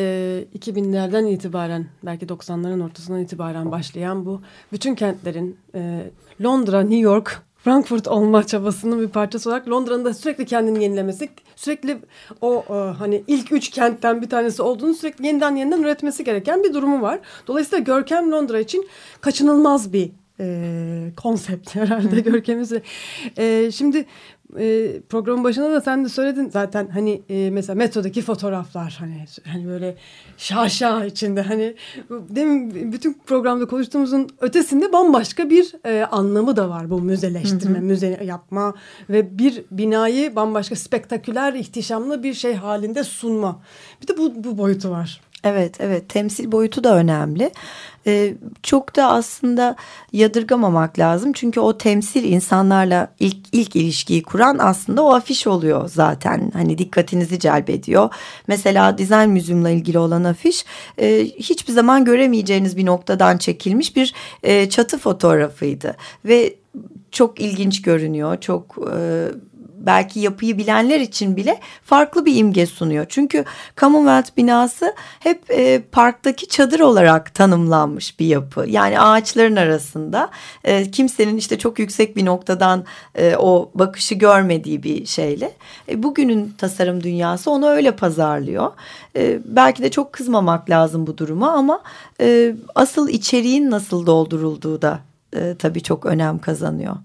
2000'lerden 0.59 1.25
itibaren 1.25 1.87
belki 2.03 2.25
90'ların 2.25 2.83
ortasından 2.83 3.21
itibaren 3.21 3.71
başlayan 3.71 4.25
bu 4.25 4.41
bütün 4.71 4.95
kentlerin 4.95 5.57
e, 5.75 6.11
Londra, 6.43 6.81
New 6.81 6.99
York, 6.99 7.41
Frankfurt 7.63 8.07
olma 8.07 8.47
çabasının 8.47 9.01
bir 9.01 9.09
parçası 9.09 9.49
olarak 9.49 9.69
Londra'nın 9.69 10.05
da 10.05 10.13
sürekli 10.13 10.45
kendini 10.45 10.83
yenilemesi, 10.83 11.29
sürekli 11.55 11.97
o 12.41 12.63
e, 12.69 12.73
hani 12.73 13.23
ilk 13.27 13.51
üç 13.51 13.69
kentten 13.69 14.21
bir 14.21 14.29
tanesi 14.29 14.61
olduğunu 14.61 14.93
sürekli 14.93 15.27
yeniden 15.27 15.55
yeniden 15.55 15.81
üretmesi 15.81 16.23
gereken 16.23 16.63
bir 16.63 16.73
durumu 16.73 17.01
var. 17.01 17.19
Dolayısıyla 17.47 17.83
Görkem 17.83 18.31
Londra 18.31 18.59
için 18.59 18.87
kaçınılmaz 19.21 19.93
bir 19.93 20.11
e, 20.39 21.11
konsept 21.17 21.75
herhalde 21.75 22.21
görkemizi. 22.21 22.81
E, 23.37 23.71
şimdi 23.71 24.05
e, 24.59 24.91
programın 25.09 25.43
başında 25.43 25.71
da 25.71 25.81
sen 25.81 26.05
de 26.05 26.09
söyledin 26.09 26.49
zaten 26.49 26.87
hani 26.87 27.21
e, 27.29 27.49
mesela 27.49 27.75
metrodaki 27.75 28.21
fotoğraflar 28.21 28.97
hani 28.99 29.25
hani 29.45 29.67
böyle 29.67 29.95
şaşa 30.37 31.05
içinde 31.05 31.41
hani 31.41 31.75
demin 32.09 32.91
bütün 32.91 33.17
programda 33.25 33.65
konuştuğumuzun 33.65 34.27
ötesinde 34.41 34.93
bambaşka 34.93 35.49
bir 35.49 35.75
e, 35.85 36.05
anlamı 36.05 36.55
da 36.55 36.69
var 36.69 36.89
bu 36.89 37.01
müzeleştirme, 37.01 37.77
hı 37.77 37.81
hı. 37.81 37.85
müze 37.85 38.19
yapma 38.23 38.73
ve 39.09 39.37
bir 39.37 39.63
binayı 39.71 40.35
bambaşka 40.35 40.75
spektaküler, 40.75 41.53
ihtişamlı 41.53 42.23
bir 42.23 42.33
şey 42.33 42.53
halinde 42.53 43.03
sunma. 43.03 43.61
Bir 44.01 44.07
de 44.07 44.17
bu, 44.17 44.43
bu 44.43 44.57
boyutu 44.57 44.89
var. 44.89 45.21
Evet, 45.43 45.75
evet. 45.79 46.09
Temsil 46.09 46.51
boyutu 46.51 46.83
da 46.83 46.95
önemli. 46.95 47.51
Ee, 48.07 48.33
çok 48.63 48.95
da 48.95 49.11
aslında 49.11 49.75
yadırgamamak 50.13 50.99
lazım. 50.99 51.33
Çünkü 51.33 51.59
o 51.59 51.77
temsil 51.77 52.23
insanlarla 52.23 53.13
ilk 53.19 53.37
ilk 53.51 53.75
ilişkiyi 53.75 54.23
kuran 54.23 54.57
aslında 54.59 55.03
o 55.03 55.13
afiş 55.13 55.47
oluyor 55.47 55.89
zaten. 55.89 56.51
Hani 56.53 56.77
dikkatinizi 56.77 57.39
celbediyor. 57.39 58.09
Mesela 58.47 58.97
Design 58.97 59.29
Museum'la 59.29 59.69
ilgili 59.69 59.99
olan 59.99 60.23
afiş 60.23 60.65
e, 60.97 61.25
hiçbir 61.25 61.73
zaman 61.73 62.05
göremeyeceğiniz 62.05 62.77
bir 62.77 62.85
noktadan 62.85 63.37
çekilmiş 63.37 63.95
bir 63.95 64.13
e, 64.43 64.69
çatı 64.69 64.97
fotoğrafıydı. 64.97 65.95
Ve 66.25 66.55
çok 67.11 67.41
ilginç 67.41 67.81
görünüyor. 67.81 68.41
Çok... 68.41 68.77
E, 68.97 69.27
belki 69.87 70.19
yapıyı 70.19 70.57
bilenler 70.57 70.99
için 70.99 71.35
bile 71.35 71.59
farklı 71.83 72.25
bir 72.25 72.35
imge 72.35 72.65
sunuyor. 72.65 73.05
Çünkü 73.09 73.45
Commonwealth 73.77 74.37
binası 74.37 74.95
hep 75.19 75.51
e, 75.51 75.81
parktaki 75.91 76.47
çadır 76.47 76.79
olarak 76.79 77.33
tanımlanmış 77.33 78.19
bir 78.19 78.25
yapı. 78.25 78.65
Yani 78.67 78.99
ağaçların 78.99 79.55
arasında 79.55 80.29
e, 80.63 80.91
kimsenin 80.91 81.37
işte 81.37 81.59
çok 81.59 81.79
yüksek 81.79 82.15
bir 82.15 82.25
noktadan 82.25 82.85
e, 83.15 83.35
o 83.35 83.71
bakışı 83.75 84.15
görmediği 84.15 84.83
bir 84.83 85.05
şeyle. 85.05 85.51
E, 85.89 86.03
bugünün 86.03 86.53
tasarım 86.57 87.03
dünyası 87.03 87.51
onu 87.51 87.67
öyle 87.67 87.91
pazarlıyor. 87.91 88.71
E, 89.15 89.39
belki 89.45 89.83
de 89.83 89.91
çok 89.91 90.13
kızmamak 90.13 90.69
lazım 90.69 91.07
bu 91.07 91.17
duruma 91.17 91.51
ama 91.51 91.81
e, 92.21 92.55
asıl 92.75 93.09
içeriğin 93.09 93.71
nasıl 93.71 94.05
doldurulduğu 94.05 94.81
da 94.81 94.99
e, 95.35 95.55
tabii 95.59 95.83
çok 95.83 96.05
önem 96.05 96.39
kazanıyor 96.39 96.95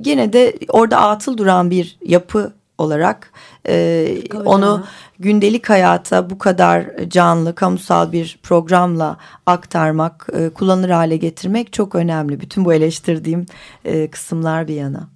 gene 0.00 0.32
de 0.32 0.58
orada 0.68 1.00
atıl 1.00 1.36
duran 1.36 1.70
bir 1.70 1.98
yapı 2.06 2.52
olarak 2.78 3.32
e, 3.68 4.16
onu 4.44 4.84
gündelik 5.18 5.70
hayata 5.70 6.30
bu 6.30 6.38
kadar 6.38 6.86
canlı 7.08 7.54
kamusal 7.54 8.12
bir 8.12 8.38
programla 8.42 9.16
aktarmak, 9.46 10.26
e, 10.32 10.50
kullanılır 10.50 10.90
hale 10.90 11.16
getirmek 11.16 11.72
çok 11.72 11.94
önemli. 11.94 12.40
Bütün 12.40 12.64
bu 12.64 12.72
eleştirdiğim 12.72 13.46
e, 13.84 14.10
kısımlar 14.10 14.68
bir 14.68 14.74
yana. 14.74 15.08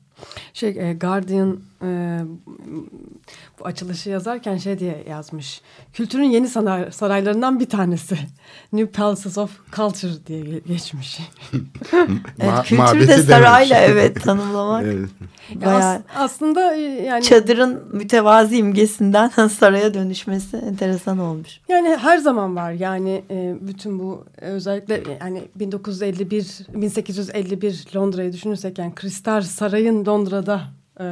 Şey 0.53 0.91
e, 0.91 0.95
Guardian 0.95 1.61
e, 1.83 2.21
bu 3.61 3.65
açılışı 3.65 4.11
yazarken 4.11 4.57
şey 4.57 4.79
diye 4.79 5.05
yazmış. 5.09 5.61
Kültürün 5.93 6.25
yeni 6.25 6.49
saray, 6.49 6.93
saraylarından 6.93 7.61
bir 7.61 7.69
tanesi. 7.69 8.19
New 8.73 8.93
Palaces 8.93 9.39
of 9.39 9.51
Culture 9.73 10.27
diye 10.27 10.59
geçmiş. 10.59 11.21
evet, 12.41 12.65
kültür 12.65 13.09
de 13.09 13.23
sarayla 13.23 13.81
evet 13.81 14.23
tanımlamak. 14.25 14.85
evet. 14.85 15.11
Bayağı 15.55 15.95
As, 15.95 16.01
aslında 16.17 16.77
e, 16.77 16.81
yani 16.81 17.23
çadırın 17.23 17.83
mütevazi 17.93 18.57
imgesinden 18.57 19.29
saraya 19.49 19.95
dönüşmesi 19.95 20.57
enteresan 20.57 21.19
olmuş. 21.19 21.61
Yani 21.69 21.97
her 21.97 22.19
zaman 22.19 22.57
var. 22.57 22.73
Yani 22.73 23.25
e, 23.31 23.55
bütün 23.61 23.99
bu 23.99 24.25
özellikle 24.41 25.03
yani 25.21 25.43
1951 25.55 26.59
1851 26.75 27.87
Londra'yı 27.97 28.33
düşünürsek 28.33 28.79
yani 28.79 28.95
Kristal 28.95 29.43
Saray'ın 29.43 30.07
Londra'da 30.07 30.76
e, 31.01 31.05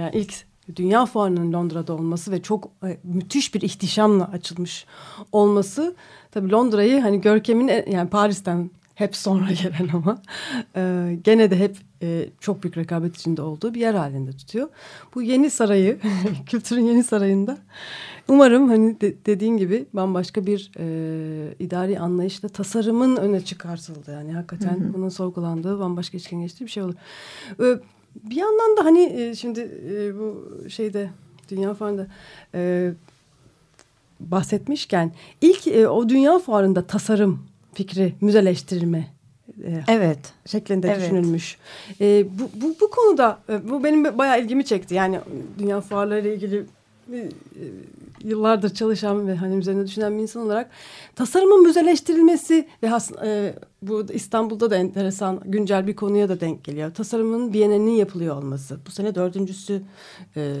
yani 0.00 0.10
ilk 0.12 0.34
Dünya 0.76 1.06
Fuarı'nın 1.06 1.52
Londra'da 1.52 1.92
olması 1.92 2.32
ve 2.32 2.42
çok 2.42 2.70
e, 2.84 2.98
müthiş 3.04 3.54
bir 3.54 3.60
ihtişamla 3.60 4.24
açılmış 4.24 4.86
olması 5.32 5.96
tabii 6.30 6.50
Londra'yı 6.52 7.00
hani 7.00 7.20
görkemin 7.20 7.68
e, 7.68 7.84
yani 7.90 8.10
Paris'ten 8.10 8.70
hep 8.98 9.16
sonra 9.16 9.46
gelen 9.62 9.88
ama 9.92 10.22
e, 10.76 11.12
gene 11.24 11.50
de 11.50 11.58
hep 11.58 11.76
e, 12.02 12.28
çok 12.40 12.62
büyük 12.62 12.76
rekabet 12.76 13.16
içinde 13.16 13.42
olduğu 13.42 13.74
bir 13.74 13.80
yer 13.80 13.94
halinde 13.94 14.32
tutuyor. 14.32 14.68
Bu 15.14 15.22
yeni 15.22 15.50
sarayı, 15.50 15.98
kültürün 16.46 16.84
yeni 16.84 17.04
sarayında 17.04 17.58
umarım 18.28 18.68
hani 18.68 19.00
de, 19.00 19.14
dediğin 19.26 19.56
gibi 19.56 19.86
bambaşka 19.92 20.46
bir 20.46 20.70
e, 20.78 21.54
idari 21.58 21.98
anlayışla 21.98 22.48
tasarımın 22.48 23.16
öne 23.16 23.40
çıkartıldı. 23.40 24.12
Yani 24.12 24.32
hakikaten 24.32 24.80
hı 24.80 24.88
hı. 24.88 24.94
bunun 24.94 25.08
sorgulandığı, 25.08 25.78
bambaşka 25.78 26.16
içkin 26.16 26.40
geçtiği 26.40 26.64
bir 26.64 26.70
şey 26.70 26.82
olur. 26.82 26.94
E, 27.60 27.80
bir 28.14 28.36
yandan 28.36 28.76
da 28.76 28.84
hani 28.84 29.02
e, 29.02 29.34
şimdi 29.34 29.60
e, 29.94 30.18
bu 30.18 30.48
şeyde 30.68 31.10
Dünya 31.50 31.74
Fuarı'nda 31.74 32.06
e, 32.54 32.92
bahsetmişken 34.20 35.12
ilk 35.40 35.66
e, 35.66 35.88
o 35.88 36.08
Dünya 36.08 36.38
Fuarı'nda 36.38 36.86
tasarım 36.86 37.46
fikri 37.74 38.14
müzeleştirilme 38.20 39.06
e, 39.64 39.84
evet 39.88 40.18
şeklinde 40.46 40.88
evet. 40.88 41.00
düşünülmüş. 41.00 41.56
E, 42.00 42.26
bu, 42.38 42.50
bu 42.54 42.76
bu 42.80 42.90
konuda 42.90 43.38
e, 43.48 43.70
bu 43.70 43.84
benim 43.84 44.18
bayağı 44.18 44.40
ilgimi 44.40 44.64
çekti. 44.64 44.94
Yani 44.94 45.20
dünya 45.58 45.80
fuarları 45.80 46.20
ile 46.20 46.34
ilgili 46.34 46.64
yıllardır 48.24 48.74
çalışan 48.74 49.28
ve 49.28 49.36
hani 49.36 49.56
üzerine 49.56 49.86
düşünen 49.86 50.16
bir 50.16 50.22
insan 50.22 50.42
olarak 50.42 50.70
tasarımın 51.16 51.62
müzeleştirilmesi 51.62 52.68
ve 52.82 52.88
has, 52.88 53.12
e, 53.12 53.54
bu 53.82 54.06
İstanbul'da 54.12 54.70
da 54.70 54.76
enteresan 54.76 55.40
güncel 55.44 55.86
bir 55.86 55.96
konuya 55.96 56.28
da 56.28 56.40
denk 56.40 56.64
geliyor. 56.64 56.94
Tasarımın 56.94 57.52
Bienalinin 57.52 57.90
yapılıyor 57.90 58.36
olması. 58.36 58.78
Bu 58.86 58.90
sene 58.90 59.14
dördüncüsü 59.14 59.82
e, 60.36 60.54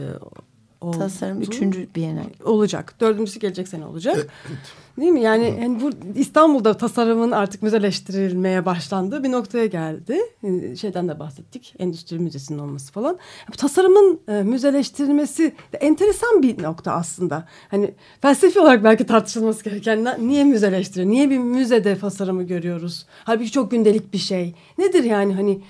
oldu. 0.80 0.98
Tasarım 0.98 1.42
üçüncü 1.42 1.88
Bienal. 1.94 2.24
Olacak. 2.44 2.94
Dördüncüsü 3.00 3.40
gelecek 3.40 3.68
sene 3.68 3.86
olacak. 3.86 4.16
Evet. 4.16 4.58
Değil 5.00 5.10
mi? 5.10 5.20
Yani, 5.20 5.58
yani 5.60 5.80
bu 5.80 5.90
İstanbul'da 6.18 6.74
tasarımın 6.74 7.30
artık 7.30 7.62
müzeleştirilmeye 7.62 8.66
başlandığı 8.66 9.24
bir 9.24 9.32
noktaya 9.32 9.66
geldi. 9.66 10.18
Ee, 10.42 10.76
şeyden 10.76 11.08
de 11.08 11.18
bahsettik. 11.18 11.74
Endüstri 11.78 12.18
Müzesi'nin 12.18 12.58
olması 12.58 12.92
falan. 12.92 13.18
Bu 13.52 13.56
tasarımın 13.56 14.20
e, 14.28 14.32
müzeleştirilmesi 14.32 15.54
de 15.72 15.76
enteresan 15.76 16.42
bir 16.42 16.62
nokta 16.62 16.92
aslında. 16.92 17.48
Hani 17.68 17.94
felsefi 18.20 18.60
olarak 18.60 18.84
belki 18.84 19.06
tartışılması 19.06 19.64
gereken 19.64 20.28
niye 20.28 20.44
müzeleştiriyor? 20.44 21.10
Niye 21.10 21.30
bir 21.30 21.38
müzede 21.38 21.98
tasarımı 21.98 22.42
görüyoruz? 22.42 23.06
Halbuki 23.24 23.50
çok 23.50 23.70
gündelik 23.70 24.12
bir 24.12 24.18
şey. 24.18 24.54
Nedir 24.78 25.04
yani 25.04 25.34
hani 25.34 25.60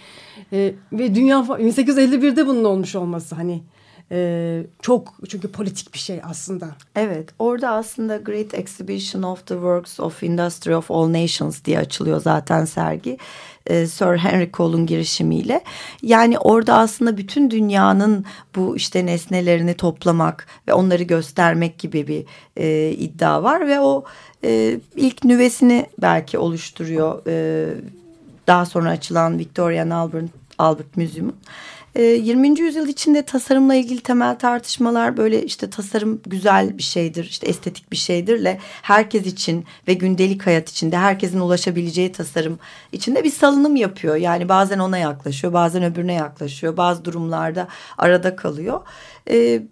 e, 0.52 0.74
ve 0.92 1.14
dünya 1.14 1.38
1851'de 1.38 2.46
bunun 2.46 2.64
olmuş 2.64 2.96
olması 2.96 3.34
hani 3.34 3.62
e, 4.12 4.62
çok 4.82 5.14
çünkü 5.28 5.52
politik 5.52 5.94
bir 5.94 5.98
şey 5.98 6.20
aslında. 6.24 6.68
Evet 6.96 7.28
orada 7.38 7.70
aslında 7.70 8.16
Great 8.16 8.54
Exhibition 8.54 9.22
of 9.22 9.46
the 9.46 9.54
Works 9.54 10.00
of 10.00 10.22
Industry 10.22 10.76
of 10.76 10.90
All 10.90 11.12
Nations 11.12 11.64
diye 11.64 11.78
açılıyor 11.78 12.20
zaten 12.20 12.64
sergi. 12.64 13.18
Ee, 13.66 13.86
Sir 13.86 14.16
Henry 14.16 14.50
Cole'un 14.52 14.86
girişimiyle. 14.86 15.60
Yani 16.02 16.38
orada 16.38 16.74
aslında 16.74 17.16
bütün 17.16 17.50
dünyanın 17.50 18.24
bu 18.56 18.76
işte 18.76 19.06
nesnelerini 19.06 19.74
toplamak 19.74 20.46
ve 20.68 20.72
onları 20.72 21.02
göstermek 21.02 21.78
gibi 21.78 22.08
bir 22.08 22.24
e, 22.56 22.90
iddia 22.90 23.42
var 23.42 23.68
ve 23.68 23.80
o 23.80 24.04
e, 24.44 24.80
ilk 24.96 25.24
nüvesini 25.24 25.86
belki 26.02 26.38
oluşturuyor. 26.38 27.22
E, 27.26 27.68
daha 28.46 28.66
sonra 28.66 28.90
açılan 28.90 29.38
Victoria 29.38 29.82
and 29.82 29.90
Albert, 29.90 30.30
Albert 30.58 30.96
Museum'un. 30.96 31.36
20. 32.02 32.48
Ee, 32.48 32.62
yüzyıl 32.62 32.88
içinde 32.88 33.22
tasarımla 33.22 33.74
ilgili 33.74 34.00
temel 34.00 34.38
tartışmalar 34.38 35.16
böyle 35.16 35.44
işte 35.44 35.70
tasarım 35.70 36.20
güzel 36.26 36.78
bir 36.78 36.82
şeydir, 36.82 37.24
işte 37.24 37.46
estetik 37.46 37.92
bir 37.92 37.96
şeydirle 37.96 38.58
herkes 38.82 39.26
için 39.26 39.64
ve 39.88 39.94
gündelik 39.94 40.46
hayat 40.46 40.70
içinde 40.70 40.96
herkesin 40.96 41.40
ulaşabileceği 41.40 42.12
tasarım 42.12 42.58
içinde 42.92 43.24
bir 43.24 43.30
salınım 43.30 43.76
yapıyor. 43.76 44.16
Yani 44.16 44.48
bazen 44.48 44.78
ona 44.78 44.98
yaklaşıyor, 44.98 45.52
bazen 45.52 45.82
öbürüne 45.82 46.14
yaklaşıyor, 46.14 46.76
bazı 46.76 47.04
durumlarda 47.04 47.68
arada 47.98 48.36
kalıyor. 48.36 48.80
Ee, 49.30 49.62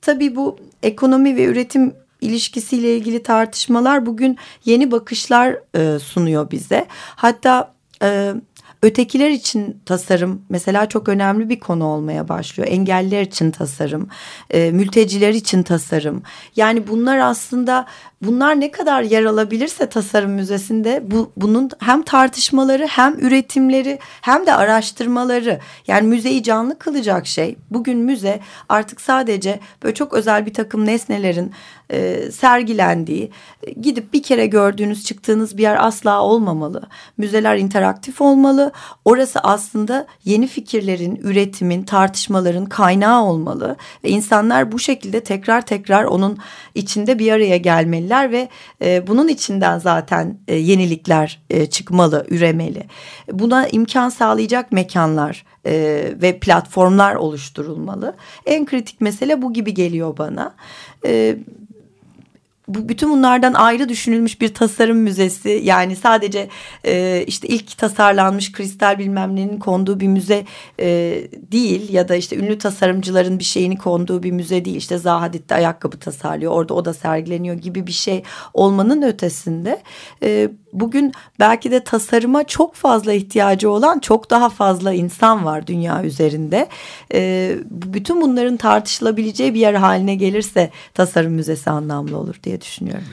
tabii 0.00 0.36
bu 0.36 0.58
ekonomi 0.82 1.36
ve 1.36 1.44
üretim 1.44 1.94
ilişkisiyle 2.20 2.96
ilgili 2.96 3.22
tartışmalar 3.22 4.06
bugün 4.06 4.38
yeni 4.64 4.90
bakışlar 4.90 5.58
e, 5.74 5.98
sunuyor 5.98 6.50
bize. 6.50 6.86
Hatta 7.16 7.74
e, 8.02 8.34
Ötekiler 8.82 9.30
için 9.30 9.80
tasarım 9.86 10.42
mesela 10.48 10.88
çok 10.88 11.08
önemli 11.08 11.48
bir 11.48 11.60
konu 11.60 11.84
olmaya 11.84 12.28
başlıyor. 12.28 12.68
Engelliler 12.68 13.22
için 13.22 13.50
tasarım, 13.50 14.08
e, 14.50 14.70
mülteciler 14.70 15.34
için 15.34 15.62
tasarım. 15.62 16.22
Yani 16.56 16.88
bunlar 16.88 17.18
aslında 17.18 17.86
bunlar 18.22 18.60
ne 18.60 18.70
kadar 18.70 19.02
yer 19.02 19.24
alabilirse 19.24 19.88
tasarım 19.88 20.30
müzesinde 20.30 21.02
bu, 21.10 21.32
bunun 21.36 21.70
hem 21.78 22.02
tartışmaları 22.02 22.86
hem 22.86 23.18
üretimleri 23.18 23.98
hem 24.02 24.46
de 24.46 24.54
araştırmaları 24.54 25.60
yani 25.86 26.08
müzeyi 26.08 26.42
canlı 26.42 26.78
kılacak 26.78 27.26
şey. 27.26 27.56
Bugün 27.70 27.98
müze 27.98 28.40
artık 28.68 29.00
sadece 29.00 29.60
böyle 29.82 29.94
çok 29.94 30.12
özel 30.12 30.46
bir 30.46 30.54
takım 30.54 30.86
nesnelerin 30.86 31.52
e, 31.90 32.30
sergilendiği 32.32 33.30
gidip 33.80 34.12
bir 34.12 34.22
kere 34.22 34.46
gördüğünüz 34.46 35.04
çıktığınız 35.04 35.56
bir 35.56 35.62
yer 35.62 35.86
asla 35.86 36.22
olmamalı. 36.22 36.82
Müzeler 37.18 37.56
interaktif 37.56 38.20
olmalı. 38.20 38.72
Orası 39.04 39.40
aslında 39.40 40.06
yeni 40.24 40.46
fikirlerin, 40.46 41.16
üretimin, 41.22 41.82
tartışmaların 41.82 42.66
kaynağı 42.66 43.22
olmalı 43.24 43.76
ve 44.04 44.08
insanlar 44.08 44.72
bu 44.72 44.78
şekilde 44.78 45.20
tekrar 45.20 45.66
tekrar 45.66 46.04
onun 46.04 46.38
içinde 46.74 47.18
bir 47.18 47.32
araya 47.32 47.56
gelmeli 47.56 48.07
gelmeliler 48.08 48.32
ve 48.32 48.48
e, 48.82 49.06
bunun 49.06 49.28
içinden 49.28 49.78
zaten 49.78 50.38
e, 50.48 50.54
yenilikler 50.54 51.40
e, 51.50 51.66
çıkmalı, 51.66 52.26
üremeli. 52.28 52.82
Buna 53.32 53.68
imkan 53.68 54.08
sağlayacak 54.08 54.72
mekanlar 54.72 55.44
e, 55.66 55.72
ve 56.22 56.38
platformlar 56.38 57.14
oluşturulmalı. 57.14 58.14
En 58.46 58.66
kritik 58.66 59.00
mesele 59.00 59.42
bu 59.42 59.52
gibi 59.52 59.74
geliyor 59.74 60.16
bana. 60.18 60.54
E, 61.04 61.36
bu 62.68 62.88
bütün 62.88 63.10
bunlardan 63.10 63.52
ayrı 63.52 63.88
düşünülmüş 63.88 64.40
bir 64.40 64.54
tasarım 64.54 64.98
müzesi. 64.98 65.60
Yani 65.64 65.96
sadece 65.96 66.48
e, 66.84 67.24
işte 67.26 67.48
ilk 67.48 67.78
tasarlanmış 67.78 68.52
kristal 68.52 68.98
bilmem 68.98 69.36
nenin 69.36 69.58
konduğu 69.58 70.00
bir 70.00 70.08
müze 70.08 70.44
e, 70.80 70.86
değil 71.52 71.92
ya 71.92 72.08
da 72.08 72.16
işte 72.16 72.36
ünlü 72.36 72.58
tasarımcıların 72.58 73.38
bir 73.38 73.44
şeyini 73.44 73.78
konduğu 73.78 74.22
bir 74.22 74.32
müze 74.32 74.64
değil. 74.64 74.76
İşte 74.76 74.98
Zaha 74.98 75.20
Hadid 75.20 75.50
de 75.50 75.54
ayakkabı 75.54 75.98
tasarlıyor 75.98 76.52
orada 76.52 76.74
o 76.74 76.84
da 76.84 76.94
sergileniyor 76.94 77.56
gibi 77.56 77.86
bir 77.86 77.92
şey 77.92 78.22
olmanın 78.54 79.02
ötesinde 79.02 79.82
e, 80.22 80.50
bugün 80.72 81.12
belki 81.40 81.70
de 81.70 81.84
tasarıma 81.84 82.44
çok 82.44 82.74
fazla 82.74 83.12
ihtiyacı 83.12 83.70
olan 83.70 83.98
çok 83.98 84.30
daha 84.30 84.48
fazla 84.48 84.92
insan 84.92 85.44
var 85.44 85.66
dünya 85.66 86.04
üzerinde 86.04 86.68
e, 87.14 87.54
bütün 87.70 88.20
bunların 88.20 88.56
tartışılabileceği 88.56 89.54
bir 89.54 89.60
yer 89.60 89.74
haline 89.74 90.14
gelirse 90.14 90.70
tasarım 90.94 91.32
müzesi 91.32 91.70
anlamlı 91.70 92.18
olur 92.18 92.34
diye 92.44 92.60
düşünüyorum. 92.60 93.08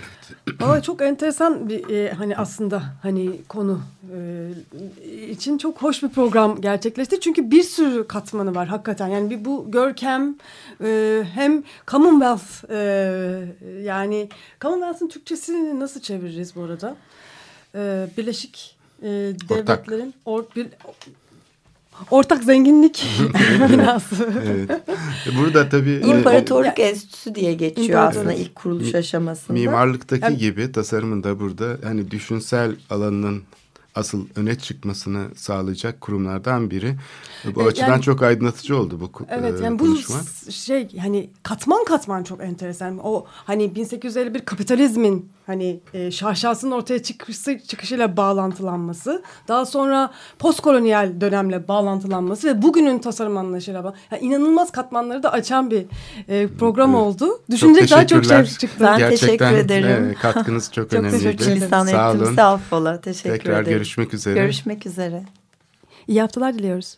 Ama 0.62 0.82
çok 0.82 1.02
enteresan 1.02 1.70
bir 1.70 1.90
e, 1.90 2.14
hani 2.14 2.38
aslında 2.38 2.84
hani 3.02 3.42
konu 3.50 3.82
e, 4.16 5.30
için 5.30 5.58
çok 5.58 5.82
hoş 5.82 6.04
bir 6.04 6.10
program 6.10 6.62
gerçekleşti. 6.62 7.20
Çünkü 7.20 7.52
bir 7.52 7.64
sürü 7.64 8.08
katmanı 8.08 8.56
var 8.56 8.68
hakikaten. 8.68 9.08
Yani 9.08 9.30
bir 9.30 9.46
bu 9.46 9.72
görkem 9.72 10.36
e, 10.84 11.24
hem 11.34 11.64
Commonwealth 11.88 12.72
e, 12.72 12.78
yani 13.84 14.30
Commonwealth'ın 14.62 15.08
Türkçesini 15.08 15.80
nasıl 15.80 16.00
çeviririz 16.00 16.56
bu 16.56 16.64
arada? 16.64 16.96
E, 17.76 18.08
Birleşik 18.18 18.76
e, 19.02 19.08
Devletlerin 19.50 20.14
or, 20.26 20.44
bir, 20.56 20.68
Ortak 22.12 22.44
zenginlik 22.44 23.06
binası. 23.70 24.30
evet. 24.46 24.82
Burada 25.40 25.70
tabii... 25.70 26.02
İmparatorluk 26.08 26.80
e, 26.80 26.84
Enstitüsü 26.84 27.36
diye 27.36 27.54
geçiyor 27.54 28.00
aslında 28.00 28.34
ilk 28.34 28.56
kuruluş 28.56 28.96
aşamasında. 28.96 29.54
Mimarlıktaki 29.54 30.24
yani, 30.24 30.38
gibi 30.38 30.72
tasarımın 30.72 31.24
da 31.24 31.40
burada 31.40 31.78
hani 31.84 32.12
düşünsel 32.12 32.76
alanının 32.90 33.44
asıl 33.96 34.26
öne 34.36 34.58
çıkmasını 34.58 35.28
sağlayacak 35.36 36.02
kurumlardan 36.02 36.72
biri. 36.72 36.96
Bu 37.56 37.62
e, 37.62 37.66
açıdan 37.66 37.88
yani, 37.88 38.02
çok 38.02 38.24
aydınlatıcı 38.24 38.78
oldu 38.78 39.00
bu 39.00 39.26
evet, 39.30 39.62
yani 39.62 39.78
konuşma. 39.78 40.16
Bu 40.48 40.52
şey 40.52 40.98
hani 40.98 41.30
katman 41.44 41.86
katman 41.86 42.24
çok 42.24 42.44
enteresan. 42.44 43.00
O 43.04 43.26
hani 43.28 43.76
1851 43.76 44.40
kapitalizmin 44.40 45.30
hani 45.46 45.80
e, 45.94 46.12
şaşasının 46.12 46.72
ortaya 46.72 47.04
çıkışı, 47.04 47.60
çıkışıyla 47.60 48.18
bağlantılanması, 48.18 49.24
daha 49.48 49.66
sonra 49.66 50.12
postkolonyal 50.40 51.22
dönemle 51.22 51.68
bağlantılanması 51.68 52.48
ve 52.48 52.62
bugünün 52.62 53.00
tasarım 53.00 53.38
anlayışıyla 53.38 53.94
yani 54.12 54.24
inanılmaz 54.24 54.72
katmanları 54.72 55.24
da 55.24 55.32
açan 55.32 55.72
bir 55.72 55.86
e, 56.28 56.48
program 56.48 56.90
evet. 56.96 57.02
oldu. 57.02 57.42
Düşünecek 57.52 57.92
daha 57.92 58.08
çok 58.08 58.26
şey 58.26 58.46
çıktı. 58.46 58.78
Ben 58.80 58.98
Gerçekten, 58.98 59.28
teşekkür 59.28 59.58
ederim. 59.58 60.10
E, 60.10 60.14
katkınız 60.14 60.72
çok, 60.72 60.90
çok 60.92 61.00
önemliydi. 61.00 61.24
Çok 61.24 61.38
teşekkür 61.38 61.58
ederim. 61.58 61.88
Sağ 61.88 62.12
olun. 62.12 62.38
Affola. 62.38 63.02
Teşekkür 63.02 63.38
Tekrar 63.38 63.62
ederim. 63.62 63.78
görüşmek 63.78 64.14
üzere. 64.14 64.40
Görüşmek 64.40 64.86
üzere. 64.86 65.24
İyi 66.08 66.22
haftalar 66.22 66.54
diliyoruz. 66.54 66.98